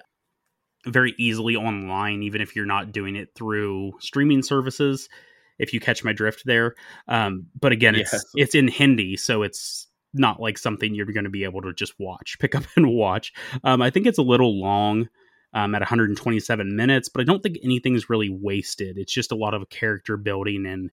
[0.85, 5.09] very easily online, even if you're not doing it through streaming services.
[5.57, 6.75] If you catch my drift there,
[7.09, 8.23] um, but again, it's yes.
[8.35, 11.93] it's in Hindi, so it's not like something you're going to be able to just
[11.99, 13.33] watch, pick up and watch.
[13.63, 15.09] Um, I think it's a little long
[15.53, 18.97] um, at 127 minutes, but I don't think anything's really wasted.
[18.97, 20.91] It's just a lot of character building and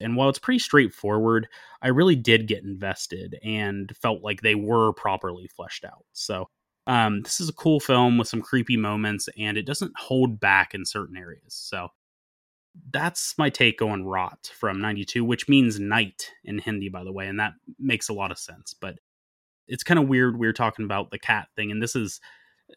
[0.00, 1.48] and while it's pretty straightforward,
[1.80, 6.04] I really did get invested and felt like they were properly fleshed out.
[6.12, 6.50] So
[6.86, 10.74] um, this is a cool film with some creepy moments, and it doesn't hold back
[10.74, 11.54] in certain areas.
[11.54, 11.88] So
[12.92, 17.26] that's my take on Raat from 92, which means night in Hindi, by the way,
[17.26, 18.74] and that makes a lot of sense.
[18.74, 18.98] But
[19.68, 20.38] it's kind of weird.
[20.38, 22.20] We are talking about the cat thing, and this is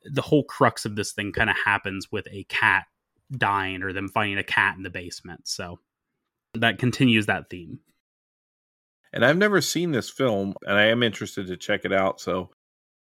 [0.05, 2.85] the whole crux of this thing kind of happens with a cat
[3.31, 5.47] dying or them finding a cat in the basement.
[5.47, 5.79] So
[6.53, 7.79] that continues that theme.
[9.11, 12.21] And I've never seen this film, and I am interested to check it out.
[12.21, 12.51] So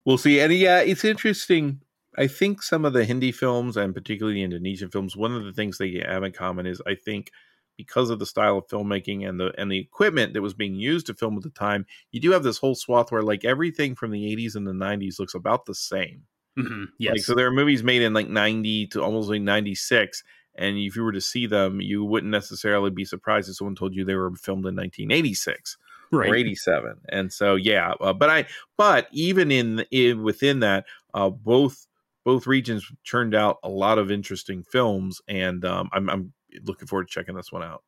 [0.05, 0.39] we'll see.
[0.39, 1.81] And yeah, it's interesting
[2.17, 5.53] I think some of the Hindi films and particularly the Indonesian films, one of the
[5.53, 7.31] things they have in common is I think
[7.77, 11.07] because of the style of filmmaking and the and the equipment that was being used
[11.07, 14.11] to film at the time, you do have this whole swath where like everything from
[14.11, 16.23] the 80s and the 90s looks about the same.
[16.57, 16.85] Mm-hmm.
[16.99, 17.11] Yes.
[17.11, 20.23] Like, so there are movies made in like 90 to almost like 96
[20.57, 23.93] and if you were to see them, you wouldn't necessarily be surprised if someone told
[23.93, 25.77] you they were filmed in 1986
[26.11, 26.29] right.
[26.29, 26.95] or 87.
[27.09, 28.45] And so yeah, uh, but I
[28.77, 31.87] but even in, in within that, uh, both
[32.25, 36.33] both regions churned out a lot of interesting films, and um, I'm, I'm
[36.63, 37.83] looking forward to checking this one out.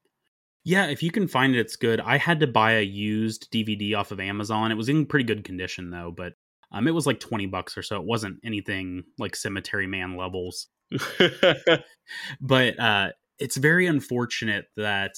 [0.64, 1.99] Yeah, if you can find it, it's good.
[1.99, 4.72] I had to buy a used DVD off of Amazon.
[4.72, 6.34] It was in pretty good condition though, but
[6.72, 7.97] um, it was like twenty bucks or so.
[7.97, 10.68] It wasn't anything like Cemetery Man levels.
[12.41, 13.09] but uh,
[13.39, 15.15] it's very unfortunate that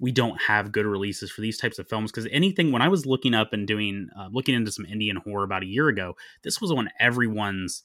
[0.00, 3.06] we don't have good releases for these types of films because anything when I was
[3.06, 6.60] looking up and doing uh, looking into some Indian horror about a year ago, this
[6.60, 7.82] was on everyone's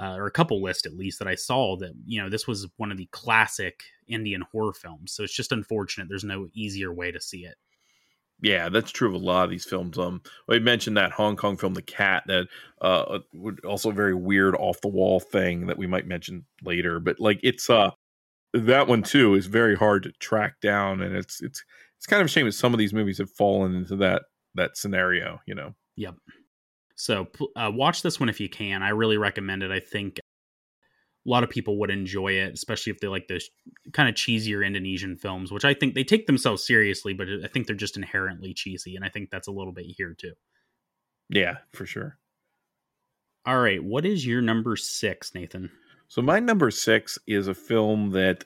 [0.00, 2.68] uh, or a couple lists at least that I saw that you know this was
[2.76, 5.12] one of the classic Indian horror films.
[5.12, 7.56] So it's just unfortunate there's no easier way to see it.
[8.40, 9.98] Yeah, that's true of a lot of these films.
[9.98, 12.46] Um, we mentioned that Hong Kong film, The Cat, that
[12.80, 17.00] uh, would also very weird off the wall thing that we might mention later.
[17.00, 17.90] But like, it's uh,
[18.54, 21.64] that one too is very hard to track down, and it's it's
[21.96, 24.22] it's kind of a shame that some of these movies have fallen into that
[24.54, 25.40] that scenario.
[25.46, 25.74] You know.
[25.96, 26.14] Yep.
[26.98, 28.82] So uh, watch this one if you can.
[28.82, 29.70] I really recommend it.
[29.70, 33.48] I think a lot of people would enjoy it, especially if they like those
[33.92, 37.66] kind of cheesier Indonesian films, which I think they take themselves seriously, but I think
[37.68, 40.32] they're just inherently cheesy, and I think that's a little bit here too.
[41.30, 42.18] Yeah, for sure.
[43.46, 45.70] All right, what is your number six, Nathan?
[46.08, 48.42] So my number six is a film that,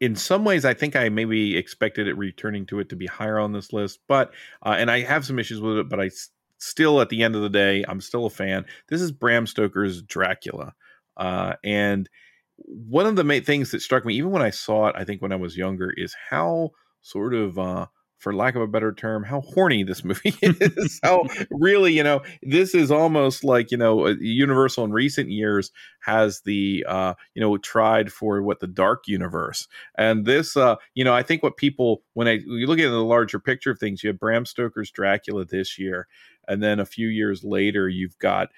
[0.00, 3.38] in some ways, I think I maybe expected it returning to it to be higher
[3.38, 4.32] on this list, but
[4.62, 6.10] uh, and I have some issues with it, but I
[6.58, 8.64] still, at the end of the day, I'm still a fan.
[8.88, 10.74] This is Bram Stoker's Dracula.
[11.16, 12.08] Uh, and
[12.56, 15.22] one of the main things that struck me, even when I saw it, I think
[15.22, 16.70] when I was younger, is how
[17.00, 17.86] sort of, uh,
[18.18, 21.00] for lack of a better term, how horny this movie is.
[21.02, 25.70] how really, you know, this is almost like, you know, uh, Universal in recent years
[26.00, 29.68] has the, uh, you know, tried for what the dark universe.
[29.96, 33.04] And this, uh, you know, I think what people, when I, you look at the
[33.04, 36.08] larger picture of things, you have Bram Stoker's Dracula this year.
[36.48, 38.48] And then a few years later, you've got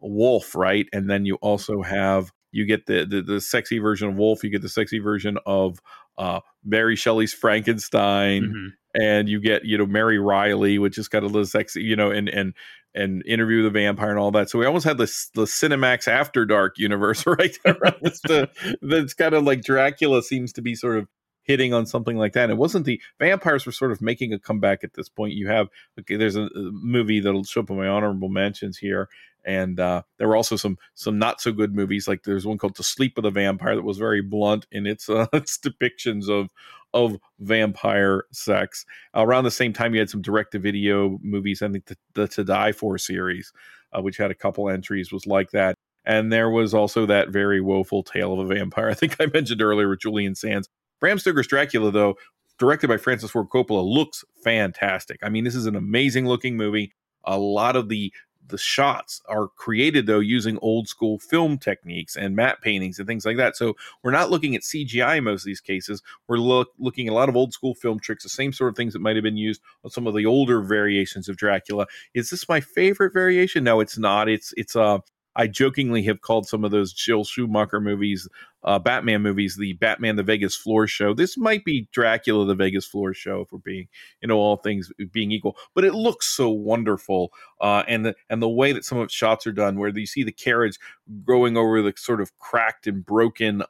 [0.00, 0.86] Wolf, right?
[0.92, 4.50] And then you also have you get the, the, the sexy version of Wolf, you
[4.50, 5.78] get the sexy version of
[6.16, 9.02] uh, Mary Shelley's Frankenstein, mm-hmm.
[9.02, 12.10] and you get you know Mary Reilly which is kind of the sexy, you know,
[12.10, 12.54] and and
[12.94, 14.48] and Interview the Vampire and all that.
[14.48, 17.76] So we almost had this the Cinemax After Dark universe right there.
[18.00, 18.48] that's, the,
[18.80, 21.08] that's kind of like Dracula seems to be sort of
[21.46, 22.50] hitting on something like that.
[22.50, 25.34] It wasn't the vampires were sort of making a comeback at this point.
[25.34, 25.68] You have
[25.98, 29.08] okay, there's a, movie that'll show up in my honorable mentions here,
[29.44, 32.76] and uh, there were also some some not so good movies like there's one called
[32.76, 36.50] The Sleep of the Vampire that was very blunt in its uh, its depictions of
[36.92, 38.84] of vampire sex.
[39.14, 41.62] Around the same time, you had some direct to video movies.
[41.62, 43.52] I think the, the To Die For series,
[43.92, 45.74] uh, which had a couple entries, was like that.
[46.04, 48.88] And there was also that very woeful tale of a vampire.
[48.90, 50.68] I think I mentioned earlier with Julian Sands.
[51.00, 52.16] Bram Stoker's Dracula, though,
[52.58, 55.18] directed by Francis Ford Coppola, looks fantastic.
[55.22, 56.92] I mean, this is an amazing looking movie.
[57.24, 58.12] A lot of the
[58.48, 63.24] the shots are created though using old school film techniques and matte paintings and things
[63.24, 63.56] like that.
[63.56, 66.02] So we're not looking at CGI most of these cases.
[66.28, 68.92] We're look, looking a lot of old school film tricks, the same sort of things
[68.92, 71.86] that might have been used on some of the older variations of Dracula.
[72.14, 73.64] Is this my favorite variation?
[73.64, 74.28] No, it's not.
[74.28, 74.98] It's it's a uh,
[75.36, 78.26] I jokingly have called some of those Joel Schumacher movies,
[78.64, 81.12] uh, Batman movies, the Batman the Vegas Floor Show.
[81.12, 83.86] This might be Dracula the Vegas Floor Show, if we're being,
[84.22, 85.56] you know, all things being equal.
[85.74, 89.14] But it looks so wonderful, uh, and the and the way that some of its
[89.14, 90.78] shots are done, where you see the carriage
[91.24, 93.62] going over the sort of cracked and broken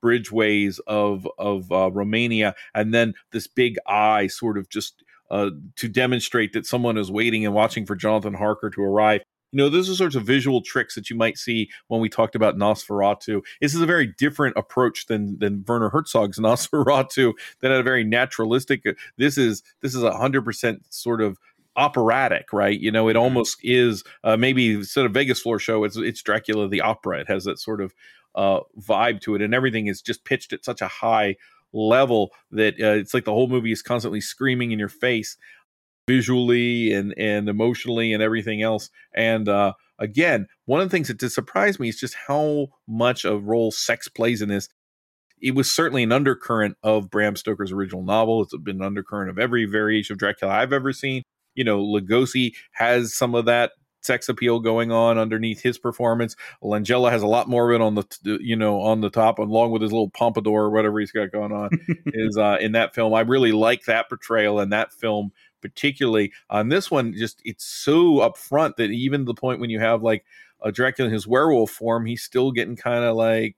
[0.00, 5.02] bridgeways of of uh, Romania, and then this big eye sort of just.
[5.30, 9.22] Uh, to demonstrate that someone is waiting and watching for Jonathan Harker to arrive
[9.52, 12.34] you know, those are sorts of visual tricks that you might see when we talked
[12.34, 13.42] about Nosferatu.
[13.60, 18.02] This is a very different approach than than Werner Herzog's Nosferatu that had a very
[18.02, 18.86] naturalistic.
[18.86, 21.38] Uh, this is this is a hundred percent sort of
[21.76, 22.78] operatic, right?
[22.78, 23.22] You know, it mm-hmm.
[23.22, 27.20] almost is uh, maybe instead of Vegas floor show, it's it's Dracula the opera.
[27.20, 27.94] It has that sort of
[28.34, 31.36] uh, vibe to it, and everything is just pitched at such a high
[31.74, 35.36] level that uh, it's like the whole movie is constantly screaming in your face
[36.06, 38.90] visually and and emotionally and everything else.
[39.14, 43.24] And uh, again, one of the things that did surprise me is just how much
[43.24, 44.68] a role sex plays in this.
[45.40, 48.42] It was certainly an undercurrent of Bram Stoker's original novel.
[48.42, 51.22] It's been an undercurrent of every variation of Dracula I've ever seen.
[51.54, 53.72] You know, Lugosi has some of that
[54.02, 56.36] sex appeal going on underneath his performance.
[56.62, 59.72] Langella has a lot more of it on the you know on the top, along
[59.72, 61.70] with his little pompadour or whatever he's got going on.
[62.06, 63.14] is uh, in that film.
[63.14, 65.32] I really like that portrayal in that film
[65.62, 70.02] particularly on this one just it's so upfront that even the point when you have
[70.02, 70.24] like
[70.60, 73.56] a Dracula in his werewolf form he's still getting kind of like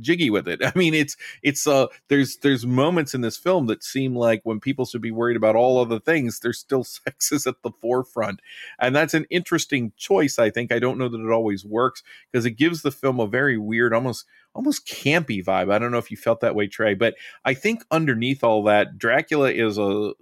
[0.00, 0.60] jiggy with it.
[0.64, 4.60] I mean, it's it's uh there's there's moments in this film that seem like when
[4.60, 8.40] people should be worried about all other things, there's still sex is at the forefront,
[8.78, 10.38] and that's an interesting choice.
[10.38, 13.26] I think I don't know that it always works because it gives the film a
[13.26, 15.72] very weird, almost almost campy vibe.
[15.72, 17.14] I don't know if you felt that way, Trey, but
[17.44, 20.12] I think underneath all that, Dracula is a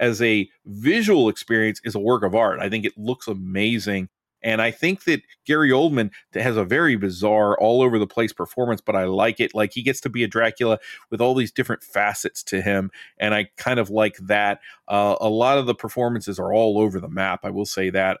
[0.00, 2.58] as a visual experience is a work of art.
[2.58, 4.08] I think it looks amazing.
[4.42, 8.80] And I think that Gary Oldman has a very bizarre, all over the place performance,
[8.80, 9.54] but I like it.
[9.54, 10.78] Like he gets to be a Dracula
[11.10, 12.90] with all these different facets to him.
[13.18, 14.60] And I kind of like that.
[14.88, 17.40] Uh, a lot of the performances are all over the map.
[17.42, 18.20] I will say that.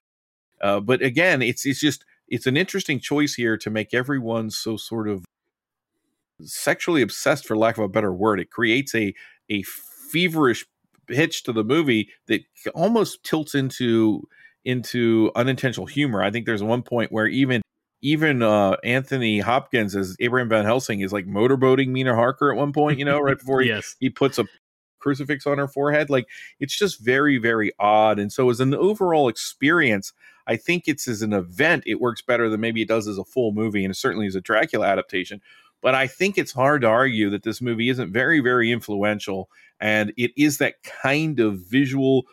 [0.60, 4.76] Uh, but again, it's, it's just, it's an interesting choice here to make everyone so
[4.76, 5.24] sort of
[6.42, 8.40] sexually obsessed, for lack of a better word.
[8.40, 9.14] It creates a,
[9.48, 9.62] a
[10.12, 10.66] feverish
[11.10, 12.42] hitch to the movie that
[12.74, 14.28] almost tilts into
[14.64, 16.22] into unintentional humor.
[16.22, 17.62] I think there's one point where even
[18.02, 22.72] even uh, Anthony Hopkins as Abraham Van Helsing is like motorboating Mina Harker at one
[22.72, 23.96] point, you know, right before he, yes.
[24.00, 24.46] he puts a
[25.00, 26.10] crucifix on her forehead.
[26.10, 26.26] Like
[26.58, 28.18] it's just very, very odd.
[28.18, 30.12] And so as an overall experience,
[30.46, 33.24] I think it's as an event, it works better than maybe it does as a
[33.24, 35.40] full movie, and it certainly as a Dracula adaptation.
[35.82, 39.48] But I think it's hard to argue that this movie isn't very, very influential,
[39.80, 42.24] and it is that kind of visual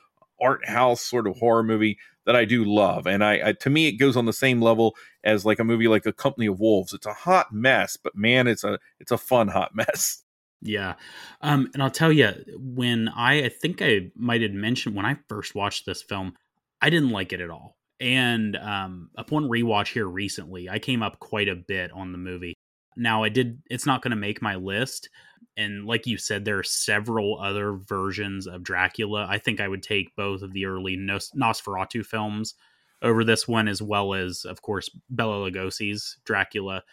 [0.41, 3.07] art house sort of horror movie that I do love.
[3.07, 5.87] And I, I, to me, it goes on the same level as like a movie
[5.87, 6.93] like A Company of Wolves.
[6.93, 10.23] It's a hot mess, but man, it's a it's a fun hot mess.
[10.61, 10.95] Yeah.
[11.41, 15.17] Um, and I'll tell you, when I, I think I might have mentioned when I
[15.29, 16.33] first watched this film,
[16.81, 17.77] I didn't like it at all.
[17.99, 22.55] And um, upon rewatch here recently, I came up quite a bit on the movie.
[22.97, 25.09] Now, I did, it's not going to make my list.
[25.55, 29.25] And like you said, there are several other versions of Dracula.
[29.29, 32.53] I think I would take both of the early Nos- Nosferatu films
[33.01, 36.83] over this one, as well as, of course, Bela Lugosi's Dracula.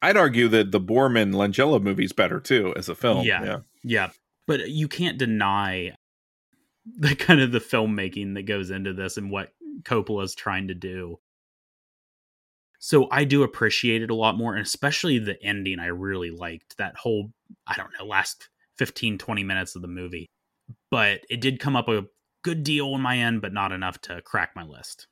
[0.00, 3.24] I'd argue that the Badham Langella movie is better too as a film.
[3.24, 4.10] Yeah, yeah, yeah.
[4.46, 5.96] But you can't deny
[6.84, 9.52] the kind of the filmmaking that goes into this and what
[9.84, 11.18] Coppola's trying to do.
[12.84, 15.78] So I do appreciate it a lot more, and especially the ending.
[15.78, 17.30] I really liked that whole,
[17.64, 20.26] I don't know, last 15, 20 minutes of the movie.
[20.90, 22.06] But it did come up a
[22.42, 25.06] good deal on my end, but not enough to crack my list.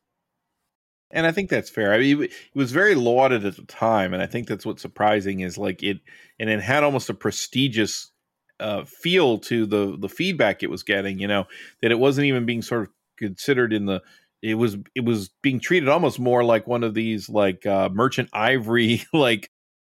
[1.12, 1.92] And I think that's fair.
[1.92, 5.38] I mean, it was very lauded at the time, and I think that's what's surprising
[5.38, 6.00] is like it,
[6.40, 8.10] and it had almost a prestigious
[8.58, 11.20] uh, feel to the the feedback it was getting.
[11.20, 11.46] You know
[11.82, 14.02] that it wasn't even being sort of considered in the.
[14.42, 18.30] It was it was being treated almost more like one of these like uh, merchant
[18.32, 19.50] ivory like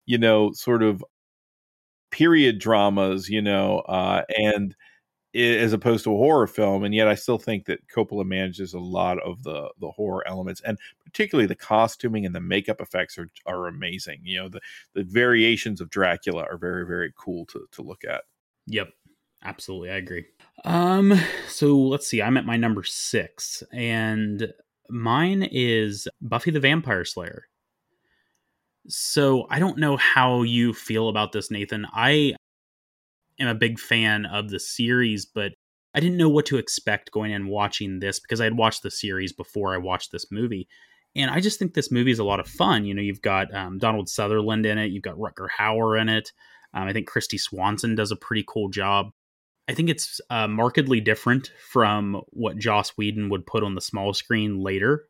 [0.05, 1.03] you know sort of
[2.11, 3.29] period dramas.
[3.29, 4.75] You know, uh, and
[5.33, 8.79] as opposed to a horror film and yet i still think that coppola manages a
[8.79, 13.29] lot of the the horror elements and particularly the costuming and the makeup effects are
[13.45, 14.59] are amazing you know the
[14.93, 18.23] the variations of dracula are very very cool to to look at
[18.67, 18.89] Yep.
[19.43, 19.89] Absolutely.
[19.89, 20.25] I agree.
[20.65, 22.21] Um, so let's see.
[22.21, 24.53] I'm at my number six, and
[24.89, 27.47] mine is Buffy the Vampire Slayer.
[28.87, 31.85] So I don't know how you feel about this, Nathan.
[31.93, 32.35] I
[33.39, 35.53] am a big fan of the series, but
[35.93, 38.91] I didn't know what to expect going in watching this because I had watched the
[38.91, 40.67] series before I watched this movie.
[41.15, 42.85] And I just think this movie is a lot of fun.
[42.85, 46.31] You know, you've got um, Donald Sutherland in it, you've got Rutger Hauer in it.
[46.73, 49.11] Um, I think Kristy Swanson does a pretty cool job.
[49.71, 54.13] I think it's uh, markedly different from what Joss Whedon would put on the small
[54.13, 55.05] screen later.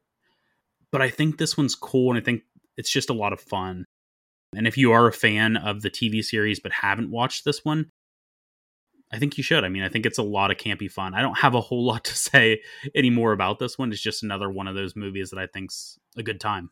[0.92, 2.44] But I think this one's cool, and I think
[2.78, 3.86] it's just a lot of fun.
[4.56, 7.90] And if you are a fan of the TV series but haven't watched this one,
[9.12, 9.64] I think you should.
[9.64, 11.16] I mean, I think it's a lot of campy fun.
[11.16, 12.62] I don't have a whole lot to say
[12.94, 13.92] anymore about this one.
[13.92, 16.70] It's just another one of those movies that I think's a good time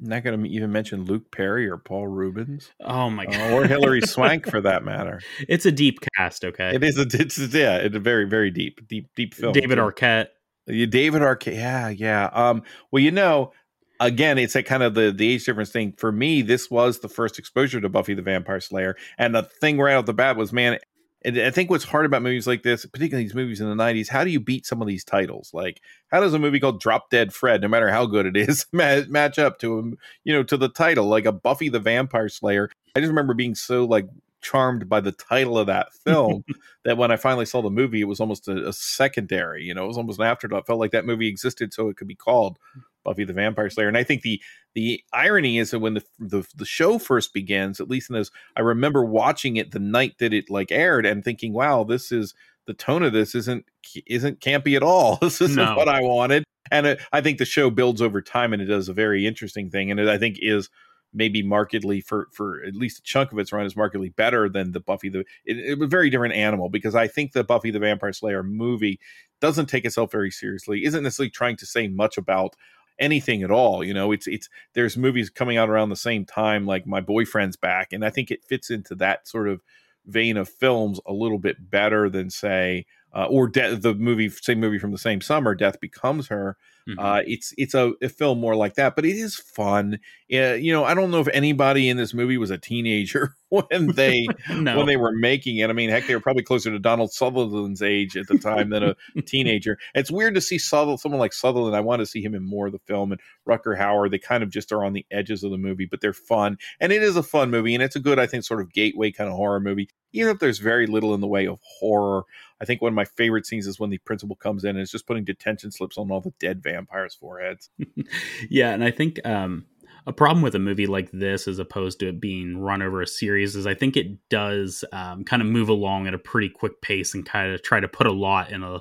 [0.00, 2.70] not going to even mention Luke Perry or Paul Reubens.
[2.80, 5.20] Oh my god, uh, or Hilary Swank for that matter.
[5.48, 6.44] It's a deep cast.
[6.44, 6.98] Okay, it is.
[6.98, 9.52] A, it's yeah, it's a very very deep deep deep film.
[9.52, 10.28] David Arquette.
[10.66, 11.54] David Arquette.
[11.54, 12.30] Yeah, yeah.
[12.32, 12.62] Um.
[12.90, 13.52] Well, you know,
[14.00, 15.94] again, it's a kind of the the age difference thing.
[15.96, 19.78] For me, this was the first exposure to Buffy the Vampire Slayer, and the thing
[19.78, 20.78] right off the bat was, man,
[21.24, 24.08] and I think what's hard about movies like this, particularly these movies in the 90s,
[24.08, 25.50] how do you beat some of these titles?
[25.54, 28.66] Like, how does a movie called Drop Dead Fred, no matter how good it is,
[28.72, 31.06] match up to, um, you know, to the title?
[31.06, 32.70] Like a Buffy the Vampire Slayer.
[32.94, 34.06] I just remember being so like
[34.42, 36.44] charmed by the title of that film
[36.84, 39.84] that when I finally saw the movie, it was almost a, a, secondary, you know,
[39.84, 40.60] it was almost an afterthought.
[40.60, 42.58] It felt like that movie existed so it could be called
[43.04, 43.88] Buffy the Vampire Slayer.
[43.88, 44.40] And I think the
[44.74, 48.30] the irony is that when the, the the show first begins, at least in those,
[48.56, 52.34] I remember watching it the night that it like aired and thinking, "Wow, this is
[52.66, 53.66] the tone of this isn't
[54.06, 55.18] isn't campy at all.
[55.22, 55.76] This isn't no.
[55.76, 58.88] what I wanted." And it, I think the show builds over time, and it does
[58.88, 60.70] a very interesting thing, and it I think is
[61.14, 64.72] maybe markedly for for at least a chunk of its run is markedly better than
[64.72, 67.70] the Buffy the it, it was a very different animal because I think the Buffy
[67.70, 68.98] the Vampire Slayer movie
[69.40, 72.54] doesn't take itself very seriously, isn't necessarily trying to say much about
[72.98, 73.84] anything at all.
[73.84, 77.56] You know, it's it's there's movies coming out around the same time, like My Boyfriend's
[77.56, 79.62] Back, and I think it fits into that sort of
[80.06, 82.84] vein of films a little bit better than say
[83.14, 86.56] uh, or De- the movie same movie from the same summer, Death Becomes Her.
[86.88, 86.98] Mm-hmm.
[86.98, 90.00] Uh, it's it's a, a, film more like that, but it is fun.
[90.30, 93.86] Uh, you know, I don't know if anybody in this movie was a teenager when
[93.94, 94.76] they no.
[94.76, 95.70] when they were making it.
[95.70, 98.82] I mean, heck, they were probably closer to Donald Sutherland's age at the time than
[98.82, 98.96] a
[99.26, 99.78] teenager.
[99.94, 101.74] It's weird to see Sutherland, someone like Sutherland.
[101.74, 103.12] I want to see him in more of the film.
[103.12, 106.02] And Rutger Hauer, they kind of just are on the edges of the movie, but
[106.02, 108.60] they're fun, and it is a fun movie, and it's a good, I think, sort
[108.60, 109.88] of gateway kind of horror movie.
[110.12, 112.24] Even if there's very little in the way of horror,
[112.64, 114.90] I think one of my favorite scenes is when the principal comes in and is
[114.90, 117.68] just putting detention slips on all the dead vampires' foreheads.
[118.48, 119.66] yeah, and I think um,
[120.06, 123.06] a problem with a movie like this as opposed to it being run over a
[123.06, 126.80] series is i think it does um, kind of move along at a pretty quick
[126.80, 128.80] pace and kind of try to put a lot in a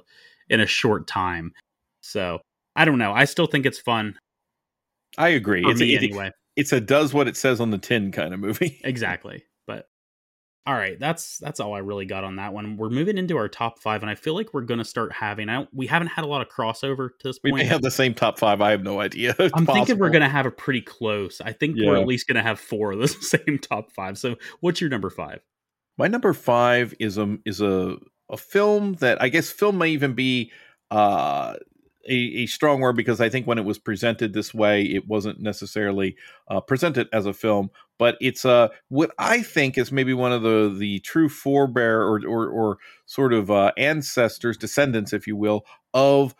[0.49, 1.53] in a short time.
[2.01, 2.39] So
[2.75, 3.13] i don't know.
[3.13, 4.15] I still think it's fun.
[5.17, 5.63] I agree.
[5.65, 6.31] It's a, anyway.
[6.55, 8.81] it's a does what it says on the tin kind of movie.
[8.83, 9.43] Exactly
[10.65, 12.77] all right that's that's all i really got on that one.
[12.77, 15.49] We're moving into our top five and i feel like we're going to start having
[15.49, 18.13] I we haven't had a lot of crossover to this we may have the same
[18.13, 19.35] top five i have no idea.
[19.53, 22.35] I'm thinking we're going to have a pretty close i think we're at least going
[22.35, 24.17] to have four of the same top five.
[24.17, 25.41] So what's your number five?
[25.97, 27.97] My number five is a is a
[28.29, 30.51] a film that I guess film may even be
[30.89, 31.55] uh,
[32.07, 35.39] a, a strong word because I think when it was presented this way, it wasn't
[35.39, 36.15] necessarily
[36.47, 40.41] uh, presented as a film, but it's uh, what I think is maybe one of
[40.41, 45.65] the the true forebear or or, or sort of uh, ancestors, descendants, if you will,
[45.93, 46.35] of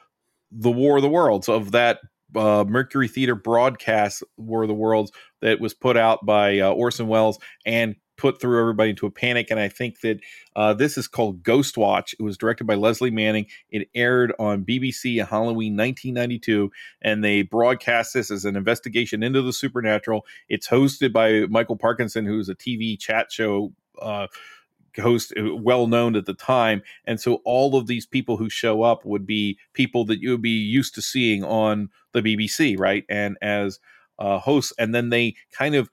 [0.52, 1.99] the War of the Worlds of that.
[2.35, 5.11] Uh, Mercury Theater broadcast War of the Worlds
[5.41, 9.49] that was put out by uh, Orson Welles and put through everybody into a panic.
[9.49, 10.19] And I think that
[10.56, 12.14] uh, this is called Ghost Watch.
[12.19, 13.48] It was directed by Lesley Manning.
[13.69, 16.72] It aired on BBC in Halloween 1992,
[17.02, 20.26] and they broadcast this as an investigation into the supernatural.
[20.49, 23.73] It's hosted by Michael Parkinson, who's a TV chat show.
[24.02, 24.27] Uh,
[25.02, 28.84] host uh, well known at the time and so all of these people who show
[28.84, 33.03] up would be people that you would be used to seeing on the BBC right
[33.10, 33.80] and as
[34.19, 35.90] uh, hosts and then they kind of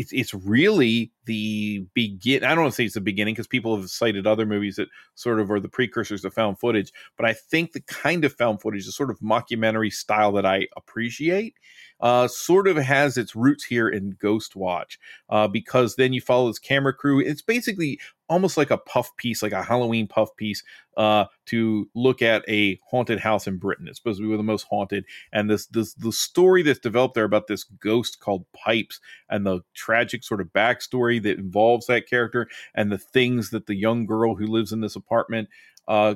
[0.00, 2.42] it's it's really the begin.
[2.42, 4.88] I don't want to say it's the beginning because people have cited other movies that
[5.14, 6.90] sort of are the precursors to found footage.
[7.18, 10.68] But I think the kind of found footage, the sort of mockumentary style that I
[10.74, 11.56] appreciate,
[12.00, 14.98] uh, sort of has its roots here in Ghost Watch
[15.28, 17.20] uh, because then you follow this camera crew.
[17.20, 20.62] It's basically almost like a puff piece, like a Halloween puff piece,
[20.96, 23.88] uh, to look at a haunted house in Britain.
[23.88, 26.78] It's supposed to be one of the most haunted, and this this the story that's
[26.78, 31.86] developed there about this ghost called Pipes and the tragic sort of backstory that involves
[31.86, 35.48] that character and the things that the young girl who lives in this apartment
[35.88, 36.14] uh,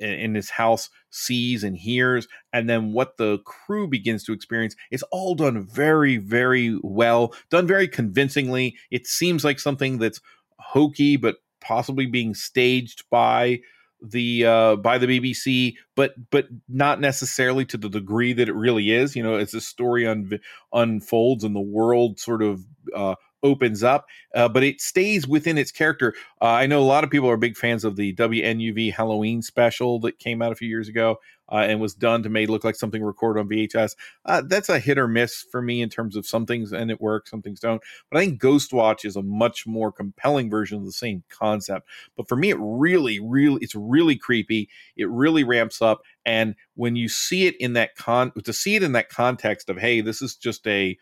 [0.00, 5.04] in this house sees and hears and then what the crew begins to experience it's
[5.12, 8.76] all done very very well done very convincingly.
[8.90, 10.20] It seems like something that's
[10.58, 13.60] hokey but possibly being staged by
[14.02, 18.90] the uh by the BBC but but not necessarily to the degree that it really
[18.90, 19.16] is.
[19.16, 20.40] You know as the story un-
[20.72, 22.64] unfolds and the world sort of
[22.94, 23.14] uh
[23.44, 26.14] opens up uh, but it stays within its character.
[26.42, 30.00] Uh, i know a lot of people are big fans of the WNUF halloween special
[30.00, 31.18] that came out a few years ago
[31.52, 33.94] uh, and was done to make look like something recorded on vhs
[34.26, 37.00] uh, that's a hit or miss for me in terms of some things and it
[37.00, 37.82] works some things don't.
[38.10, 41.88] But i think ghost watch is a much more compelling version of the same concept.
[42.16, 44.68] But for me it really really it's really creepy.
[44.96, 48.82] It really ramps up and when you see it in that con to see it
[48.82, 50.96] in that context of hey this is just a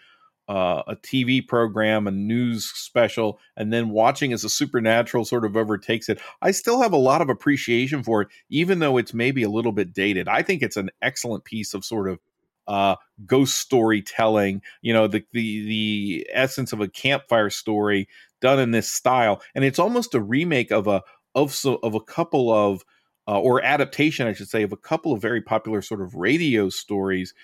[0.48, 5.56] uh, a TV program, a news special, and then watching as a supernatural sort of
[5.56, 9.42] overtakes it, I still have a lot of appreciation for it, even though it's maybe
[9.42, 10.28] a little bit dated.
[10.28, 12.18] I think it's an excellent piece of sort of
[12.66, 12.96] uh,
[13.26, 14.62] ghost storytelling.
[14.82, 18.08] You know, the the the essence of a campfire story
[18.40, 21.02] done in this style, and it's almost a remake of a
[21.34, 22.84] of so of a couple of
[23.28, 26.68] uh, or adaptation, I should say, of a couple of very popular sort of radio
[26.68, 27.34] stories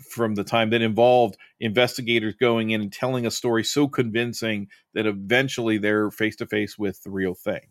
[0.00, 5.06] from the time that involved investigators going in and telling a story so convincing that
[5.06, 7.68] eventually they're face to face with the real thing.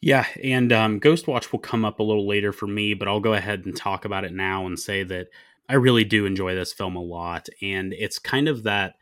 [0.00, 3.20] Yeah, and um, Ghost Watch will come up a little later for me, but I'll
[3.20, 5.28] go ahead and talk about it now and say that
[5.68, 8.94] I really do enjoy this film a lot, and it's kind of that.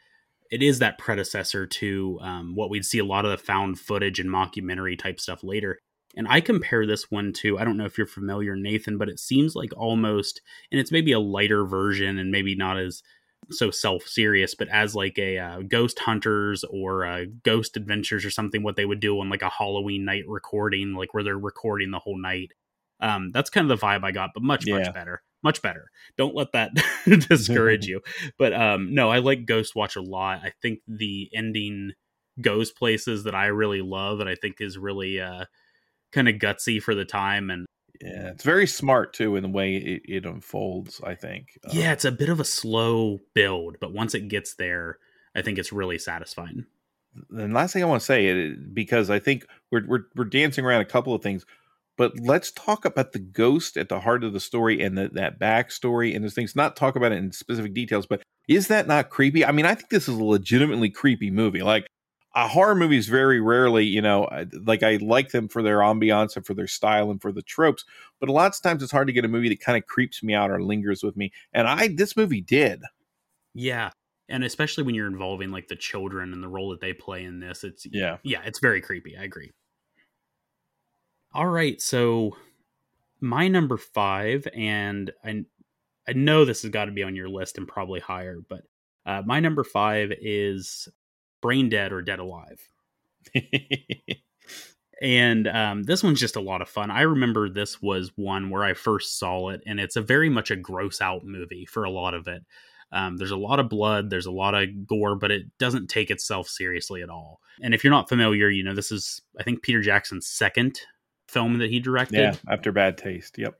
[0.50, 4.20] It is that predecessor to um, what we'd see a lot of the found footage
[4.20, 5.80] and mockumentary type stuff later.
[6.16, 9.18] And I compare this one to, I don't know if you're familiar, Nathan, but it
[9.18, 13.02] seems like almost, and it's maybe a lighter version and maybe not as
[13.50, 18.30] so self serious, but as like a uh, ghost hunters or uh, ghost adventures or
[18.30, 21.90] something, what they would do on like a Halloween night recording, like where they're recording
[21.90, 22.52] the whole night.
[23.00, 24.78] Um, that's kind of the vibe I got, but much, Yeah.
[24.78, 25.22] much better.
[25.42, 25.90] Much better.
[26.16, 26.70] Don't let that
[27.28, 28.00] discourage you.
[28.38, 30.40] But um, no, I like Ghost Watch a lot.
[30.42, 31.92] I think the ending
[32.40, 35.44] goes places that I really love and I think is really uh,
[36.14, 37.50] kind of gutsy for the time.
[37.50, 37.66] And
[38.00, 41.00] Yeah, it's very smart too in the way it, it unfolds.
[41.04, 41.58] I think.
[41.72, 44.98] Yeah, um, it's a bit of a slow build, but once it gets there,
[45.34, 46.66] I think it's really satisfying.
[47.30, 50.64] and last thing I want to say, it, because I think we're, we're we're dancing
[50.64, 51.44] around a couple of things,
[51.96, 55.38] but let's talk about the ghost at the heart of the story and the, that
[55.38, 56.56] backstory and those things.
[56.56, 59.44] Not talk about it in specific details, but is that not creepy?
[59.44, 61.62] I mean, I think this is a legitimately creepy movie.
[61.62, 61.86] Like
[62.34, 64.28] a horror movies, very rarely, you know,
[64.64, 67.84] like I like them for their ambiance and for their style and for the tropes,
[68.20, 70.34] but lots of times it's hard to get a movie that kind of creeps me
[70.34, 71.32] out or lingers with me.
[71.52, 72.82] And I this movie did.
[73.54, 73.90] Yeah.
[74.28, 77.38] and especially when you're involving like the children and the role that they play in
[77.40, 78.16] this it's Yeah.
[78.24, 79.52] yeah it's very creepy i agree
[81.32, 82.36] all right so
[83.20, 85.44] my number five and i
[86.08, 88.62] i know this has got to be on your list and probably higher but
[89.06, 90.88] uh, my number five is
[91.44, 92.68] brain dead or dead alive
[95.02, 96.90] and um, this one's just a lot of fun.
[96.90, 100.50] I remember this was one where I first saw it, and it's a very much
[100.50, 102.44] a gross out movie for a lot of it.
[102.92, 106.10] Um, there's a lot of blood, there's a lot of gore, but it doesn't take
[106.10, 107.40] itself seriously at all.
[107.60, 110.80] And if you're not familiar, you know this is I think Peter Jackson's second
[111.28, 112.20] film that he directed.
[112.20, 113.36] yeah, after Bad Taste.
[113.36, 113.54] Yep.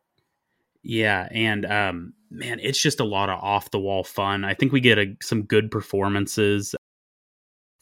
[0.82, 4.44] Yeah, and um, man, it's just a lot of off the wall fun.
[4.44, 6.74] I think we get a, some good performances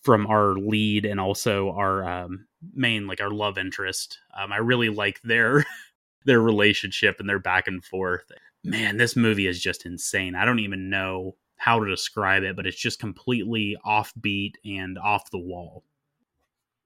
[0.02, 4.18] from our lead and also our um, main, like our love interest.
[4.36, 5.64] Um, I really like their
[6.24, 8.30] their relationship and their back and forth.
[8.64, 10.34] Man, this movie is just insane.
[10.34, 15.30] I don't even know how to describe it, but it's just completely offbeat and off
[15.30, 15.84] the wall.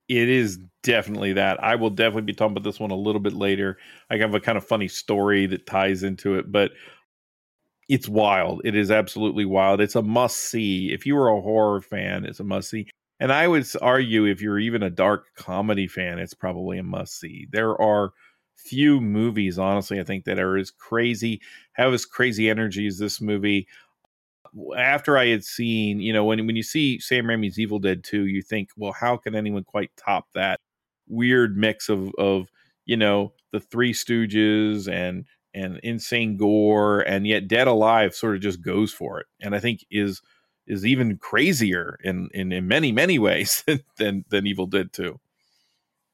[0.09, 1.63] It is definitely that.
[1.63, 3.79] I will definitely be talking about this one a little bit later.
[4.09, 6.73] I have a kind of funny story that ties into it, but
[7.89, 8.63] it's wild.
[8.65, 9.81] It is absolutely wild.
[9.81, 10.93] It's a must see.
[10.93, 12.89] If you are a horror fan, it's a must see.
[13.21, 17.19] And I would argue if you're even a dark comedy fan, it's probably a must
[17.19, 17.47] see.
[17.51, 18.13] There are
[18.57, 21.41] few movies, honestly, I think that are as crazy,
[21.73, 23.69] have as crazy energy as this movie.
[24.77, 28.27] After I had seen, you know, when when you see Sam Raimi's Evil Dead 2,
[28.27, 30.61] you think, well, how can anyone quite top that
[31.09, 32.49] weird mix of of,
[32.87, 38.41] you know, the Three Stooges and and insane gore, and yet Dead Alive sort of
[38.43, 39.27] just goes for it.
[39.43, 40.23] And I think is
[40.67, 43.65] is even crazier in in, in many many ways
[43.99, 45.21] than than Evil Dead too.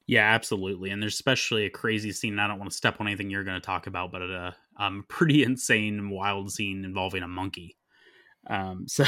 [0.07, 0.91] Yeah, absolutely.
[0.91, 2.39] And there's especially a crazy scene.
[2.39, 5.05] I don't want to step on anything you're going to talk about, but a um,
[5.09, 7.77] pretty insane, wild scene involving a monkey.
[8.49, 9.05] Um, so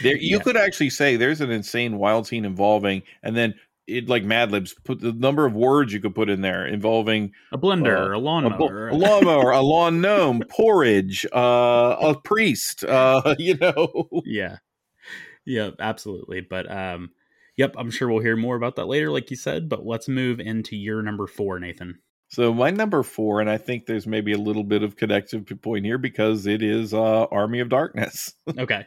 [0.00, 0.44] there, you Yeah.
[0.44, 3.54] could actually say there's an insane wild scene involving, and then
[3.86, 7.32] it like Mad Libs put the number of words you could put in there involving
[7.52, 8.90] a blender, Uh, a a, lawnmower.
[8.90, 14.08] bo- a lawnmower, a lawn gnome, porridge, uh, a priest, uh, you know.
[14.24, 14.56] yeah,
[15.44, 16.40] yeah, absolutely.
[16.40, 17.10] But um,
[17.56, 19.68] yep, I'm sure we'll hear more about that later, like you said.
[19.68, 21.98] But let's move into your number four, Nathan.
[22.34, 25.84] So my number four, and I think there's maybe a little bit of connective point
[25.84, 28.34] here because it is uh, Army of Darkness.
[28.58, 28.86] Okay.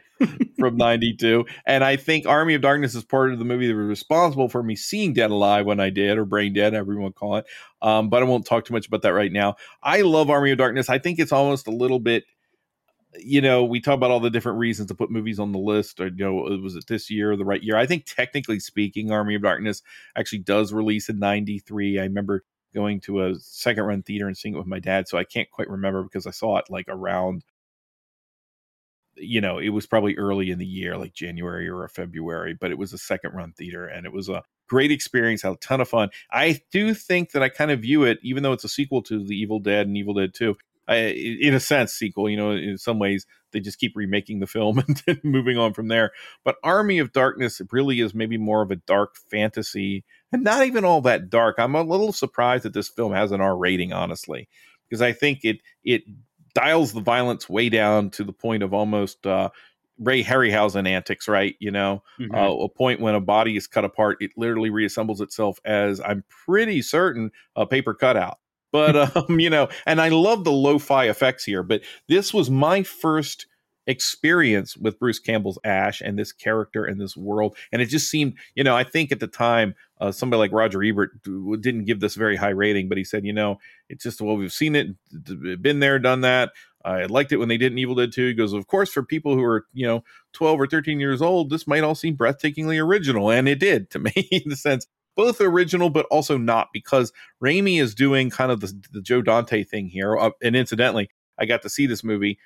[0.58, 3.86] from 92 and i think army of darkness is part of the movie that was
[3.86, 7.44] responsible for me seeing dead alive when i did or brain dead everyone call it.
[7.82, 9.54] Um, but i won't talk too much about that right now.
[9.82, 10.88] I love army of darkness.
[10.88, 12.24] I think it's almost a little bit
[13.18, 16.00] you know we talk about all the different reasons to put movies on the list
[16.00, 17.76] or you know was it this year or the right year?
[17.76, 19.82] I think technically speaking army of darkness
[20.16, 24.54] actually does release in 93 i remember going to a second run theater and seeing
[24.54, 27.42] it with my dad so i can't quite remember because i saw it like around
[29.20, 32.78] you know, it was probably early in the year, like January or February, but it
[32.78, 35.88] was a second run theater and it was a great experience, had a ton of
[35.88, 36.10] fun.
[36.30, 39.24] I do think that I kind of view it, even though it's a sequel to
[39.24, 42.78] The Evil Dead and Evil Dead 2, I, in a sense, sequel, you know, in
[42.78, 46.12] some ways they just keep remaking the film and then moving on from there.
[46.44, 50.84] But Army of Darkness really is maybe more of a dark fantasy and not even
[50.84, 51.56] all that dark.
[51.58, 54.48] I'm a little surprised that this film has an R rating, honestly,
[54.88, 56.02] because I think it, it,
[56.54, 59.48] dials the violence way down to the point of almost uh,
[59.98, 61.54] Ray Harryhausen antics, right?
[61.60, 62.34] You know, Mhm.
[62.34, 66.24] uh, a point when a body is cut apart, it literally reassembles itself as I'm
[66.46, 68.38] pretty certain a paper cutout.
[68.72, 71.62] But um, you know, and I love the lo-fi effects here.
[71.62, 73.46] But this was my first
[73.86, 78.34] experience with Bruce Campbell's Ash and this character and this world, and it just seemed,
[78.54, 82.14] you know, I think at the time uh, somebody like Roger Ebert didn't give this
[82.14, 83.58] very high rating, but he said, you know,
[83.88, 84.94] it's just well, we've seen it,
[85.62, 86.52] been there, done that.
[86.84, 88.28] I liked it when they did an Evil Dead 2.
[88.28, 91.50] He goes, of course, for people who are, you know, 12 or 13 years old,
[91.50, 93.30] this might all seem breathtakingly original.
[93.30, 97.12] And it did to me in the sense, both original, but also not, because
[97.42, 100.16] Raimi is doing kind of the, the Joe Dante thing here.
[100.16, 102.38] Uh, and incidentally, I got to see this movie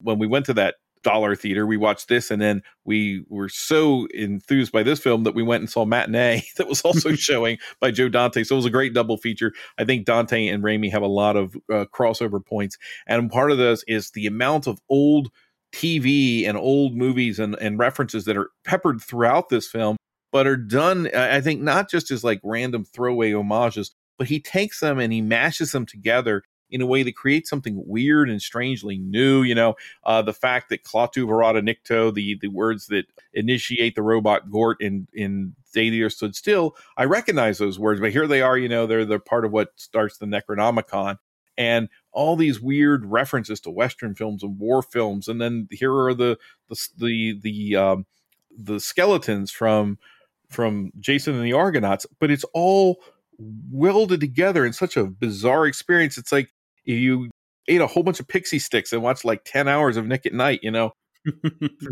[0.00, 1.66] when we went to that dollar theater.
[1.66, 5.62] We watched this, and then we were so enthused by this film that we went
[5.62, 8.44] and saw Matinee that was also showing by Joe Dante.
[8.44, 9.52] So it was a great double feature.
[9.78, 12.76] I think Dante and Raimi have a lot of uh, crossover points,
[13.06, 15.30] and part of this is the amount of old
[15.72, 19.96] TV and old movies and, and references that are peppered throughout this film,
[20.32, 24.40] but are done, I I think, not just as like random throwaway homages, but he
[24.40, 28.42] takes them and he mashes them together in a way that creates something weird and
[28.42, 29.42] strangely new.
[29.42, 29.74] You know,
[30.04, 34.80] uh, the fact that Klaatu Verata Nikto, the the words that initiate the robot Gort
[34.80, 38.58] in in Day Stood Still, I recognize those words, but here they are.
[38.58, 41.18] You know, they're they're part of what starts the Necronomicon.
[41.56, 45.28] and all these weird references to Western films and war films.
[45.28, 46.38] And then here are the
[46.68, 48.06] the the the um,
[48.56, 49.98] the skeletons from
[50.50, 53.02] from Jason and the Argonauts, but it's all
[53.38, 56.18] welded together in such a bizarre experience.
[56.18, 56.50] It's like
[56.94, 57.30] you
[57.68, 60.32] ate a whole bunch of pixie sticks and watched like 10 hours of Nick at
[60.32, 60.92] Night, you know?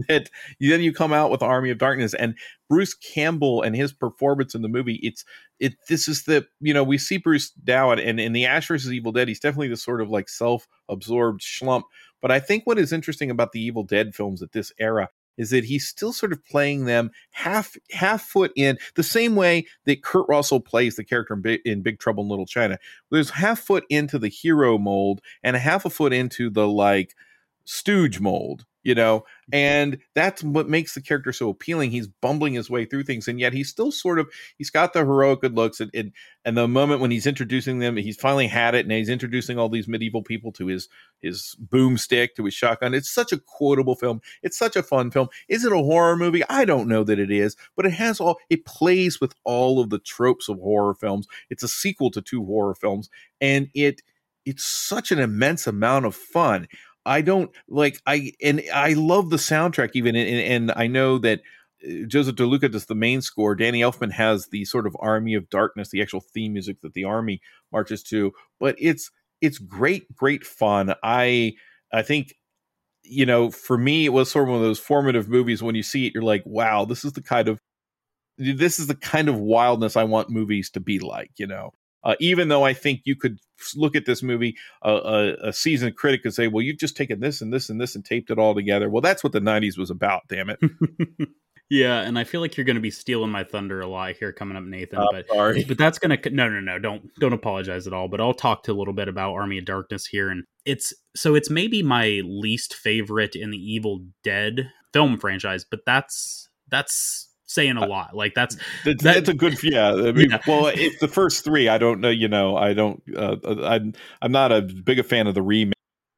[0.09, 2.37] that then you come out with Army of Darkness and
[2.71, 4.99] Bruce Campbell and his performance in the movie.
[5.03, 5.25] It's
[5.61, 5.75] it.
[5.89, 9.13] This is the you know we see Bruce now and in the Ash versus Evil
[9.13, 11.83] Dead, he's definitely the sort of like self-absorbed schlump.
[12.23, 15.51] But I think what is interesting about the Evil Dead films at this era is
[15.51, 20.03] that he's still sort of playing them half half foot in the same way that
[20.03, 22.79] Kurt Russell plays the character in Big, in Big Trouble in Little China.
[23.11, 27.15] There's half foot into the hero mold and half a foot into the like
[27.65, 32.71] stooge mold you know and that's what makes the character so appealing he's bumbling his
[32.71, 35.81] way through things and yet he's still sort of he's got the heroic good looks
[35.81, 36.13] and, and
[36.45, 39.69] and the moment when he's introducing them he's finally had it and he's introducing all
[39.69, 40.89] these medieval people to his
[41.21, 45.29] his boomstick to his shotgun it's such a quotable film it's such a fun film
[45.49, 46.45] is it a horror movie?
[46.49, 49.91] I don't know that it is but it has all it plays with all of
[49.91, 53.11] the tropes of horror films it's a sequel to two horror films
[53.41, 54.03] and it
[54.47, 56.69] it's such an immense amount of fun
[57.07, 61.41] I don't like I and I love the soundtrack even and, and I know that
[61.87, 63.55] uh, Joseph LoDuca does the main score.
[63.55, 67.05] Danny Elfman has the sort of Army of Darkness, the actual theme music that the
[67.05, 67.41] army
[67.73, 68.33] marches to.
[68.59, 69.11] But it's
[69.41, 70.95] it's great, great fun.
[71.03, 71.55] I
[71.93, 72.35] I think
[73.05, 75.63] you know for me it was sort of one of those formative movies.
[75.63, 77.61] When you see it, you're like, wow, this is the kind of
[78.39, 81.31] this is the kind of wildness I want movies to be like.
[81.37, 81.73] You know,
[82.07, 83.41] uh, even though I think you could
[83.75, 85.01] look at this movie, uh,
[85.43, 87.97] a, a seasoned critic could say, well, you've just taken this and this and this
[87.97, 88.89] and taped it all together.
[88.89, 90.61] Well, that's what the 90s was about, damn it.
[91.69, 94.33] yeah, and I feel like you're going to be stealing my thunder a lot here
[94.33, 95.01] coming up, Nathan.
[95.01, 95.65] Uh, but sorry.
[95.65, 98.07] but that's going to no no no don't don't apologize at all.
[98.07, 101.35] But I'll talk to a little bit about Army of Darkness here, and it's so
[101.35, 107.77] it's maybe my least favorite in the Evil Dead film franchise, but that's that's saying
[107.77, 108.15] a uh, lot.
[108.15, 109.89] Like that's that's, that, that's a good yeah.
[109.93, 110.39] I mean, yeah.
[110.47, 111.69] well, it's the first three.
[111.69, 112.11] I don't know.
[112.11, 113.03] You know, I don't.
[113.15, 115.75] Uh, uh, I'm I'm not a big a fan of the remake.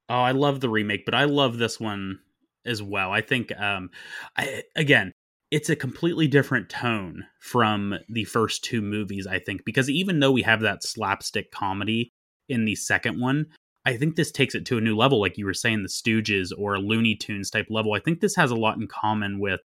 [0.08, 2.20] Oh, I love the remake, but I love this one
[2.64, 3.12] as well.
[3.12, 3.90] I think, um,
[4.36, 5.12] I again,
[5.50, 9.26] it's a completely different tone from the first two movies.
[9.26, 12.10] I think because even though we have that slapstick comedy
[12.48, 13.46] in the second one.
[13.84, 16.50] I think this takes it to a new level, like you were saying, the Stooges
[16.56, 17.94] or Looney Tunes type level.
[17.94, 19.60] I think this has a lot in common with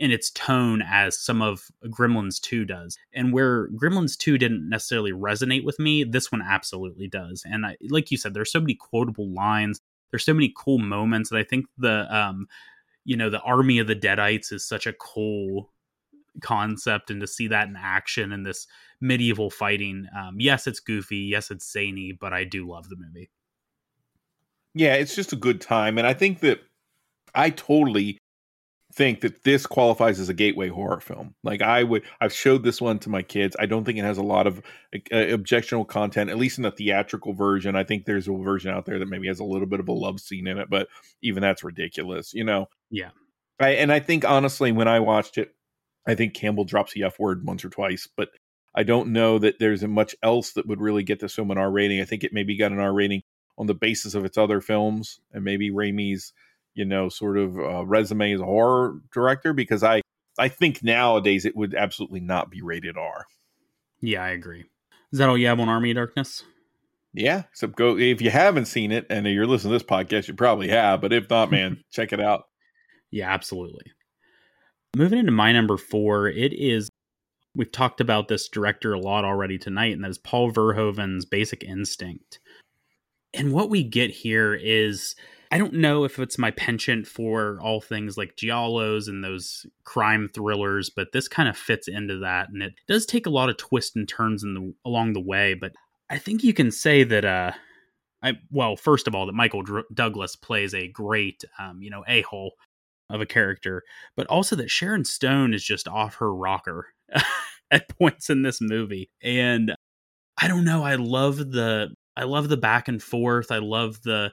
[0.00, 2.96] in its tone as some of Gremlins 2 does.
[3.12, 7.44] And where Gremlins 2 didn't necessarily resonate with me, this one absolutely does.
[7.44, 9.78] And I, like you said, there's so many quotable lines,
[10.10, 12.48] there's so many cool moments, and I think the um,
[13.04, 15.70] you know, the Army of the Deadites is such a cool
[16.40, 18.66] concept, and to see that in action in this
[19.02, 23.30] medieval fighting, um, yes, it's goofy, yes, it's zany, but I do love the movie.
[24.74, 26.60] Yeah, it's just a good time, and I think that
[27.34, 28.18] I totally
[28.92, 31.34] think that this qualifies as a gateway horror film.
[31.42, 33.56] Like I would, I've showed this one to my kids.
[33.58, 34.62] I don't think it has a lot of
[35.12, 37.76] uh, objectionable content, at least in the theatrical version.
[37.76, 39.92] I think there's a version out there that maybe has a little bit of a
[39.92, 40.88] love scene in it, but
[41.22, 42.68] even that's ridiculous, you know?
[42.90, 43.10] Yeah.
[43.60, 45.54] I, and I think honestly, when I watched it,
[46.06, 48.30] I think Campbell drops the F word once or twice, but
[48.74, 51.70] I don't know that there's much else that would really get this film an R
[51.70, 52.00] rating.
[52.00, 53.22] I think it maybe got an R rating
[53.58, 56.32] on the basis of its other films and maybe Raimi's
[56.74, 60.02] you know, sort of uh, resume as a horror director because I
[60.38, 63.26] I think nowadays it would absolutely not be rated R.
[64.00, 64.64] Yeah, I agree.
[65.12, 66.44] Is that all you have on Army of Darkness?
[67.12, 67.42] Yeah.
[67.52, 70.68] So go if you haven't seen it and you're listening to this podcast, you probably
[70.68, 71.00] have.
[71.00, 72.44] But if not, man, check it out.
[73.10, 73.92] Yeah, absolutely.
[74.96, 76.88] Moving into my number four, it is
[77.54, 81.64] we've talked about this director a lot already tonight, and that is Paul Verhoeven's Basic
[81.64, 82.38] Instinct.
[83.34, 85.14] And what we get here is
[85.50, 90.30] I don't know if it's my penchant for all things like giallos and those crime
[90.32, 93.56] thrillers, but this kind of fits into that, and it does take a lot of
[93.56, 95.54] twists and turns in the along the way.
[95.54, 95.72] But
[96.08, 97.52] I think you can say that, uh,
[98.22, 102.04] I well, first of all, that Michael Dr- Douglas plays a great, um, you know,
[102.06, 102.52] a hole
[103.08, 103.82] of a character,
[104.16, 106.86] but also that Sharon Stone is just off her rocker
[107.72, 109.74] at points in this movie, and
[110.40, 113.50] I don't know, I love the I love the back and forth.
[113.50, 114.32] I love the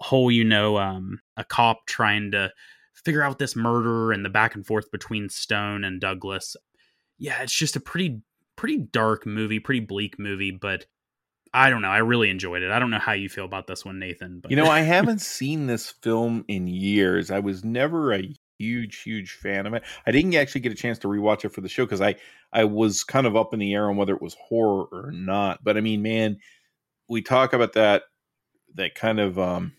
[0.00, 2.52] whole you know um, a cop trying to
[2.94, 6.56] figure out this murder and the back and forth between Stone and Douglas.
[7.18, 8.22] Yeah, it's just a pretty
[8.56, 10.86] pretty dark movie, pretty bleak movie, but
[11.52, 11.88] I don't know.
[11.88, 12.70] I really enjoyed it.
[12.70, 14.40] I don't know how you feel about this one, Nathan.
[14.40, 17.30] But you know, I haven't seen this film in years.
[17.30, 19.84] I was never a huge, huge fan of it.
[20.06, 22.16] I didn't actually get a chance to rewatch it for the show because I
[22.52, 25.62] I was kind of up in the air on whether it was horror or not.
[25.62, 26.38] But I mean, man,
[27.08, 28.02] we talk about that
[28.74, 29.72] that kind of um,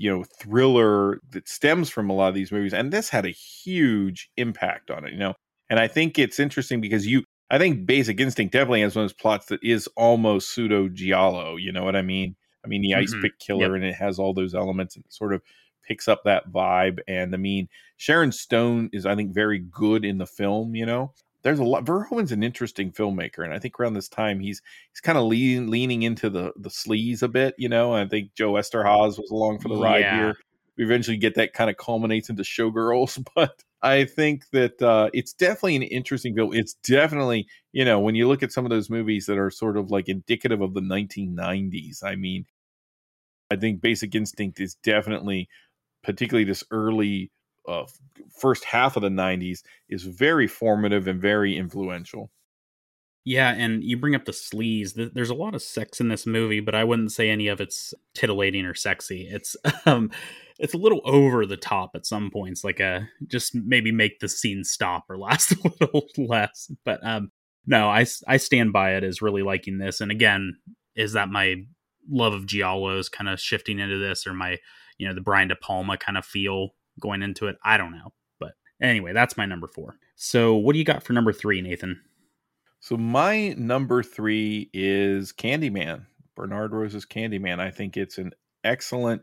[0.00, 3.30] you know thriller that stems from a lot of these movies, and this had a
[3.30, 5.12] huge impact on it.
[5.12, 5.34] You know,
[5.68, 9.10] and I think it's interesting because you I think Basic Instinct definitely has one of
[9.10, 11.56] those plots that is almost pseudo giallo.
[11.56, 12.36] You know what I mean?
[12.64, 13.20] I mean, the ice Mhm.
[13.20, 13.76] pick killer, Yep.
[13.76, 15.42] and it has all those elements and it sort of
[15.86, 17.00] picks up that vibe.
[17.08, 20.74] And I mean, Sharon Stone is, I think, very good in the film.
[20.76, 21.12] You know,
[21.42, 21.84] there's a lot.
[21.84, 24.62] Verhoeven's an interesting filmmaker, and I think around this time he's
[24.92, 27.54] he's kind of leaning leaning into the the sleaze a bit.
[27.58, 30.16] You know, And I think Joe Eszterhas was along for the ride Yeah.
[30.16, 30.36] here.
[30.76, 35.32] We eventually get that kind of culminates into Showgirls, but I think that uh, it's
[35.32, 36.54] definitely an interesting film.
[36.54, 39.76] It's definitely you know, when you look at some of those movies that are sort
[39.76, 42.46] of like indicative of the 1990s, I mean,
[43.50, 45.48] I think Basic Instinct is definitely,
[46.02, 47.30] particularly this early
[47.70, 47.86] uh,
[48.36, 52.30] first half of the 90s, is very formative and very influential.
[53.24, 55.12] Yeah, and you bring up the sleaze.
[55.12, 57.92] There's a lot of sex in this movie, but I wouldn't say any of it's
[58.14, 59.28] titillating or sexy.
[59.30, 59.56] It's
[59.86, 60.10] um,
[60.58, 64.28] it's a little over the top at some points, like a just maybe make the
[64.28, 66.70] scene stop or last a little less.
[66.84, 67.30] But um,
[67.66, 70.00] no, I I stand by it as really liking this.
[70.00, 70.56] And again,
[70.96, 71.56] is that my
[72.08, 74.56] love of giallos kind of shifting into this, or my
[74.96, 76.70] you know the Brian De Palma kind of feel
[77.00, 77.56] going into it?
[77.64, 79.96] I don't know, but anyway, that's my number four.
[80.16, 82.00] So what do you got for number three, Nathan?
[82.80, 87.60] So my number three is Candyman, Bernard Rose's Candyman.
[87.60, 88.32] I think it's an
[88.64, 89.22] excellent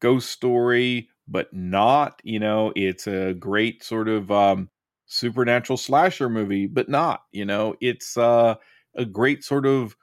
[0.00, 4.70] ghost story, but not, you know, it's a great sort of um,
[5.06, 8.54] supernatural slasher movie, but not, you know, it's uh,
[8.94, 9.96] a great sort of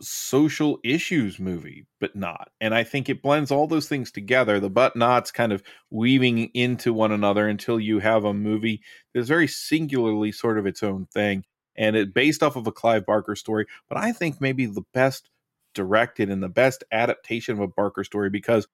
[0.00, 2.50] social issues movie, but not.
[2.60, 6.50] And I think it blends all those things together, the but nots kind of weaving
[6.54, 8.82] into one another until you have a movie
[9.14, 11.44] that's very singularly sort of its own thing.
[11.76, 15.30] And it based off of a Clive Barker story, but I think maybe the best
[15.74, 18.66] directed and the best adaptation of a Barker story because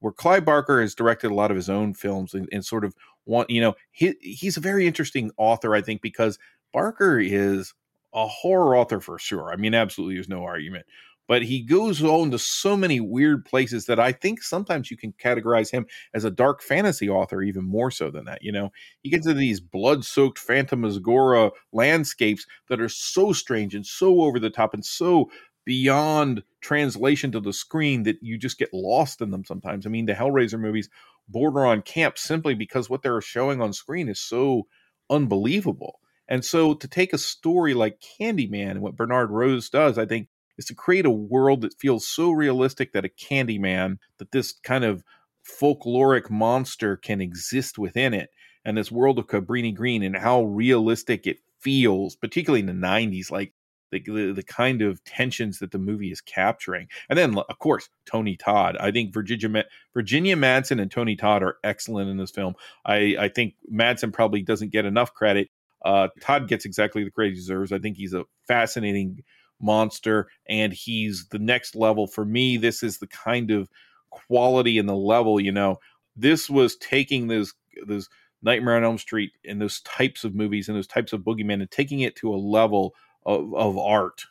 [0.00, 2.94] where Clive Barker has directed a lot of his own films and, and sort of
[3.24, 6.38] want, you know, he, he's a very interesting author, I think, because
[6.72, 7.72] Barker is
[8.14, 9.52] a horror author for sure.
[9.52, 10.86] I mean, absolutely, there's no argument.
[11.28, 15.12] But he goes on to so many weird places that I think sometimes you can
[15.12, 18.42] categorize him as a dark fantasy author, even more so than that.
[18.42, 18.70] You know,
[19.02, 24.38] he gets into these blood soaked phantasmagoria landscapes that are so strange and so over
[24.40, 25.30] the top and so
[25.64, 29.86] beyond translation to the screen that you just get lost in them sometimes.
[29.86, 30.88] I mean, the Hellraiser movies
[31.28, 34.66] border on camp simply because what they're showing on screen is so
[35.08, 36.00] unbelievable.
[36.32, 40.28] And so to take a story like Candyman and what Bernard Rose does, I think,
[40.56, 44.82] is to create a world that feels so realistic that a Candyman, that this kind
[44.82, 45.04] of
[45.46, 48.30] folkloric monster can exist within it.
[48.64, 53.30] And this world of Cabrini Green and how realistic it feels, particularly in the 90s,
[53.30, 53.52] like
[53.90, 56.88] the, the, the kind of tensions that the movie is capturing.
[57.10, 58.78] And then, of course, Tony Todd.
[58.80, 62.54] I think Virginia, Virginia Madsen and Tony Todd are excellent in this film.
[62.86, 65.50] I, I think Madsen probably doesn't get enough credit.
[65.84, 67.72] Uh, Todd gets exactly the credit he deserves.
[67.72, 69.22] I think he's a fascinating
[69.60, 72.56] monster, and he's the next level for me.
[72.56, 73.68] This is the kind of
[74.10, 75.40] quality and the level.
[75.40, 75.78] You know,
[76.16, 77.54] this was taking those
[77.86, 78.08] those
[78.42, 81.70] Nightmare on Elm Street and those types of movies and those types of boogeyman and
[81.70, 82.94] taking it to a level
[83.24, 84.24] of, of art.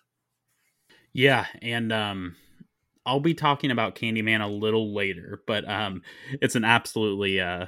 [1.14, 2.36] Yeah, and um
[3.06, 6.02] I'll be talking about Candyman a little later, but um
[6.42, 7.68] it's an absolutely uh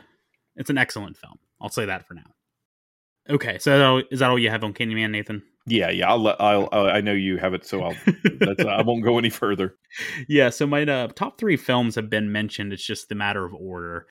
[0.55, 1.39] it's an excellent film.
[1.61, 2.32] I'll say that for now.
[3.29, 5.43] Okay, so is that all you have on Candyman, Nathan?
[5.65, 6.09] Yeah, yeah.
[6.09, 6.41] I'll let.
[6.41, 6.67] I'll.
[6.71, 7.95] I'll I know you have it, so I'll.
[8.39, 8.65] That's.
[8.65, 9.75] I won't go any further.
[10.27, 12.73] yeah, so my uh, top three films have been mentioned.
[12.73, 14.07] It's just the matter of order.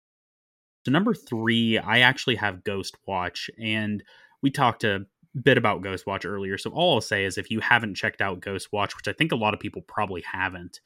[0.86, 4.02] So number three, I actually have Ghost Watch, and
[4.43, 5.06] we talked a
[5.40, 6.56] bit about Ghost Watch earlier.
[6.56, 9.30] So all I'll say is, if you haven't checked out Ghost Watch, which I think
[9.30, 10.80] a lot of people probably haven't,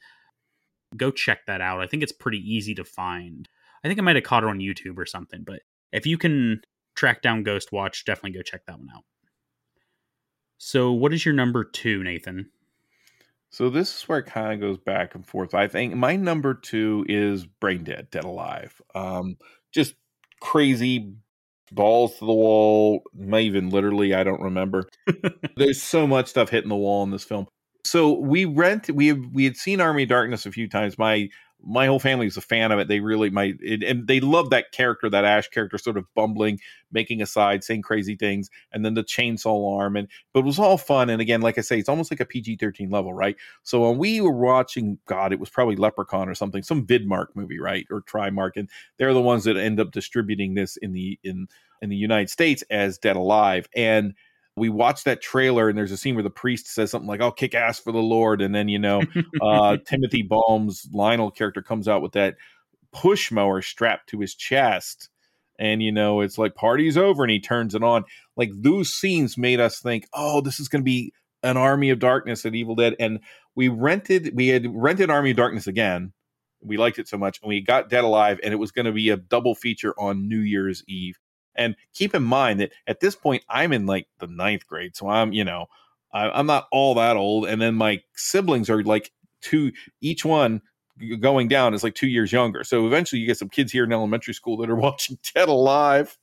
[0.97, 1.81] go check that out.
[1.81, 3.47] I think it's pretty easy to find.
[3.83, 5.61] I think I might have caught it on YouTube or something, but
[5.93, 6.61] if you can
[6.97, 9.05] track down Ghost Watch, definitely go check that one out.
[10.57, 12.49] So, what is your number two, Nathan?
[13.49, 15.53] So this is where it kind of goes back and forth.
[15.53, 18.81] I think my number two is Brain Dead, Dead Alive.
[18.93, 19.37] Um,
[19.71, 19.95] just
[20.41, 21.13] crazy
[21.71, 23.03] balls to the wall.
[23.13, 24.89] May even literally, I don't remember.
[25.55, 27.47] There's so much stuff hitting the wall in this film.
[27.85, 28.89] So we rent.
[28.89, 30.97] We we had seen Army of Darkness a few times.
[30.97, 31.29] My
[31.63, 32.87] my whole family is a fan of it.
[32.87, 36.59] They really my it, and they love that character, that Ash character, sort of bumbling,
[36.91, 39.95] making aside, saying crazy things, and then the chainsaw arm.
[39.95, 41.09] And but it was all fun.
[41.09, 43.35] And again, like I say, it's almost like a PG thirteen level, right?
[43.63, 47.59] So when we were watching, God, it was probably Leprechaun or something, some Vidmark movie,
[47.59, 51.47] right, or Trimark, and they're the ones that end up distributing this in the in
[51.81, 53.67] in the United States as Dead Alive.
[53.75, 54.13] And
[54.57, 57.31] we watch that trailer and there's a scene where the priest says something like, I'll
[57.31, 58.41] kick ass for the Lord.
[58.41, 59.03] And then, you know,
[59.39, 62.35] uh, Timothy Balme's Lionel character comes out with that
[62.91, 65.09] push mower strapped to his chest.
[65.59, 68.03] And, you know, it's like party's over and he turns it on.
[68.35, 71.13] Like those scenes made us think, oh, this is going to be
[71.43, 72.95] an Army of Darkness at Evil Dead.
[72.99, 73.19] And
[73.53, 76.13] we rented, we had rented Army of Darkness again.
[76.63, 77.39] We liked it so much.
[77.43, 80.27] And we got Dead Alive and it was going to be a double feature on
[80.27, 81.19] New Year's Eve.
[81.57, 84.95] And keep in mind that at this point, I'm in like the ninth grade.
[84.95, 85.67] So I'm, you know,
[86.13, 87.47] I, am not all that old.
[87.47, 89.11] And then my siblings are like
[89.41, 89.71] two,
[90.01, 90.61] each one
[91.19, 92.63] going down is like two years younger.
[92.63, 96.17] So eventually you get some kids here in elementary school that are watching Dead Alive.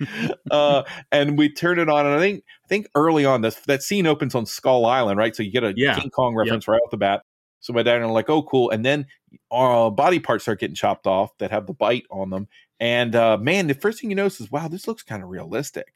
[0.50, 0.82] uh,
[1.12, 4.08] and we turn it on, and I think I think early on this that scene
[4.08, 5.34] opens on Skull Island, right?
[5.34, 5.98] So you get a yeah.
[5.98, 6.72] King Kong reference yep.
[6.72, 7.22] right off the bat.
[7.60, 9.06] So my dad and I are like, "Oh, cool!" And then
[9.50, 12.48] our uh, body parts start getting chopped off that have the bite on them,
[12.80, 15.92] and uh, man, the first thing you notice is, wow, this looks kind of realistic.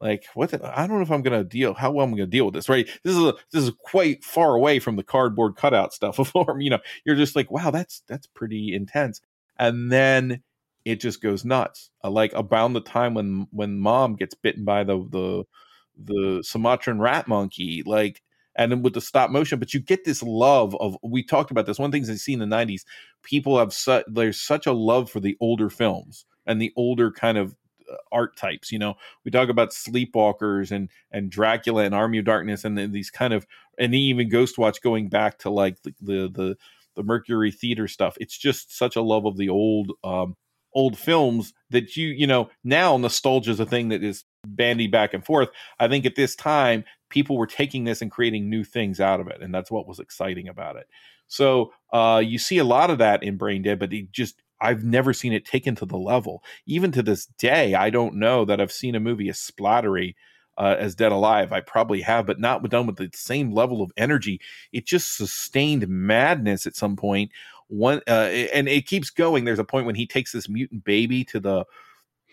[0.00, 0.50] Like, what?
[0.50, 1.74] The, I don't know if I'm going to deal.
[1.74, 2.88] How well I'm going to deal with this, right?
[3.04, 6.60] This is a, this is quite far away from the cardboard cutout stuff of form.
[6.60, 9.20] You know, you're just like, wow, that's that's pretty intense.
[9.58, 10.42] And then
[10.84, 11.90] it just goes nuts.
[12.02, 15.44] Uh, like around the time when when mom gets bitten by the the
[15.96, 18.22] the Sumatran rat monkey, like
[18.56, 21.66] and then with the stop motion but you get this love of we talked about
[21.66, 22.82] this one thing i see in the 90s
[23.22, 27.38] people have such there's such a love for the older films and the older kind
[27.38, 27.54] of
[27.90, 28.94] uh, art types you know?
[29.24, 33.46] We talk about sleepwalkers and and dracula and army of darkness and these kind of
[33.78, 36.56] and even ghost watch going back to like the the the,
[36.96, 38.16] the mercury theater stuff.
[38.20, 40.36] It's just such a love of the old um
[40.74, 45.14] old films that you you know now nostalgia is a thing that is bandy back
[45.14, 45.48] and forth.
[45.78, 49.28] I think at this time people were taking this and creating new things out of
[49.28, 50.88] it and that's what was exciting about it
[51.28, 54.82] so uh, you see a lot of that in brain dead but it just i've
[54.82, 58.60] never seen it taken to the level even to this day i don't know that
[58.60, 60.14] i've seen a movie as splattery
[60.58, 61.52] uh, as Dead Alive.
[61.52, 64.40] I probably have, but not done with the same level of energy.
[64.72, 67.30] It just sustained madness at some point.
[67.68, 69.44] One uh, and it keeps going.
[69.44, 71.64] There's a point when he takes this mutant baby to the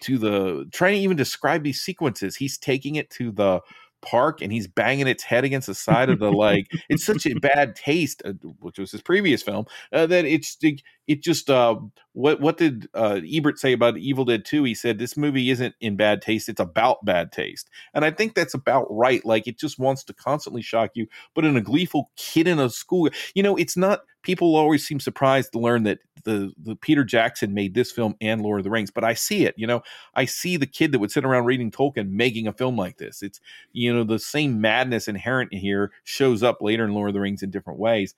[0.02, 2.36] to the trying to even describe these sequences.
[2.36, 3.62] He's taking it to the
[4.02, 7.34] park and he's banging its head against the side of the like it's such a
[7.40, 11.76] bad taste uh, which was his previous film uh, that it's it, it just uh
[12.14, 15.76] what what did uh ebert say about evil dead 2 he said this movie isn't
[15.82, 17.70] in bad taste it's about bad taste.
[17.94, 21.46] And i think that's about right like it just wants to constantly shock you but
[21.46, 25.52] in a gleeful kid in a school you know it's not people always seem surprised
[25.52, 28.92] to learn that the, the Peter Jackson made this film and Lord of the Rings,
[28.92, 29.56] but I see it.
[29.58, 29.82] You know,
[30.14, 33.24] I see the kid that would sit around reading Tolkien making a film like this.
[33.24, 33.42] It's
[33.74, 37.22] you know the same madness inherent in here shows up later in Lord of the
[37.22, 38.14] Rings in different ways.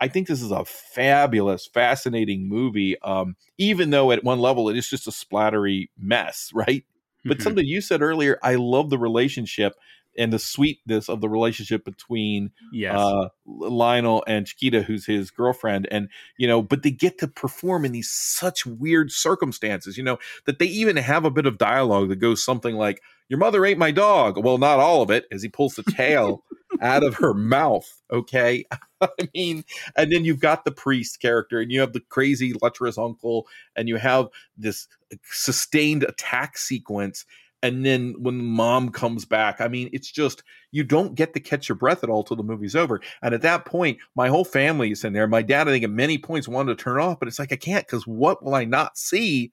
[0.00, 2.98] I think this is a fabulous, fascinating movie.
[3.02, 6.84] Um, even though at one level it is just a splattery mess, right?
[7.24, 7.44] But mm-hmm.
[7.44, 9.74] something you said earlier, I love the relationship
[10.16, 12.94] and the sweetness of the relationship between yes.
[12.96, 17.84] uh, Lionel and Chiquita, who's his girlfriend, and you know, but they get to perform
[17.84, 22.08] in these such weird circumstances, you know, that they even have a bit of dialogue
[22.08, 25.42] that goes something like, "Your mother ate my dog." Well, not all of it, as
[25.42, 26.44] he pulls the tail
[26.80, 28.02] out of her mouth.
[28.10, 28.64] Okay,
[29.00, 29.64] I mean,
[29.96, 33.88] and then you've got the priest character, and you have the crazy lecherous uncle, and
[33.88, 34.88] you have this
[35.30, 37.24] sustained attack sequence
[37.62, 41.68] and then when mom comes back i mean it's just you don't get to catch
[41.68, 43.00] your breath at all till the movie's over.
[43.22, 45.28] And at that point my whole family is in there.
[45.28, 47.56] My dad i think at many points wanted to turn off but it's like i
[47.56, 49.52] can't because what will i not see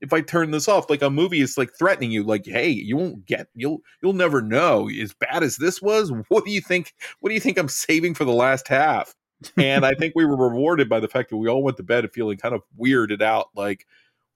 [0.00, 0.90] if i turn this off?
[0.90, 4.42] Like a movie is like threatening you like hey you won't get you'll you'll never
[4.42, 4.88] know.
[4.88, 8.14] As bad as this was what do you think what do you think i'm saving
[8.14, 9.14] for the last half?
[9.56, 12.10] And i think we were rewarded by the fact that we all went to bed
[12.12, 13.86] feeling kind of weirded out like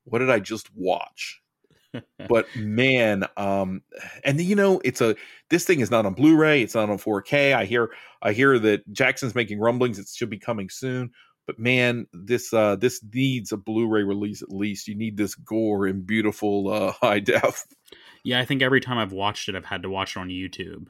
[0.04, 1.40] what did i just watch
[2.28, 3.82] but man, um,
[4.24, 5.16] and you know, it's a
[5.50, 7.54] this thing is not on Blu-ray, it's not on 4K.
[7.54, 7.90] I hear
[8.22, 11.10] I hear that Jackson's making rumblings; it should be coming soon.
[11.46, 14.88] But man, this uh, this needs a Blu-ray release at least.
[14.88, 17.64] You need this gore and beautiful uh, high def.
[18.24, 20.88] Yeah, I think every time I've watched it, I've had to watch it on YouTube.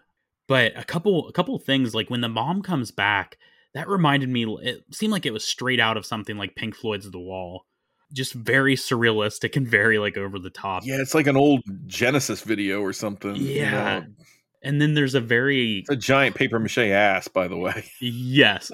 [0.48, 3.36] But a couple a couple things like when the mom comes back,
[3.74, 4.44] that reminded me.
[4.62, 7.66] It seemed like it was straight out of something like Pink Floyd's The Wall
[8.12, 10.84] just very surrealistic and very like over the top.
[10.84, 13.36] Yeah, it's like an old Genesis video or something.
[13.36, 13.96] Yeah.
[13.96, 14.06] You know?
[14.62, 17.84] And then there's a very it's a giant paper mache ass, by the way.
[18.00, 18.72] Yes.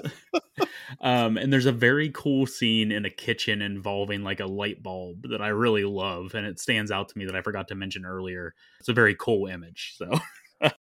[1.01, 5.29] um, and there's a very cool scene in a kitchen involving like a light bulb
[5.29, 8.05] that I really love, and it stands out to me that I forgot to mention
[8.05, 8.55] earlier.
[8.79, 9.93] It's a very cool image.
[9.97, 10.09] So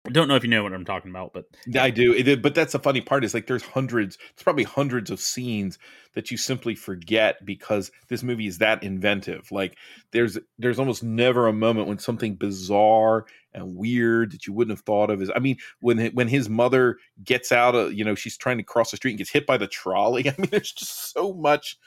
[0.05, 1.45] I don't know if you know what I'm talking about, but
[1.79, 2.13] I do.
[2.13, 5.79] It, but that's the funny part is like there's hundreds, it's probably hundreds of scenes
[6.13, 9.49] that you simply forget because this movie is that inventive.
[9.49, 9.77] Like
[10.11, 14.85] there's there's almost never a moment when something bizarre and weird that you wouldn't have
[14.85, 15.31] thought of is.
[15.33, 18.91] I mean, when when his mother gets out of you know she's trying to cross
[18.91, 20.27] the street and gets hit by the trolley.
[20.29, 21.77] I mean, there's just so much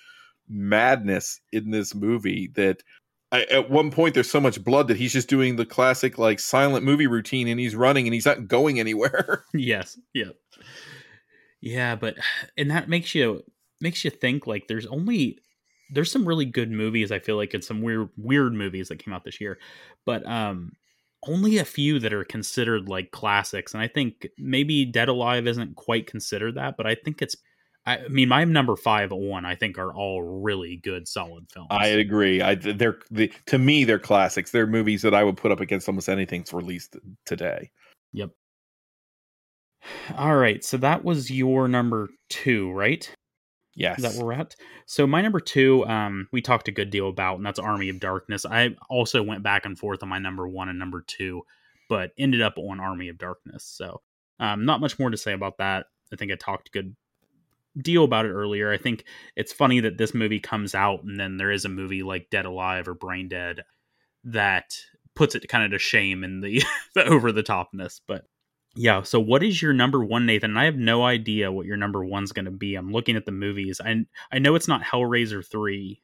[0.49, 2.83] madness in this movie that
[3.33, 6.39] I, at one point there's so much blood that he's just doing the classic like
[6.39, 9.45] silent movie routine and he's running and he's not going anywhere.
[9.55, 9.99] yes.
[10.15, 10.31] Yeah.
[11.61, 12.17] Yeah, but
[12.57, 13.43] and that makes you
[13.81, 15.39] makes you think like there's only
[15.91, 19.13] there's some really good movies I feel like and some weird weird movies that came
[19.13, 19.59] out this year.
[20.05, 20.73] But um
[21.27, 25.75] only a few that are considered like classics and I think maybe Dead Alive isn't
[25.75, 27.37] quite considered that, but I think it's
[27.87, 31.69] I mean, my number five one, I think, are all really good, solid films.
[31.71, 32.43] I agree.
[32.43, 34.51] I they're the, to me they're classics.
[34.51, 37.71] They're movies that I would put up against almost anything that's released today.
[38.13, 38.31] Yep.
[40.17, 43.09] All right, so that was your number two, right?
[43.77, 43.99] Yes.
[43.99, 44.57] Is that where we're at?
[44.87, 48.01] So my number two, um, we talked a good deal about, and that's Army of
[48.01, 48.47] Darkness.
[48.47, 51.43] I also went back and forth on my number one and number two,
[51.89, 53.65] but ended up on Army of Darkness.
[53.65, 54.01] So
[54.41, 55.87] um, not much more to say about that.
[56.13, 56.97] I think I talked good
[57.81, 58.73] deal about it earlier.
[58.73, 59.05] I think
[59.37, 62.47] it's funny that this movie comes out and then there is a movie like Dead
[62.47, 63.63] Alive or Brain Dead
[64.25, 64.77] that
[65.15, 66.63] puts it kind of to shame in the,
[66.95, 68.01] the over the topness.
[68.07, 68.25] But
[68.75, 70.57] yeah, so what is your number one, Nathan?
[70.57, 72.75] I have no idea what your number one's going to be.
[72.75, 73.81] I'm looking at the movies.
[73.83, 76.03] I I know it's not Hellraiser three.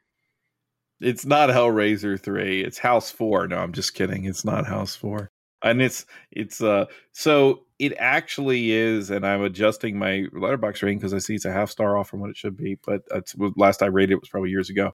[1.01, 2.63] It's not Hellraiser three.
[2.63, 3.47] It's House four.
[3.49, 4.25] No, I'm just kidding.
[4.25, 5.32] It's not House four
[5.63, 11.15] and it's it's uh so it actually is and i'm adjusting my Letterboxd rating because
[11.15, 13.83] i see it's a half star off from what it should be but that's last
[13.83, 14.93] i rated it was probably years ago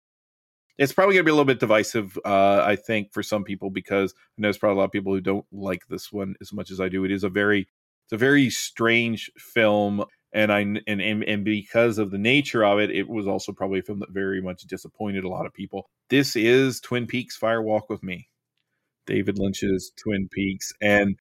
[0.78, 3.70] it's probably going to be a little bit divisive uh i think for some people
[3.70, 6.52] because i know there's probably a lot of people who don't like this one as
[6.52, 7.68] much as i do it is a very
[8.04, 12.78] it's a very strange film and I and, and and because of the nature of
[12.78, 15.88] it, it was also probably a film that very much disappointed a lot of people.
[16.10, 18.28] This is Twin Peaks: Fire Walk with Me.
[19.08, 20.72] David Lynch's Twin Peaks.
[20.80, 21.18] And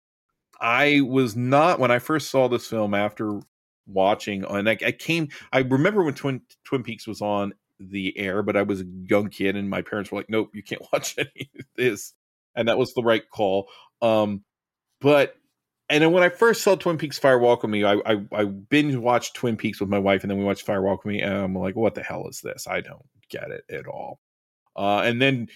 [0.61, 3.41] I was not when I first saw this film after
[3.87, 8.43] watching and I, I came I remember when Twin Twin Peaks was on the air,
[8.43, 11.15] but I was a young kid and my parents were like, Nope, you can't watch
[11.17, 12.13] any of this.
[12.57, 13.69] And that was the right call.
[14.03, 14.43] Um
[15.01, 15.37] but
[15.89, 18.45] and then when I first saw Twin Peaks Fire Walk with Me, I, I, I
[18.45, 21.21] binge watched Twin Peaks with my wife, and then we watched Fire Walk with Me,
[21.21, 22.67] and I'm like, what the hell is this?
[22.67, 24.19] I don't get it at all.
[24.75, 25.47] Uh, and then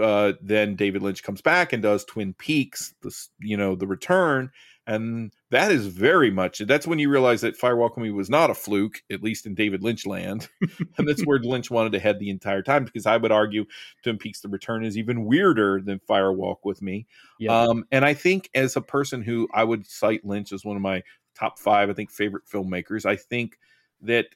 [0.00, 4.50] uh, then David Lynch comes back and does Twin Peaks, the you know the return,
[4.86, 8.30] and that is very much that's when you realize that Fire Walk with Me was
[8.30, 10.48] not a fluke, at least in David Lynch land,
[10.98, 12.84] and that's where Lynch wanted to head the entire time.
[12.84, 13.64] Because I would argue
[14.02, 17.06] Twin Peaks: The Return is even weirder than Fire Walk with Me.
[17.48, 20.82] Um, and I think as a person who I would cite Lynch as one of
[20.82, 21.02] my
[21.34, 23.58] top five, I think favorite filmmakers, I think
[24.02, 24.26] that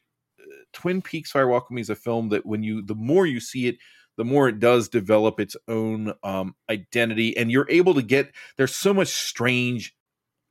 [0.41, 3.27] uh, Twin Peaks: Fire Walk with Me is a film that when you the more
[3.27, 3.79] you see it
[4.19, 8.75] the more it does develop its own um, identity and you're able to get there's
[8.75, 9.95] so much strange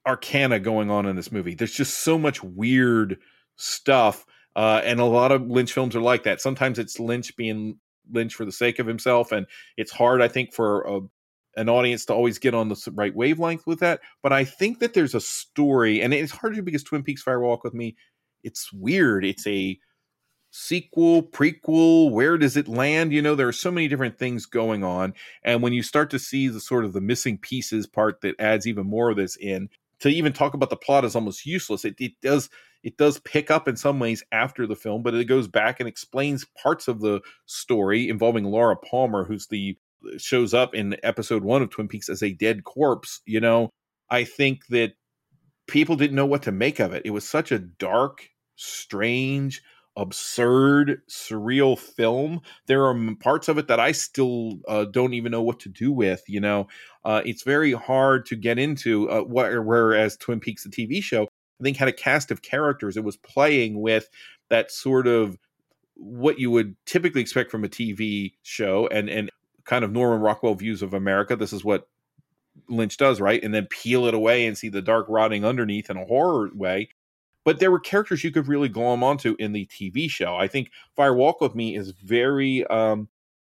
[0.07, 1.53] arcana going on in this movie.
[1.53, 3.19] There's just so much weird
[3.57, 4.26] stuff
[4.56, 6.41] uh, and a lot of lynch films are like that.
[6.41, 7.77] Sometimes it's lynch being
[8.11, 9.45] lynch for the sake of himself and
[9.76, 11.02] it's hard i think for a,
[11.57, 14.94] an audience to always get on the right wavelength with that but i think that
[14.94, 17.98] there's a story and it's hard to because twin peaks fire walk with me
[18.44, 19.26] it's weird.
[19.26, 19.77] It's a
[20.58, 23.14] sequel, prequel, where does it land?
[23.14, 25.14] You know, there are so many different things going on.
[25.44, 28.66] And when you start to see the sort of the missing pieces part that adds
[28.66, 29.70] even more of this in,
[30.00, 31.86] to even talk about the plot is almost useless.
[31.86, 32.50] It, it does
[32.84, 35.90] it does pick up in some ways after the film, but it goes back and
[35.90, 39.78] explains parts of the story involving Laura Palmer, who's the
[40.18, 43.22] shows up in episode one of Twin Peaks as a dead corpse.
[43.26, 43.70] You know,
[44.10, 44.94] I think that
[45.68, 47.02] people didn't know what to make of it.
[47.06, 49.62] It was such a dark, strange,
[49.98, 52.41] absurd, surreal film.
[52.68, 55.91] There are parts of it that I still uh, don't even know what to do
[55.91, 56.24] with.
[56.28, 56.68] You know,
[57.03, 59.10] uh, it's very hard to get into.
[59.10, 62.95] Uh, whereas Twin Peaks, the TV show, I think had a cast of characters.
[62.95, 64.07] It was playing with
[64.49, 65.38] that sort of
[65.95, 69.32] what you would typically expect from a TV show, and and
[69.65, 71.36] kind of Norman Rockwell views of America.
[71.36, 71.88] This is what
[72.69, 73.44] Lynch does, right?
[73.44, 76.90] And then peel it away and see the dark rotting underneath in a horror way
[77.48, 80.36] but there were characters you could really glom onto in the TV show.
[80.36, 83.07] I think Fire Walk with Me is very um,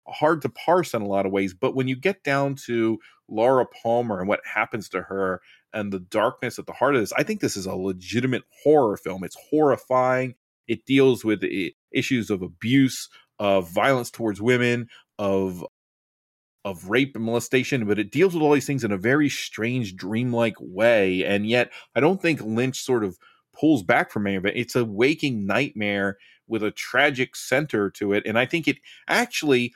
[0.07, 3.65] hard to parse in a lot of ways, but when you get down to Laura
[3.65, 5.41] Palmer and what happens to her
[5.73, 8.97] and the darkness at the heart of this, I think this is a legitimate horror
[8.97, 9.23] film.
[9.23, 10.35] It's horrifying.
[10.67, 11.43] It deals with
[11.91, 13.09] issues of abuse,
[13.39, 15.65] of violence towards women, of
[16.63, 19.95] of rape and molestation, but it deals with all these things in a very strange,
[19.95, 21.23] dreamlike way.
[21.23, 23.17] And yet, I don't think Lynch sort of
[23.59, 24.55] pulls back from any it.
[24.55, 26.17] It's a waking nightmare
[26.47, 28.23] with a tragic center to it.
[28.25, 28.77] And I think it
[29.07, 29.73] actually,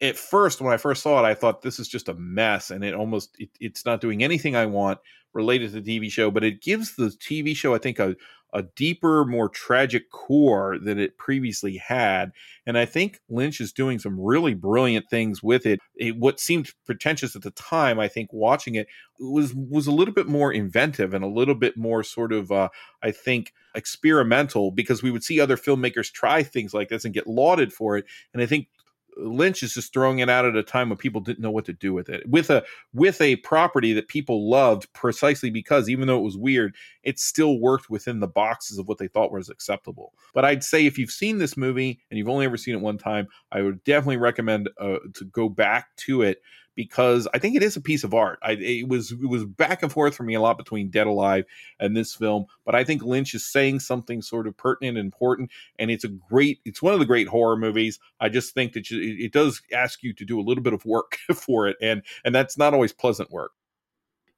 [0.00, 2.84] at first, when I first saw it, I thought this is just a mess and
[2.84, 4.98] it almost, it, it's not doing anything I want
[5.32, 8.16] related to the TV show, but it gives the TV show, I think, a,
[8.52, 12.32] a deeper, more tragic core than it previously had.
[12.64, 15.80] And I think Lynch is doing some really brilliant things with it.
[15.94, 16.16] it.
[16.16, 18.86] What seemed pretentious at the time, I think, watching it
[19.18, 22.68] was was a little bit more inventive and a little bit more sort of, uh,
[23.02, 27.26] I think, experimental because we would see other filmmakers try things like this and get
[27.26, 28.06] lauded for it.
[28.32, 28.68] And I think
[29.16, 31.72] Lynch is just throwing it out at a time when people didn't know what to
[31.72, 32.28] do with it.
[32.28, 36.74] With a with a property that people loved precisely because even though it was weird,
[37.02, 40.12] it still worked within the boxes of what they thought was acceptable.
[40.34, 42.98] But I'd say if you've seen this movie and you've only ever seen it one
[42.98, 46.42] time, I would definitely recommend uh, to go back to it
[46.76, 48.38] because I think it is a piece of art.
[48.42, 51.44] I, it was it was back and forth for me a lot between Dead Alive
[51.80, 55.50] and this film, but I think Lynch is saying something sort of pertinent and important,
[55.78, 56.60] and it's a great.
[56.64, 57.98] It's one of the great horror movies.
[58.20, 60.84] I just think that you, it does ask you to do a little bit of
[60.84, 63.52] work for it, and and that's not always pleasant work.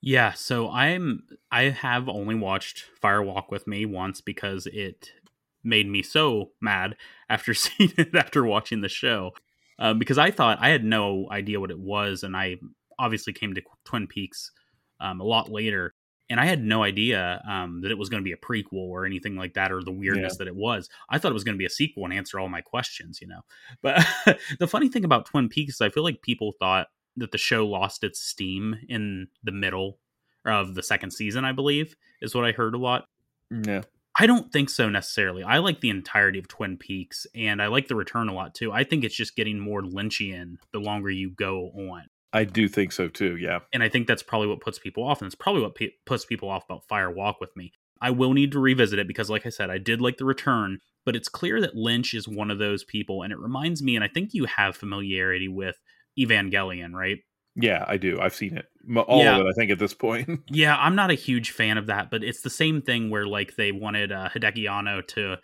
[0.01, 5.11] Yeah, so I'm I have only watched Fire Walk with Me once because it
[5.65, 6.97] made me so mad
[7.29, 9.33] after seeing it after watching the show
[9.79, 12.57] um, because I thought I had no idea what it was, and I
[12.99, 14.51] obviously came to Twin Peaks
[15.01, 15.95] um, a lot later,
[16.31, 19.07] and I had no idea um, that it was going to be a prequel or
[19.07, 20.39] anything like that, or the weirdness yeah.
[20.39, 20.89] that it was.
[21.09, 23.29] I thought it was going to be a sequel and answer all my questions, you
[23.29, 23.41] know.
[23.83, 24.05] But
[24.59, 27.67] the funny thing about Twin Peaks, is I feel like people thought that the show
[27.67, 29.99] lost its steam in the middle
[30.45, 31.45] of the second season.
[31.45, 33.07] I believe is what I heard a lot.
[33.51, 33.83] Yeah.
[34.21, 35.45] I don't think so necessarily.
[35.45, 38.73] I like the entirety of Twin Peaks and I like the return a lot too.
[38.73, 42.07] I think it's just getting more Lynchian the longer you go on.
[42.33, 43.61] I do think so too, yeah.
[43.73, 46.25] And I think that's probably what puts people off and it's probably what pe- puts
[46.25, 47.73] people off about Fire Walk with me.
[48.01, 50.81] I will need to revisit it because like I said, I did like the return,
[51.07, 54.05] but it's clear that Lynch is one of those people and it reminds me and
[54.05, 55.77] I think you have familiarity with
[56.19, 57.19] Evangelion, right?
[57.61, 58.21] Yeah, I do.
[58.21, 58.67] I've seen it.
[58.97, 59.37] All yeah.
[59.37, 60.43] of it, I think, at this point.
[60.49, 63.57] yeah, I'm not a huge fan of that, but it's the same thing where like
[63.57, 65.37] they wanted uh, Hideaki Anno to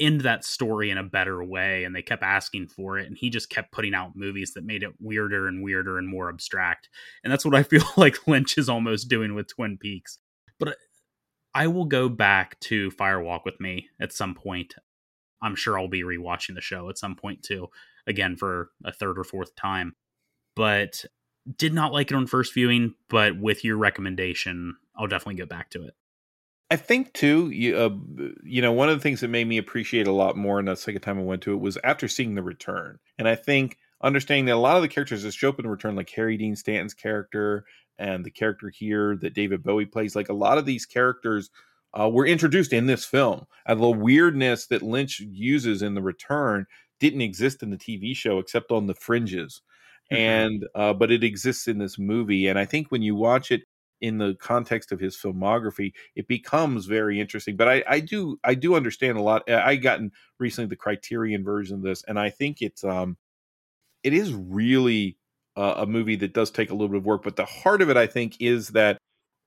[0.00, 3.28] end that story in a better way, and they kept asking for it, and he
[3.28, 6.88] just kept putting out movies that made it weirder and weirder and more abstract.
[7.22, 10.18] And that's what I feel like Lynch is almost doing with Twin Peaks.
[10.58, 10.76] But
[11.54, 14.74] I will go back to Fire Walk with Me at some point.
[15.42, 17.68] I'm sure I'll be rewatching the show at some point too,
[18.06, 19.94] again for a third or fourth time.
[20.56, 21.04] But
[21.56, 25.70] did not like it on first viewing, but with your recommendation, I'll definitely get back
[25.70, 25.94] to it.
[26.70, 27.90] I think too, you, uh,
[28.44, 30.76] you know, one of the things that made me appreciate a lot more in the
[30.76, 34.44] second time I went to it was after seeing the return, and I think understanding
[34.46, 36.56] that a lot of the characters that show up in the return, like Harry Dean
[36.56, 37.64] Stanton's character
[37.98, 41.50] and the character here that David Bowie plays, like a lot of these characters
[41.98, 46.66] uh, were introduced in this film, and the weirdness that Lynch uses in the return
[47.00, 49.62] didn't exist in the TV show except on the fringes.
[50.12, 50.22] Mm-hmm.
[50.22, 53.64] and uh, but it exists in this movie and i think when you watch it
[54.00, 58.54] in the context of his filmography it becomes very interesting but i i do i
[58.54, 62.62] do understand a lot i gotten recently the criterion version of this and i think
[62.62, 63.18] it's um
[64.02, 65.18] it is really
[65.56, 67.90] uh, a movie that does take a little bit of work but the heart of
[67.90, 68.96] it i think is that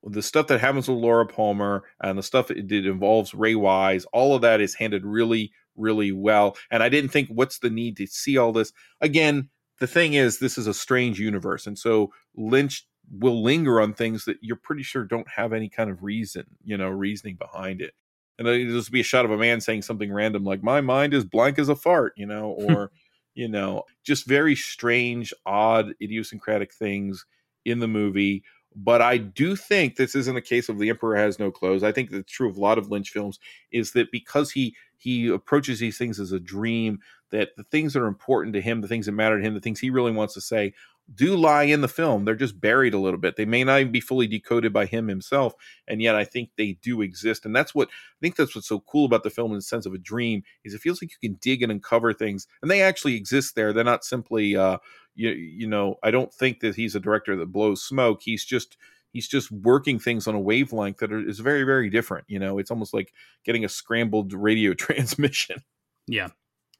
[0.04, 4.34] the stuff that happens with Laura Palmer and the stuff that, involves Ray Wise, all
[4.34, 6.56] of that is handled really, really well.
[6.72, 8.72] And I didn't think, what's the need to see all this?
[9.00, 9.48] Again,
[9.80, 12.86] the thing is, this is a strange universe, and so Lynch
[13.18, 16.76] will linger on things that you're pretty sure don't have any kind of reason, you
[16.76, 17.94] know, reasoning behind it.
[18.38, 21.14] And it'll just be a shot of a man saying something random like "My mind
[21.14, 22.90] is blank as a fart," you know, or
[23.34, 27.24] you know, just very strange, odd, idiosyncratic things
[27.64, 28.44] in the movie.
[28.74, 31.82] But I do think this isn't a case of the emperor has no clothes.
[31.82, 33.38] I think that's true of a lot of Lynch films.
[33.70, 37.00] Is that because he he approaches these things as a dream
[37.30, 39.60] that the things that are important to him, the things that matter to him, the
[39.60, 40.74] things he really wants to say,
[41.14, 42.24] do lie in the film.
[42.24, 43.36] They're just buried a little bit.
[43.36, 45.54] They may not even be fully decoded by him himself,
[45.88, 47.44] and yet I think they do exist.
[47.44, 49.86] And that's what I think that's what's so cool about the film in the sense
[49.86, 52.82] of a dream is it feels like you can dig and uncover things, and they
[52.82, 53.72] actually exist there.
[53.72, 54.78] They're not simply, uh,
[55.14, 58.20] you, you know, I don't think that he's a director that blows smoke.
[58.22, 58.76] He's just
[59.12, 62.24] he's just working things on a wavelength that is very very different.
[62.28, 63.12] You know, it's almost like
[63.44, 65.62] getting a scrambled radio transmission.
[66.06, 66.28] Yeah.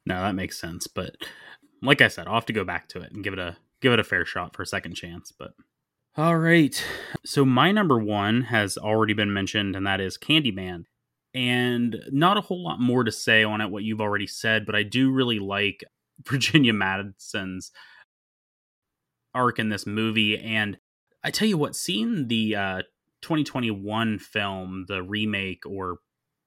[0.05, 0.87] No, that makes sense.
[0.87, 1.17] But
[1.81, 3.93] like I said, I'll have to go back to it and give it a give
[3.93, 5.33] it a fair shot for a second chance.
[5.37, 5.53] But
[6.17, 6.83] all right.
[7.25, 10.85] So my number one has already been mentioned, and that is Candyman.
[11.35, 14.75] And not a whole lot more to say on it, what you've already said, but
[14.75, 15.83] I do really like
[16.29, 17.73] Virginia Madsen's
[19.35, 20.39] arc in this movie.
[20.39, 20.79] And
[21.25, 22.83] I tell you what, seeing the uh,
[23.23, 25.99] 2021 film, the remake or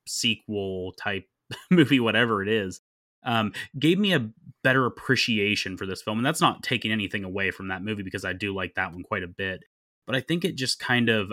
[0.07, 1.25] sequel type
[1.71, 2.81] movie, whatever it is,
[3.23, 4.29] um, gave me a
[4.63, 6.19] better appreciation for this film.
[6.19, 9.03] And that's not taking anything away from that movie because I do like that one
[9.03, 9.63] quite a bit.
[10.05, 11.31] But I think it just kind of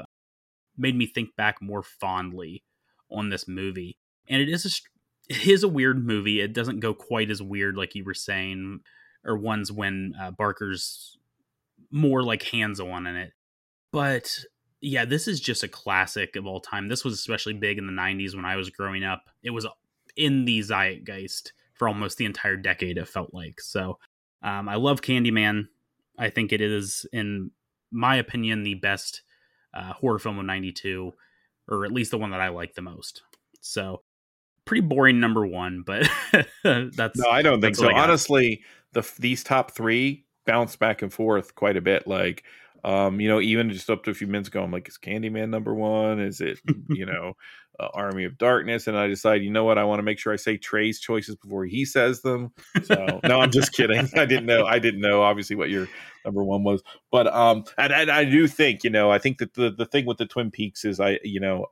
[0.77, 2.65] made me think back more fondly
[3.11, 3.99] on this movie.
[4.29, 4.71] And it is a
[5.29, 6.41] it is a weird movie.
[6.41, 8.81] It doesn't go quite as weird like you were saying,
[9.25, 11.17] or ones when uh, Barker's
[11.93, 13.33] more like hands on in it.
[13.93, 14.45] But
[14.81, 16.89] yeah, this is just a classic of all time.
[16.89, 19.23] This was especially big in the 90s when I was growing up.
[19.43, 19.67] It was
[20.17, 23.61] in the zeitgeist for almost the entire decade, it felt like.
[23.61, 23.99] So
[24.43, 25.69] um, I love Candyman.
[26.19, 27.51] I think it is, in
[27.91, 29.23] my opinion, the best
[29.75, 31.13] uh, horror film of 92,
[31.69, 33.23] or at least the one that I like the most.
[33.61, 34.03] So
[34.65, 36.09] pretty boring number one, but
[36.65, 37.19] that's.
[37.19, 37.95] No, I don't think so.
[37.95, 38.63] Honestly,
[38.93, 42.07] the these top three bounce back and forth quite a bit.
[42.07, 42.45] Like,
[42.85, 45.51] um, you know, even just up to a few minutes ago, I'm like, is Candyman
[45.51, 46.21] number one?
[46.21, 47.35] Is it, you know,
[47.79, 48.87] uh, Army of Darkness?
[48.87, 51.37] And I decide, you know what, I want to make sure I say Trey's choices
[51.37, 52.53] before he says them.
[52.85, 54.09] So, no, I'm just kidding.
[54.17, 54.67] I didn't know.
[54.67, 55.89] I didn't know, obviously, what your
[56.25, 56.83] number one was.
[57.11, 60.07] But, um, and, and I do think, you know, I think that the, the thing
[60.07, 61.67] with the Twin Peaks is I, you know,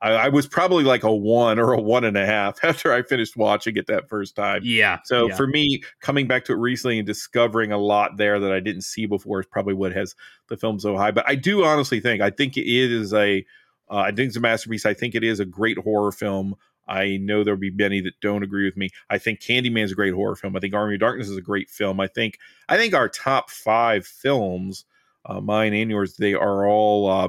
[0.00, 3.02] I, I, was probably like a one or a one and a half after I
[3.02, 4.62] finished watching it that first time.
[4.64, 4.98] Yeah.
[5.04, 5.36] So yeah.
[5.36, 8.82] for me, coming back to it recently and discovering a lot there that I didn't
[8.82, 10.14] see before is probably what has
[10.48, 11.10] the film so high.
[11.10, 13.44] But I do honestly think I think it is a
[13.90, 14.84] uh, I think it's a masterpiece.
[14.86, 16.54] I think it is a great horror film.
[16.86, 18.88] I know there'll be many that don't agree with me.
[19.10, 20.56] I think Candyman is a great horror film.
[20.56, 22.00] I think Army of Darkness is a great film.
[22.00, 22.38] I think
[22.68, 24.84] I think our top five films,
[25.26, 27.10] uh, mine and yours, they are all.
[27.10, 27.28] Uh,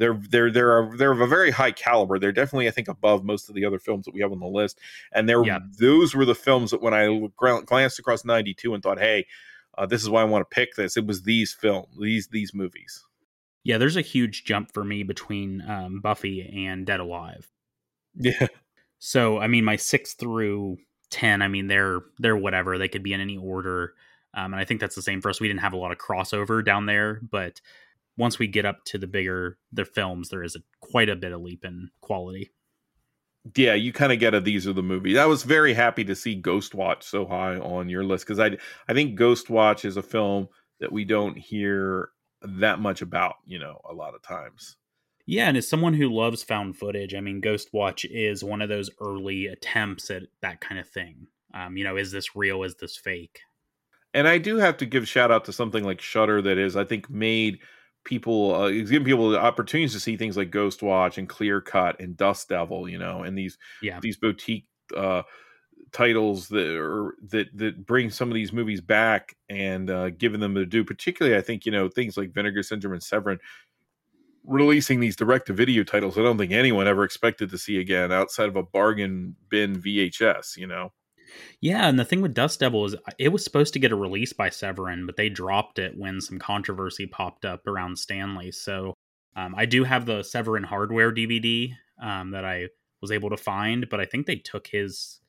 [0.00, 2.18] they're they're they're they're of a very high caliber.
[2.18, 4.46] They're definitely, I think, above most of the other films that we have on the
[4.46, 4.80] list.
[5.12, 5.58] And they're yeah.
[5.78, 7.28] those were the films that when I
[7.66, 9.26] glanced across '92 and thought, "Hey,
[9.76, 12.54] uh, this is why I want to pick this." It was these films, these these
[12.54, 13.04] movies.
[13.62, 17.50] Yeah, there's a huge jump for me between um, Buffy and Dead Alive.
[18.14, 18.48] Yeah.
[18.98, 20.78] So I mean, my six through
[21.10, 22.78] ten, I mean, they're they're whatever.
[22.78, 23.94] They could be in any order.
[24.32, 25.40] Um, and I think that's the same for us.
[25.40, 27.60] We didn't have a lot of crossover down there, but
[28.16, 31.32] once we get up to the bigger the films, there is a, quite a bit
[31.32, 32.50] of leap in quality.
[33.56, 35.16] Yeah, you kind of get a these are the movies.
[35.16, 38.58] I was very happy to see Ghost Watch so high on your list because I
[38.88, 40.48] I think Ghost Watch is a film
[40.80, 42.10] that we don't hear
[42.42, 44.76] that much about, you know, a lot of times.
[45.26, 48.68] Yeah, and as someone who loves found footage, I mean, Ghost Watch is one of
[48.68, 51.28] those early attempts at that kind of thing.
[51.54, 52.62] Um, you know, is this real?
[52.62, 53.40] Is this fake?
[54.12, 56.84] And I do have to give shout out to something like Shudder that is, I
[56.84, 57.60] think, made
[58.04, 61.60] people uh, it's giving people the opportunities to see things like Ghost Watch and Clear
[61.60, 63.98] Cut and Dust Devil, you know, and these yeah.
[64.00, 64.66] these boutique
[64.96, 65.22] uh,
[65.92, 70.54] titles that are that that bring some of these movies back and uh, giving them
[70.54, 70.84] to do.
[70.84, 73.38] Particularly, I think you know things like Vinegar Syndrome and Severin
[74.44, 76.16] releasing these direct to video titles.
[76.16, 80.56] I don't think anyone ever expected to see again outside of a bargain bin VHS.
[80.56, 80.92] You know.
[81.60, 84.32] Yeah, and the thing with Dust Devil is it was supposed to get a release
[84.32, 88.50] by Severin, but they dropped it when some controversy popped up around Stanley.
[88.52, 88.94] So
[89.36, 92.68] um, I do have the Severin hardware DVD um, that I
[93.00, 95.20] was able to find, but I think they took his.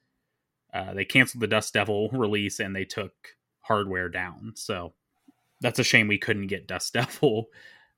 [0.73, 3.11] Uh, they canceled the Dust Devil release and they took
[3.59, 4.53] hardware down.
[4.55, 4.93] So
[5.59, 7.47] that's a shame we couldn't get Dust Devil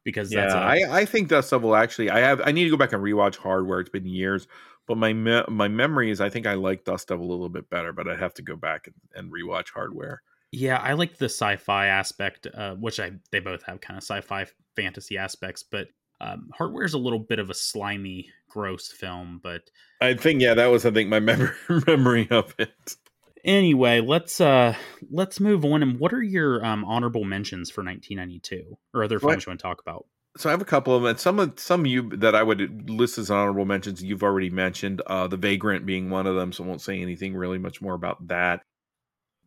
[0.04, 2.78] because yeah, a, I, I think Dust Devil actually I have I need to go
[2.78, 3.80] back and rewatch hardware.
[3.80, 4.48] It's been years,
[4.88, 7.70] but my me- my memory is I think I like Dust Devil a little bit
[7.70, 10.22] better, but I'd have to go back and, and rewatch Hardware.
[10.52, 14.46] Yeah, I like the sci-fi aspect, uh, which I they both have kind of sci-fi
[14.76, 15.88] fantasy aspects, but
[16.22, 19.40] um, Hardware is a little bit of a slimy, gross film.
[19.42, 19.64] But
[20.00, 21.56] I think yeah, that was I think my memory
[21.88, 22.96] memory of it.
[23.44, 24.76] Anyway, let's uh
[25.12, 25.84] let's move on.
[25.84, 29.46] And what are your um, honorable mentions for 1992 or other films what?
[29.46, 30.06] you want to talk about?
[30.36, 31.12] So I have a couple of them.
[31.12, 35.02] And some of some you that I would list as honorable mentions, you've already mentioned.
[35.06, 37.94] Uh, the Vagrant being one of them, so I won't say anything really much more
[37.94, 38.62] about that.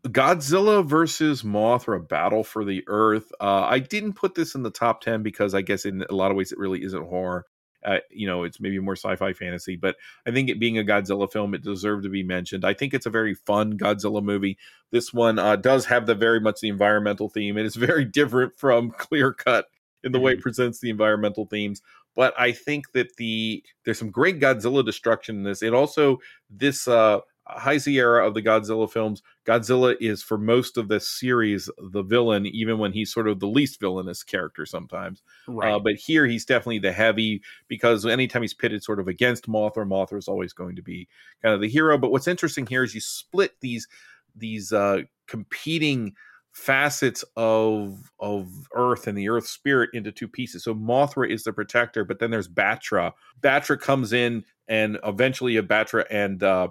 [0.06, 3.32] Godzilla versus Mothra: Battle for the Earth.
[3.40, 6.30] Uh, I didn't put this in the top ten because I guess in a lot
[6.30, 7.46] of ways it really isn't horror.
[7.84, 9.96] Uh, you know, it's maybe more sci-fi fantasy, but
[10.26, 12.64] I think it being a Godzilla film, it deserved to be mentioned.
[12.64, 14.58] I think it's a very fun Godzilla movie.
[14.90, 17.56] This one uh, does have the very much the environmental theme.
[17.56, 19.66] It is very different from Clear Cut
[20.06, 20.42] in the way it mm-hmm.
[20.42, 21.82] presents the environmental themes.
[22.14, 25.62] But I think that the there's some great Godzilla destruction in this.
[25.62, 26.18] It also
[26.48, 32.02] this uh Heisei of the Godzilla films, Godzilla is for most of this series the
[32.02, 35.22] villain, even when he's sort of the least villainous character sometimes.
[35.48, 35.72] Uh, right.
[35.72, 39.86] Uh, but here he's definitely the heavy because anytime he's pitted sort of against Mothra,
[39.86, 41.06] Mothra is always going to be
[41.42, 41.96] kind of the hero.
[41.98, 43.86] But what's interesting here is you split these
[44.34, 46.14] these uh, competing
[46.56, 50.64] facets of of Earth and the Earth spirit into two pieces.
[50.64, 53.12] So Mothra is the protector, but then there's Battra.
[53.42, 56.68] Battra comes in, and eventually, a Battra and uh,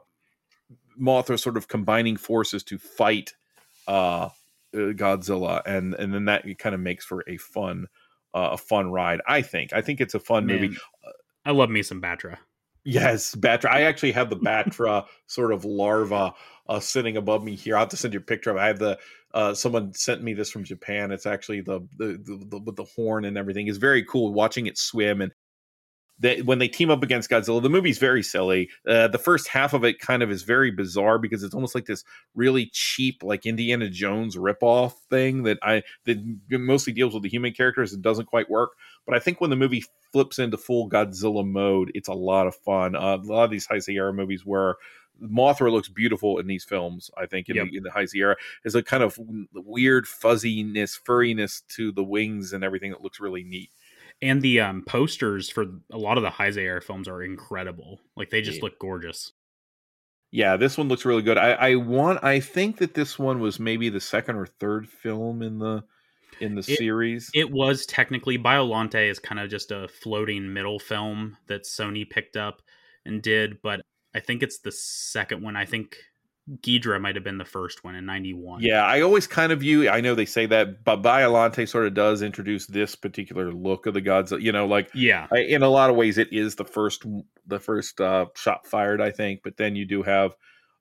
[0.99, 3.35] Mothra sort of combining forces to fight
[3.87, 4.29] uh,
[4.73, 7.85] Godzilla, and and then that kind of makes for a fun
[8.33, 9.21] uh, a fun ride.
[9.27, 9.71] I think.
[9.71, 10.77] I think it's a fun Man, movie.
[11.45, 12.37] I love me some Battra.
[12.85, 13.71] Yes, Battra.
[13.71, 16.33] I actually have the Battra sort of larva
[16.69, 17.75] uh, sitting above me here.
[17.75, 18.57] I'll have to send you a picture of.
[18.57, 18.59] It.
[18.59, 18.99] I have the.
[19.35, 21.11] Uh, someone sent me this from Japan.
[21.11, 23.67] It's actually the the, the the with the horn and everything.
[23.67, 25.31] is very cool watching it swim and
[26.19, 28.69] they, when they team up against Godzilla, the movie's very silly.
[28.87, 31.85] Uh, the first half of it kind of is very bizarre because it's almost like
[31.85, 32.03] this
[32.35, 37.53] really cheap, like Indiana Jones ripoff thing that I that mostly deals with the human
[37.53, 38.71] characters and doesn't quite work.
[39.05, 39.83] But I think when the movie
[40.13, 42.95] flips into full Godzilla mode, it's a lot of fun.
[42.95, 44.75] Uh, a lot of these Heisei movies where
[45.21, 47.09] Mothra looks beautiful in these films.
[47.17, 47.67] I think in, yep.
[47.71, 49.17] the, in the Heisei is a kind of
[49.53, 53.69] weird fuzziness, furriness to the wings and everything that looks really neat
[54.21, 57.99] and the um, posters for a lot of the Heisei films are incredible.
[58.15, 58.63] Like they just yeah.
[58.63, 59.33] look gorgeous.
[60.31, 61.37] Yeah, this one looks really good.
[61.37, 62.23] I, I want.
[62.23, 65.83] I think that this one was maybe the second or third film in the
[66.41, 67.29] in the it, series.
[67.33, 72.35] It was technically Biolante is kind of just a floating middle film that Sony picked
[72.35, 72.61] up
[73.05, 73.81] and did, but
[74.15, 75.57] I think it's the second one.
[75.57, 75.97] I think
[76.61, 78.61] Ghidorah might have been the first one in 91.
[78.61, 81.95] Yeah, I always kind of view, I know they say that, but Biolante sort of
[81.95, 85.27] does introduce this particular look of the gods, you know, like yeah.
[85.33, 87.03] I, in a lot of ways it is the first
[87.45, 90.35] the first uh shot fired, I think, but then you do have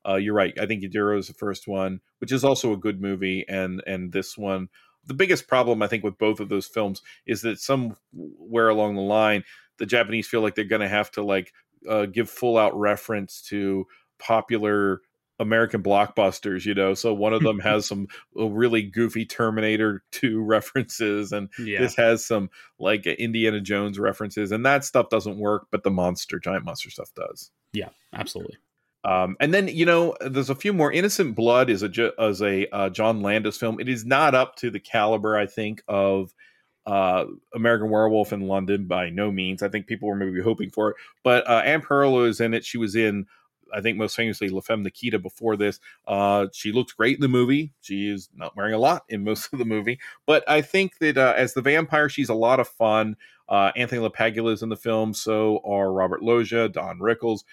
[0.08, 0.54] uh you're right.
[0.60, 4.12] I think Ghidorah is the first one, which is also a good movie and and
[4.12, 4.68] this one
[5.06, 9.02] the biggest problem I think with both of those films is that somewhere along the
[9.02, 9.44] line
[9.78, 11.52] the Japanese feel like they're going to have to like
[11.88, 13.86] uh, give full out reference to
[14.18, 15.00] popular
[15.40, 16.94] American blockbusters, you know.
[16.94, 18.06] So one of them has some
[18.38, 21.80] uh, really goofy Terminator 2 references, and yeah.
[21.80, 26.38] this has some like Indiana Jones references, and that stuff doesn't work, but the monster,
[26.38, 27.50] giant monster stuff does.
[27.72, 28.56] Yeah, absolutely.
[29.04, 30.90] Um, and then you know, there's a few more.
[30.90, 33.78] Innocent Blood is a as a uh, John Landis film.
[33.78, 36.32] It is not up to the caliber, I think, of
[36.86, 37.24] uh,
[37.54, 39.62] American Werewolf in London by no means.
[39.62, 42.64] I think people were maybe hoping for it, but uh, Anne Parillaud is in it.
[42.64, 43.26] She was in
[43.74, 45.80] I think most famously La Femme Nikita before this.
[46.06, 47.72] Uh, she looks great in the movie.
[47.80, 51.18] She is not wearing a lot in most of the movie, but I think that
[51.18, 53.16] uh, as the vampire, she's a lot of fun.
[53.48, 57.44] Uh, Anthony LaPaglia is in the film, so are Robert Loggia, Don Rickles.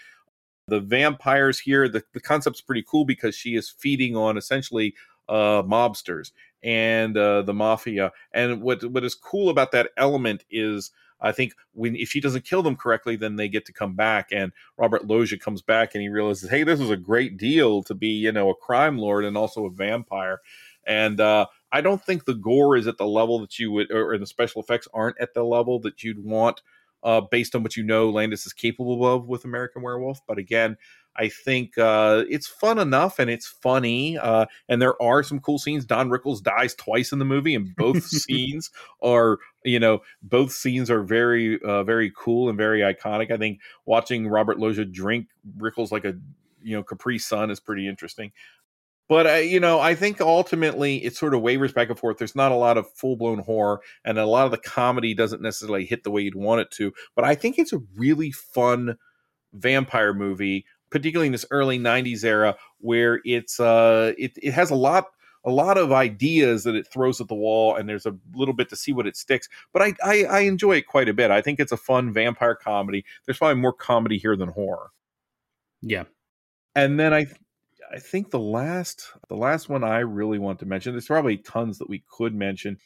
[0.67, 4.93] The vampires here, the, the concept's pretty cool because she is feeding on essentially
[5.29, 6.31] uh, mobsters
[6.63, 8.11] and uh, the mafia.
[8.33, 10.91] And what what is cool about that element is
[11.21, 14.29] I think when if she doesn't kill them correctly, then they get to come back.
[14.31, 17.93] And Robert Loggia comes back and he realizes, hey, this was a great deal to
[17.93, 20.41] be, you know, a crime lord and also a vampire.
[20.85, 24.13] And uh, I don't think the gore is at the level that you would, or,
[24.13, 26.61] or the special effects aren't at the level that you'd want
[27.03, 30.21] uh, based on what you know Landis is capable of with American Werewolf.
[30.27, 30.77] But again,
[31.15, 34.17] I think uh, it's fun enough and it's funny.
[34.17, 35.85] Uh, and there are some cool scenes.
[35.85, 38.71] Don Rickles dies twice in the movie, and both scenes
[39.01, 43.31] are, you know, both scenes are very, uh, very cool and very iconic.
[43.31, 45.27] I think watching Robert Loggia drink
[45.57, 46.15] Rickles like a,
[46.63, 48.31] you know, Capri Sun is pretty interesting.
[49.11, 52.17] But uh, you know, I think ultimately it sort of wavers back and forth.
[52.17, 55.41] There's not a lot of full blown horror, and a lot of the comedy doesn't
[55.41, 56.93] necessarily hit the way you'd want it to.
[57.13, 58.97] But I think it's a really fun
[59.51, 64.75] vampire movie particularly in this early 90s era where it's uh it, it has a
[64.75, 65.07] lot
[65.43, 68.69] a lot of ideas that it throws at the wall and there's a little bit
[68.69, 69.49] to see what it sticks.
[69.73, 71.31] But I, I i enjoy it quite a bit.
[71.31, 73.05] I think it's a fun vampire comedy.
[73.25, 74.91] There's probably more comedy here than horror.
[75.81, 76.03] Yeah.
[76.75, 77.25] And then i
[77.93, 81.77] i think the last the last one i really want to mention there's probably tons
[81.77, 82.77] that we could mention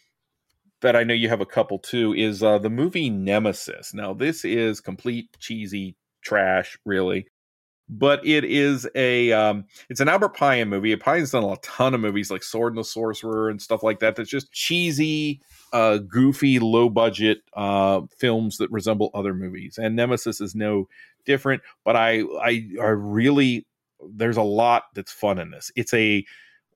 [0.82, 3.94] that i know you have a couple too is uh the movie nemesis.
[3.94, 7.28] Now this is complete cheesy trash really
[7.88, 10.96] but it is a um, it's an Albert Pyun movie.
[10.96, 14.16] Pyun's done a ton of movies like Sword and the Sorcerer and stuff like that.
[14.16, 15.42] That's just cheesy,
[15.72, 19.78] uh, goofy, low budget uh, films that resemble other movies.
[19.78, 20.88] And Nemesis is no
[21.26, 21.62] different.
[21.84, 23.68] But I I, I really
[24.14, 25.72] there's a lot that's fun in this.
[25.76, 26.26] It's a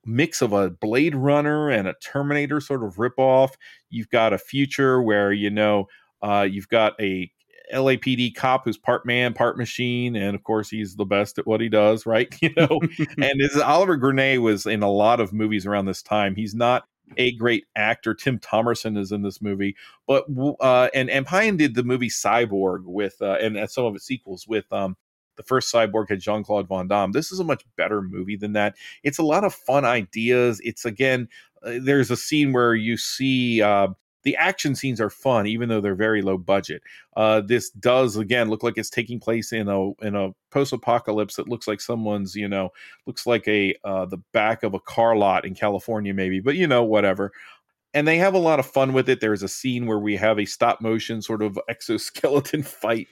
[0.05, 3.51] mix of a Blade Runner and a Terminator sort of ripoff.
[3.89, 5.87] You've got a future where you know
[6.21, 7.31] uh, you've got a
[7.73, 11.61] LAPD cop who's part man, part machine, and of course he's the best at what
[11.61, 12.33] he does, right?
[12.41, 12.79] You know,
[13.17, 16.35] and is Oliver Gruner was in a lot of movies around this time.
[16.35, 16.85] He's not
[17.17, 18.13] a great actor.
[18.13, 19.75] Tim Thomerson is in this movie,
[20.07, 20.25] but
[20.59, 24.05] uh, and and Pyun did the movie Cyborg with uh, and, and some of its
[24.05, 24.95] sequels with um
[25.39, 27.13] the first Cyborg had Jean Claude Van Damme.
[27.13, 28.75] This is a much better movie than that.
[29.03, 30.59] It's a lot of fun ideas.
[30.65, 31.29] It's again,
[31.63, 33.87] uh, there's a scene where you see uh,
[34.23, 36.81] the action scenes are fun, even though they're very low budget.
[37.15, 41.35] Uh, this does again look like it's taking place in a in a post apocalypse
[41.35, 42.69] that looks like someone's you know
[43.05, 46.67] looks like a uh, the back of a car lot in California maybe, but you
[46.67, 47.31] know whatever.
[47.91, 49.19] And they have a lot of fun with it.
[49.19, 53.07] There's a scene where we have a stop motion sort of exoskeleton fight,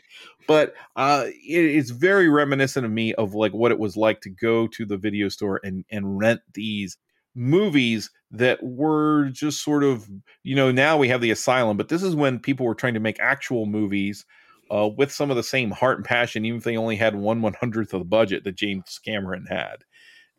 [0.47, 4.29] but uh, it, it's very reminiscent of me of like what it was like to
[4.29, 6.97] go to the video store and and rent these
[7.38, 10.09] movies that were just sort of
[10.43, 12.99] you know now we have the asylum but this is when people were trying to
[12.99, 14.26] make actual movies
[14.72, 17.41] uh, with some of the same heart and passion even if they only had one
[17.41, 19.77] one hundredth of the budget that james cameron had.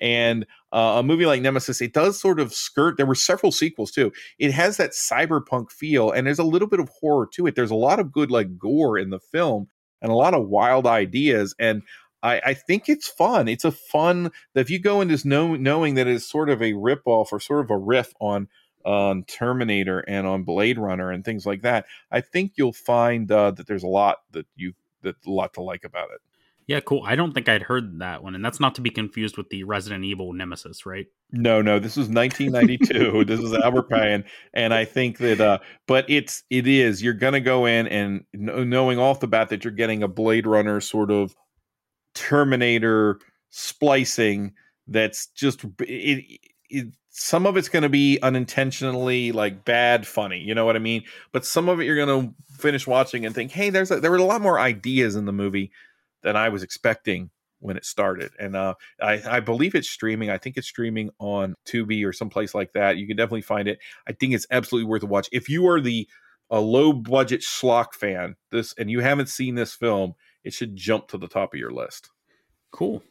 [0.01, 3.91] And uh, a movie like nemesis it does sort of skirt there were several sequels
[3.91, 4.13] too.
[4.39, 7.55] It has that cyberpunk feel and there's a little bit of horror to it.
[7.55, 9.69] There's a lot of good like gore in the film
[10.03, 11.83] and a lot of wild ideas and
[12.23, 13.49] I, I think it's fun.
[13.49, 16.63] It's a fun that if you go into this know, knowing that it's sort of
[16.63, 18.49] a rip off or sort of a riff on
[18.85, 23.51] on Terminator and on Blade Runner and things like that, I think you'll find uh,
[23.53, 24.73] that there's a lot that you
[25.03, 26.21] that a lot to like about it.
[26.69, 27.03] Yeah, cool.
[27.07, 29.65] I don't think I'd heard that one, and that's not to be confused with the
[29.65, 31.07] Resident Evil Nemesis, right?
[31.33, 33.25] No, no, this was 1992.
[33.27, 37.41] this is Albert Pyun, and I think that, uh, but it's it is you're gonna
[37.41, 41.35] go in and knowing off the bat that you're getting a Blade Runner sort of
[42.19, 43.21] Terminator
[43.51, 44.53] splicing
[44.89, 50.55] that's just it, it some of it's going to be unintentionally like bad funny you
[50.55, 51.03] know what i mean?
[51.33, 54.11] But some of it you're going to finish watching and think hey there's a, there
[54.11, 55.71] were a lot more ideas in the movie
[56.23, 57.31] than i was expecting
[57.61, 58.31] when it started.
[58.39, 60.31] And uh, I, I believe it's streaming.
[60.31, 62.99] I think it's streaming on tubi or someplace like that.
[62.99, 63.79] You can definitely find it.
[64.07, 65.29] I think it's absolutely worth a watch.
[65.33, 66.09] If you are the
[66.51, 70.15] a low budget schlock fan this and you haven't seen this film
[70.49, 72.09] it should jump to the top of your list.
[72.73, 73.03] Cool.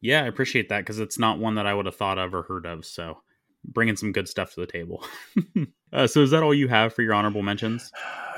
[0.00, 2.42] Yeah, I appreciate that because it's not one that I would have thought of or
[2.42, 2.84] heard of.
[2.84, 3.18] So
[3.64, 5.04] bringing some good stuff to the table.
[5.92, 7.92] uh, so is that all you have for your honorable mentions?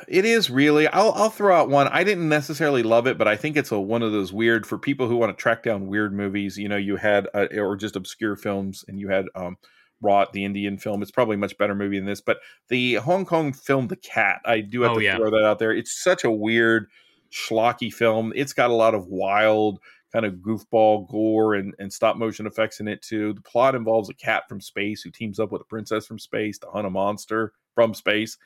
[0.06, 0.86] It is really.
[0.86, 1.88] I'll I'll throw out one.
[1.88, 4.76] I didn't necessarily love it, but I think it's a one of those weird for
[4.76, 6.58] people who want to track down weird movies.
[6.58, 9.56] You know, you had uh, or just obscure films, and you had um,
[10.04, 11.00] Raat, the Indian film.
[11.00, 12.36] It's probably a much better movie than this, but
[12.68, 14.42] the Hong Kong film, The Cat.
[14.44, 15.16] I do have oh, to yeah.
[15.16, 15.72] throw that out there.
[15.72, 16.88] It's such a weird
[17.32, 18.32] schlocky film.
[18.36, 19.80] It's got a lot of wild
[20.12, 23.32] kind of goofball gore and, and stop motion effects in it too.
[23.32, 26.58] The plot involves a cat from space who teams up with a princess from space
[26.58, 28.36] to hunt a monster from space.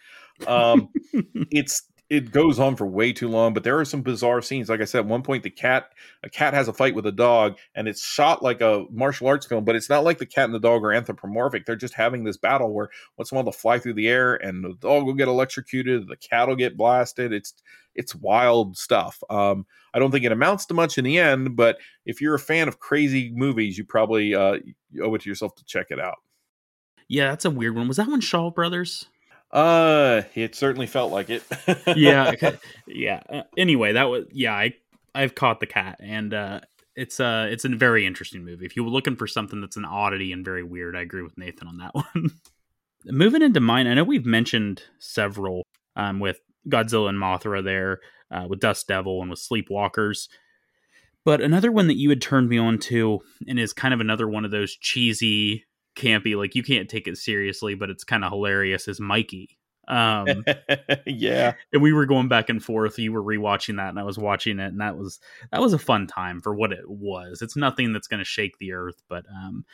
[0.46, 0.90] Um,
[1.50, 4.68] it's it goes on for way too long, but there are some bizarre scenes.
[4.68, 5.92] Like I said, at one point the cat
[6.22, 9.46] a cat has a fight with a dog, and it's shot like a martial arts
[9.46, 11.66] film, but it's not like the cat and the dog are anthropomorphic.
[11.66, 14.36] They're just having this battle where once in a while they'll fly through the air
[14.36, 17.32] and the dog will get electrocuted, the cat will get blasted.
[17.32, 17.54] It's
[17.96, 19.22] it's wild stuff.
[19.28, 22.38] Um, I don't think it amounts to much in the end, but if you're a
[22.38, 24.58] fan of crazy movies, you probably uh,
[25.02, 26.18] owe it to yourself to check it out.
[27.08, 27.88] Yeah, that's a weird one.
[27.88, 29.06] Was that one Shaw Brothers?
[29.50, 31.42] Uh, it certainly felt like it.
[31.96, 32.32] yeah,
[32.86, 33.22] yeah.
[33.28, 34.52] Uh, anyway, that was yeah.
[34.52, 34.74] I
[35.14, 36.60] I've caught the cat, and uh,
[36.94, 38.66] it's uh it's a very interesting movie.
[38.66, 41.38] If you were looking for something that's an oddity and very weird, I agree with
[41.38, 42.30] Nathan on that one.
[43.04, 45.62] Moving into mine, I know we've mentioned several
[45.94, 48.00] um, with Godzilla and Mothra there,
[48.30, 50.28] uh, with Dust Devil and with Sleepwalkers.
[51.24, 54.28] But another one that you had turned me on to, and is kind of another
[54.28, 55.64] one of those cheesy
[55.96, 58.88] campy, like you can't take it seriously, but it's kind of hilarious.
[58.88, 59.58] Is Mikey?
[59.88, 60.44] Um,
[61.06, 62.98] yeah, and we were going back and forth.
[62.98, 65.20] You were rewatching that, and I was watching it, and that was
[65.52, 67.42] that was a fun time for what it was.
[67.42, 69.64] It's nothing that's going to shake the earth, but um,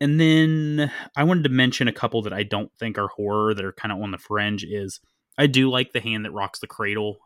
[0.00, 3.64] and then I wanted to mention a couple that I don't think are horror that
[3.64, 4.64] are kind of on the fringe.
[4.64, 5.00] Is
[5.38, 7.18] I do like the hand that rocks the cradle.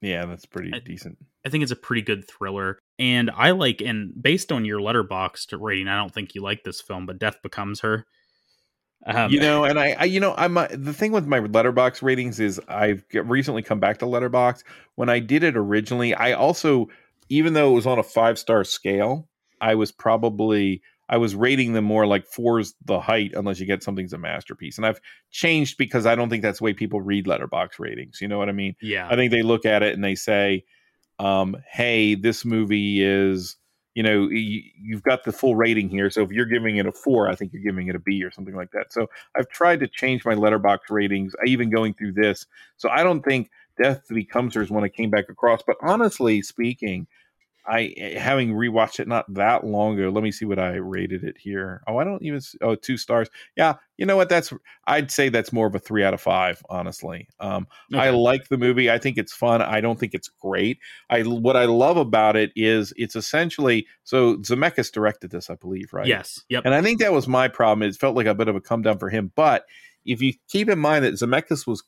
[0.00, 1.18] Yeah, that's pretty I, decent.
[1.44, 2.78] I think it's a pretty good thriller.
[2.98, 6.80] And I like, and based on your Letterboxd rating, I don't think you like this
[6.80, 8.06] film, but Death Becomes Her.
[9.06, 12.02] Um, you know, and I, I, you know, I'm uh, the thing with my Letterboxd
[12.02, 14.62] ratings is I've recently come back to Letterboxd.
[14.96, 16.88] When I did it originally, I also,
[17.30, 19.26] even though it was on a five star scale,
[19.60, 23.82] I was probably I was rating them more like four's the height unless you get
[23.82, 24.78] something's a masterpiece.
[24.78, 25.00] And I've
[25.32, 28.20] changed because I don't think that's the way people read Letterboxd ratings.
[28.20, 28.76] You know what I mean?
[28.80, 29.08] Yeah.
[29.10, 30.64] I think they look at it and they say,
[31.18, 33.56] um, hey, this movie is,
[33.94, 36.10] you know, you've got the full rating here.
[36.10, 38.30] So if you're giving it a four, I think you're giving it a B or
[38.30, 38.92] something like that.
[38.92, 42.46] So I've tried to change my Letterboxd ratings, even going through this.
[42.76, 43.50] So I don't think
[43.82, 45.60] Death Becomes Her is one I came back across.
[45.66, 47.08] But honestly speaking,
[47.70, 50.08] I having rewatched it not that long ago.
[50.08, 51.82] Let me see what I rated it here.
[51.86, 52.40] Oh, I don't even.
[52.60, 53.28] Oh, two stars.
[53.56, 54.28] Yeah, you know what?
[54.28, 54.52] That's
[54.86, 56.60] I'd say that's more of a three out of five.
[56.68, 58.02] Honestly, um, okay.
[58.02, 58.90] I like the movie.
[58.90, 59.62] I think it's fun.
[59.62, 60.80] I don't think it's great.
[61.10, 65.92] I what I love about it is it's essentially so Zemeckis directed this, I believe,
[65.92, 66.06] right?
[66.06, 66.42] Yes.
[66.48, 66.64] Yep.
[66.64, 67.88] And I think that was my problem.
[67.88, 69.64] It felt like a bit of a come down for him, but
[70.04, 71.84] if you keep in mind that Zemeckis was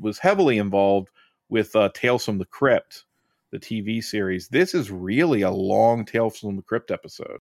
[0.00, 1.08] was heavily involved
[1.50, 3.04] with uh, Tales from the Crypt
[3.52, 4.48] the TV series.
[4.48, 7.38] This is really a long Tales from the Crypt episode.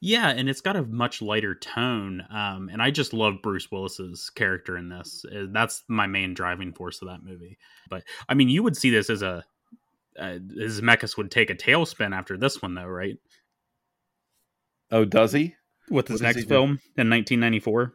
[0.00, 2.24] Yeah, and it's got a much lighter tone.
[2.28, 5.24] Um, and I just love Bruce Willis's character in this.
[5.32, 7.56] Uh, that's my main driving force of that movie.
[7.88, 9.44] But I mean, you would see this as a
[10.18, 13.16] uh, Zemeckis would take a tailspin after this one, though, right?
[14.90, 15.54] Oh, does he?
[15.88, 17.94] With his next film in 1994.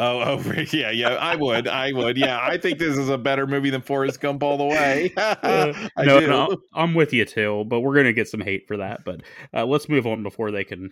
[0.00, 1.10] Oh, oh, yeah, yeah.
[1.10, 2.16] I would, I would.
[2.16, 5.12] Yeah, I think this is a better movie than Forrest Gump all the way.
[5.16, 9.04] uh, no, no, I'm with you too, but we're gonna get some hate for that.
[9.04, 9.20] But
[9.52, 10.90] uh, let's move on before they can.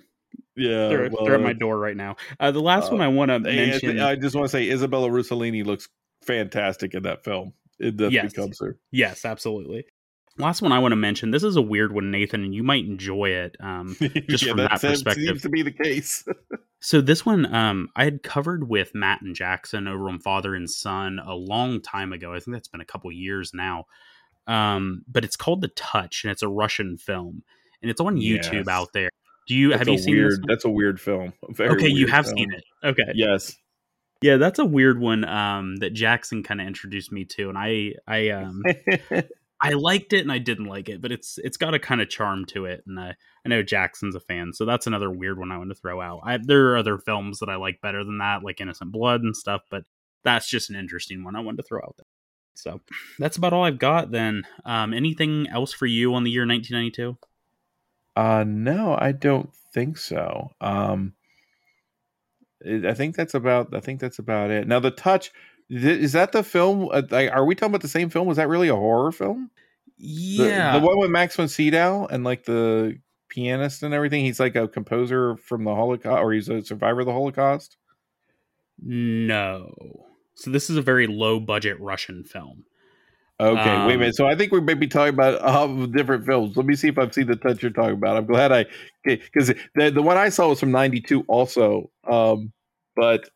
[0.56, 2.16] Yeah, they're, well, they're at my door right now.
[2.38, 3.98] Uh, the last one I want to mention.
[3.98, 5.88] I just want to say Isabella Rossellini looks
[6.22, 7.54] fantastic in that film.
[7.78, 8.34] It yes.
[8.34, 8.76] becomes her.
[8.90, 9.86] Yes, absolutely.
[10.36, 11.30] Last one I want to mention.
[11.30, 13.56] This is a weird one, Nathan, and you might enjoy it.
[13.58, 13.96] Um,
[14.28, 16.24] just yeah, from that, that perspective, seems to be the case.
[16.80, 20.70] So this one, um, I had covered with Matt and Jackson over on Father and
[20.70, 22.32] Son a long time ago.
[22.32, 23.86] I think that's been a couple years now.
[24.46, 27.42] Um, but it's called The Touch, and it's a Russian film,
[27.82, 28.68] and it's on YouTube yes.
[28.68, 29.10] out there.
[29.46, 30.44] Do you that's have you seen weird?
[30.46, 31.32] That's a weird film.
[31.58, 32.38] okay, you have film.
[32.38, 32.64] seen it.
[32.84, 33.12] Okay.
[33.14, 33.54] Yes.
[34.20, 37.94] Yeah, that's a weird one um, that Jackson kind of introduced me to, and I,
[38.06, 38.62] I, um,
[39.60, 42.08] I liked it and I didn't like it, but it's it's got a kind of
[42.08, 43.14] charm to it, and I,
[43.44, 46.20] I know Jackson's a fan, so that's another weird one I want to throw out.
[46.24, 49.36] I, there are other films that I like better than that, like Innocent Blood and
[49.36, 49.84] stuff, but
[50.22, 52.06] that's just an interesting one I wanted to throw out there.
[52.54, 52.80] So
[53.18, 54.10] that's about all I've got.
[54.10, 57.16] Then, um, anything else for you on the year 1992?
[58.16, 60.50] Uh, no, I don't think so.
[60.60, 61.14] Um,
[62.66, 63.74] I think that's about.
[63.74, 64.66] I think that's about it.
[64.66, 65.30] Now, the touch
[65.70, 66.88] is that the film?
[66.90, 68.26] Uh, like, are we talking about the same film?
[68.26, 69.50] Was that really a horror film?
[69.96, 72.98] Yeah, the, the one with Max von Sydow and like the
[73.28, 74.24] pianist and everything.
[74.24, 77.76] He's like a composer from the Holocaust, or he's a survivor of the Holocaust.
[78.80, 82.64] No, so this is a very low budget Russian film.
[83.40, 84.08] Okay, um, wait a minute.
[84.08, 86.56] Um, so I think we may be talking about um, different films.
[86.56, 88.16] Let me see if I've seen the touch you're talking about.
[88.16, 88.66] I'm glad I
[89.04, 92.52] because the the one I saw was from '92 also, um,
[92.96, 93.28] but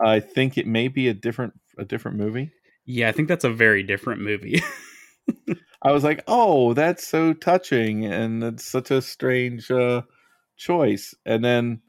[0.00, 2.52] I think it may be a different a different movie?
[2.84, 4.62] Yeah, I think that's a very different movie.
[5.82, 10.02] I was like, "Oh, that's so touching and it's such a strange uh
[10.56, 11.82] choice." And then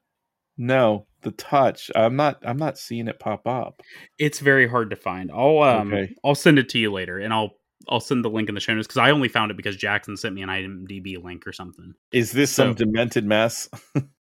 [0.57, 1.89] no, the touch.
[1.95, 3.81] I'm not I'm not seeing it pop up.
[4.17, 5.31] It's very hard to find.
[5.31, 6.13] I'll um okay.
[6.23, 7.51] I'll send it to you later and I'll
[7.87, 10.17] I'll send the link in the show notes because I only found it because Jackson
[10.17, 11.93] sent me an IMDb link or something.
[12.11, 13.69] Is this so, some demented mess?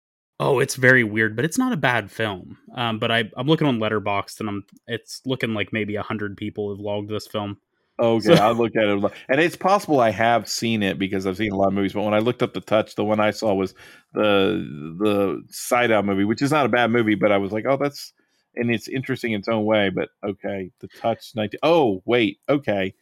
[0.45, 2.57] Oh, it's very weird, but it's not a bad film.
[2.75, 6.35] Um, but I, I'm looking on Letterboxd, and I'm it's looking like maybe a hundred
[6.35, 7.57] people have logged this film.
[7.97, 11.37] Okay, so, I looked at it, and it's possible I have seen it because I've
[11.37, 11.93] seen a lot of movies.
[11.93, 13.73] But when I looked up the Touch, the one I saw was
[14.13, 14.67] the
[14.99, 18.11] the Sydow movie, which is not a bad movie, but I was like, oh, that's
[18.53, 19.91] and it's interesting in its own way.
[19.91, 21.61] But okay, the Touch, nineteen.
[21.63, 22.93] Oh, wait, okay,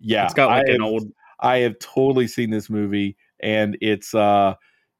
[0.00, 1.12] yeah, it's got like I an have, old.
[1.40, 4.54] I have totally seen this movie, and it's uh,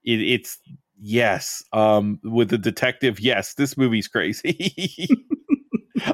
[0.05, 0.59] it, it's
[1.01, 5.09] yes um with the detective yes this movie's crazy.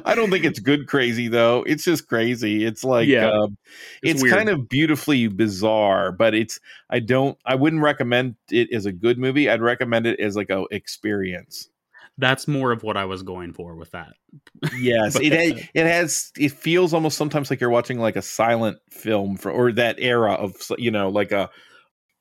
[0.05, 1.63] I don't think it's good crazy though.
[1.65, 2.65] It's just crazy.
[2.65, 3.57] It's like yeah, um,
[4.03, 6.59] it's, it's kind of beautifully bizarre but it's
[6.89, 9.49] i don't i wouldn't recommend it as a good movie.
[9.49, 11.69] I'd recommend it as like a experience.
[12.17, 14.13] That's more of what i was going for with that.
[14.77, 18.21] Yes but, it has, it has it feels almost sometimes like you're watching like a
[18.21, 21.49] silent film for or that era of you know like a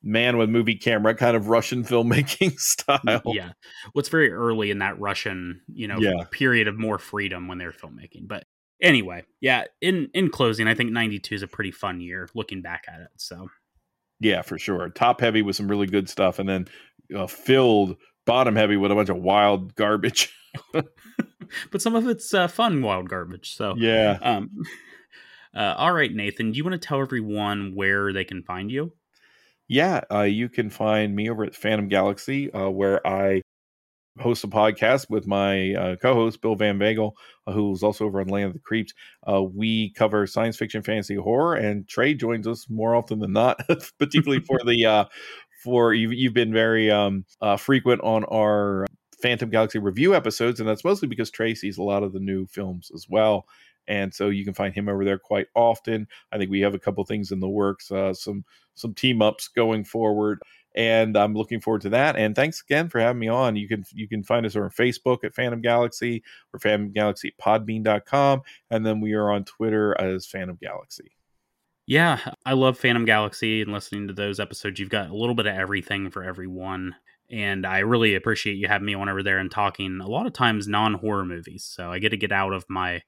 [0.06, 3.22] man with movie camera kind of Russian filmmaking style.
[3.26, 3.52] Yeah.
[3.92, 6.24] What's very early in that Russian, you know, yeah.
[6.30, 8.28] period of more freedom when they're filmmaking.
[8.28, 8.44] But
[8.80, 12.84] anyway, yeah, in in closing, I think 92 is a pretty fun year looking back
[12.88, 13.08] at it.
[13.16, 13.48] So
[14.20, 14.88] Yeah, for sure.
[14.90, 16.68] Top heavy with some really good stuff and then
[17.14, 20.32] uh, filled bottom heavy with a bunch of wild garbage.
[20.72, 23.54] but some of it's uh, fun wild garbage.
[23.56, 24.18] So Yeah.
[24.22, 24.50] Um
[25.54, 28.92] uh, all right, Nathan, do you want to tell everyone where they can find you?
[29.68, 33.42] Yeah, uh, you can find me over at Phantom Galaxy, uh, where I
[34.18, 37.12] host a podcast with my uh, co-host Bill Van Vagel,
[37.46, 38.92] uh, who's also over on Land of the Creeps.
[39.30, 43.60] Uh, we cover science fiction, fantasy, horror, and Trey joins us more often than not,
[43.98, 45.04] particularly for the uh,
[45.62, 47.24] for you've, you've been very um,
[47.58, 48.86] frequent on our
[49.20, 52.46] Phantom Galaxy review episodes, and that's mostly because Trey sees a lot of the new
[52.46, 53.46] films as well.
[53.88, 56.06] And so you can find him over there quite often.
[56.32, 59.48] I think we have a couple things in the works, uh, some some team ups
[59.48, 60.40] going forward,
[60.74, 62.16] and I'm looking forward to that.
[62.16, 63.56] And thanks again for having me on.
[63.56, 68.42] You can you can find us on Facebook at Phantom Galaxy or Phantom Galaxy Podbean.com,
[68.70, 71.12] and then we are on Twitter as Phantom Galaxy.
[71.86, 74.80] Yeah, I love Phantom Galaxy and listening to those episodes.
[74.80, 76.96] You've got a little bit of everything for everyone.
[77.30, 80.32] And I really appreciate you having me on over there and talking a lot of
[80.32, 81.64] times non horror movies.
[81.64, 83.02] So I get to get out of my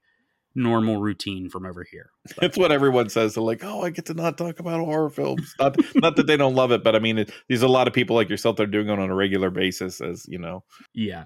[0.55, 2.11] normal routine from over here.
[2.35, 2.43] But.
[2.43, 3.33] It's what everyone says.
[3.33, 6.37] They're like, "Oh, I get to not talk about horror films." Not, not that they
[6.37, 8.63] don't love it, but I mean, it, there's a lot of people like yourself that
[8.63, 10.63] are doing it on a regular basis, as you know.
[10.93, 11.25] Yeah.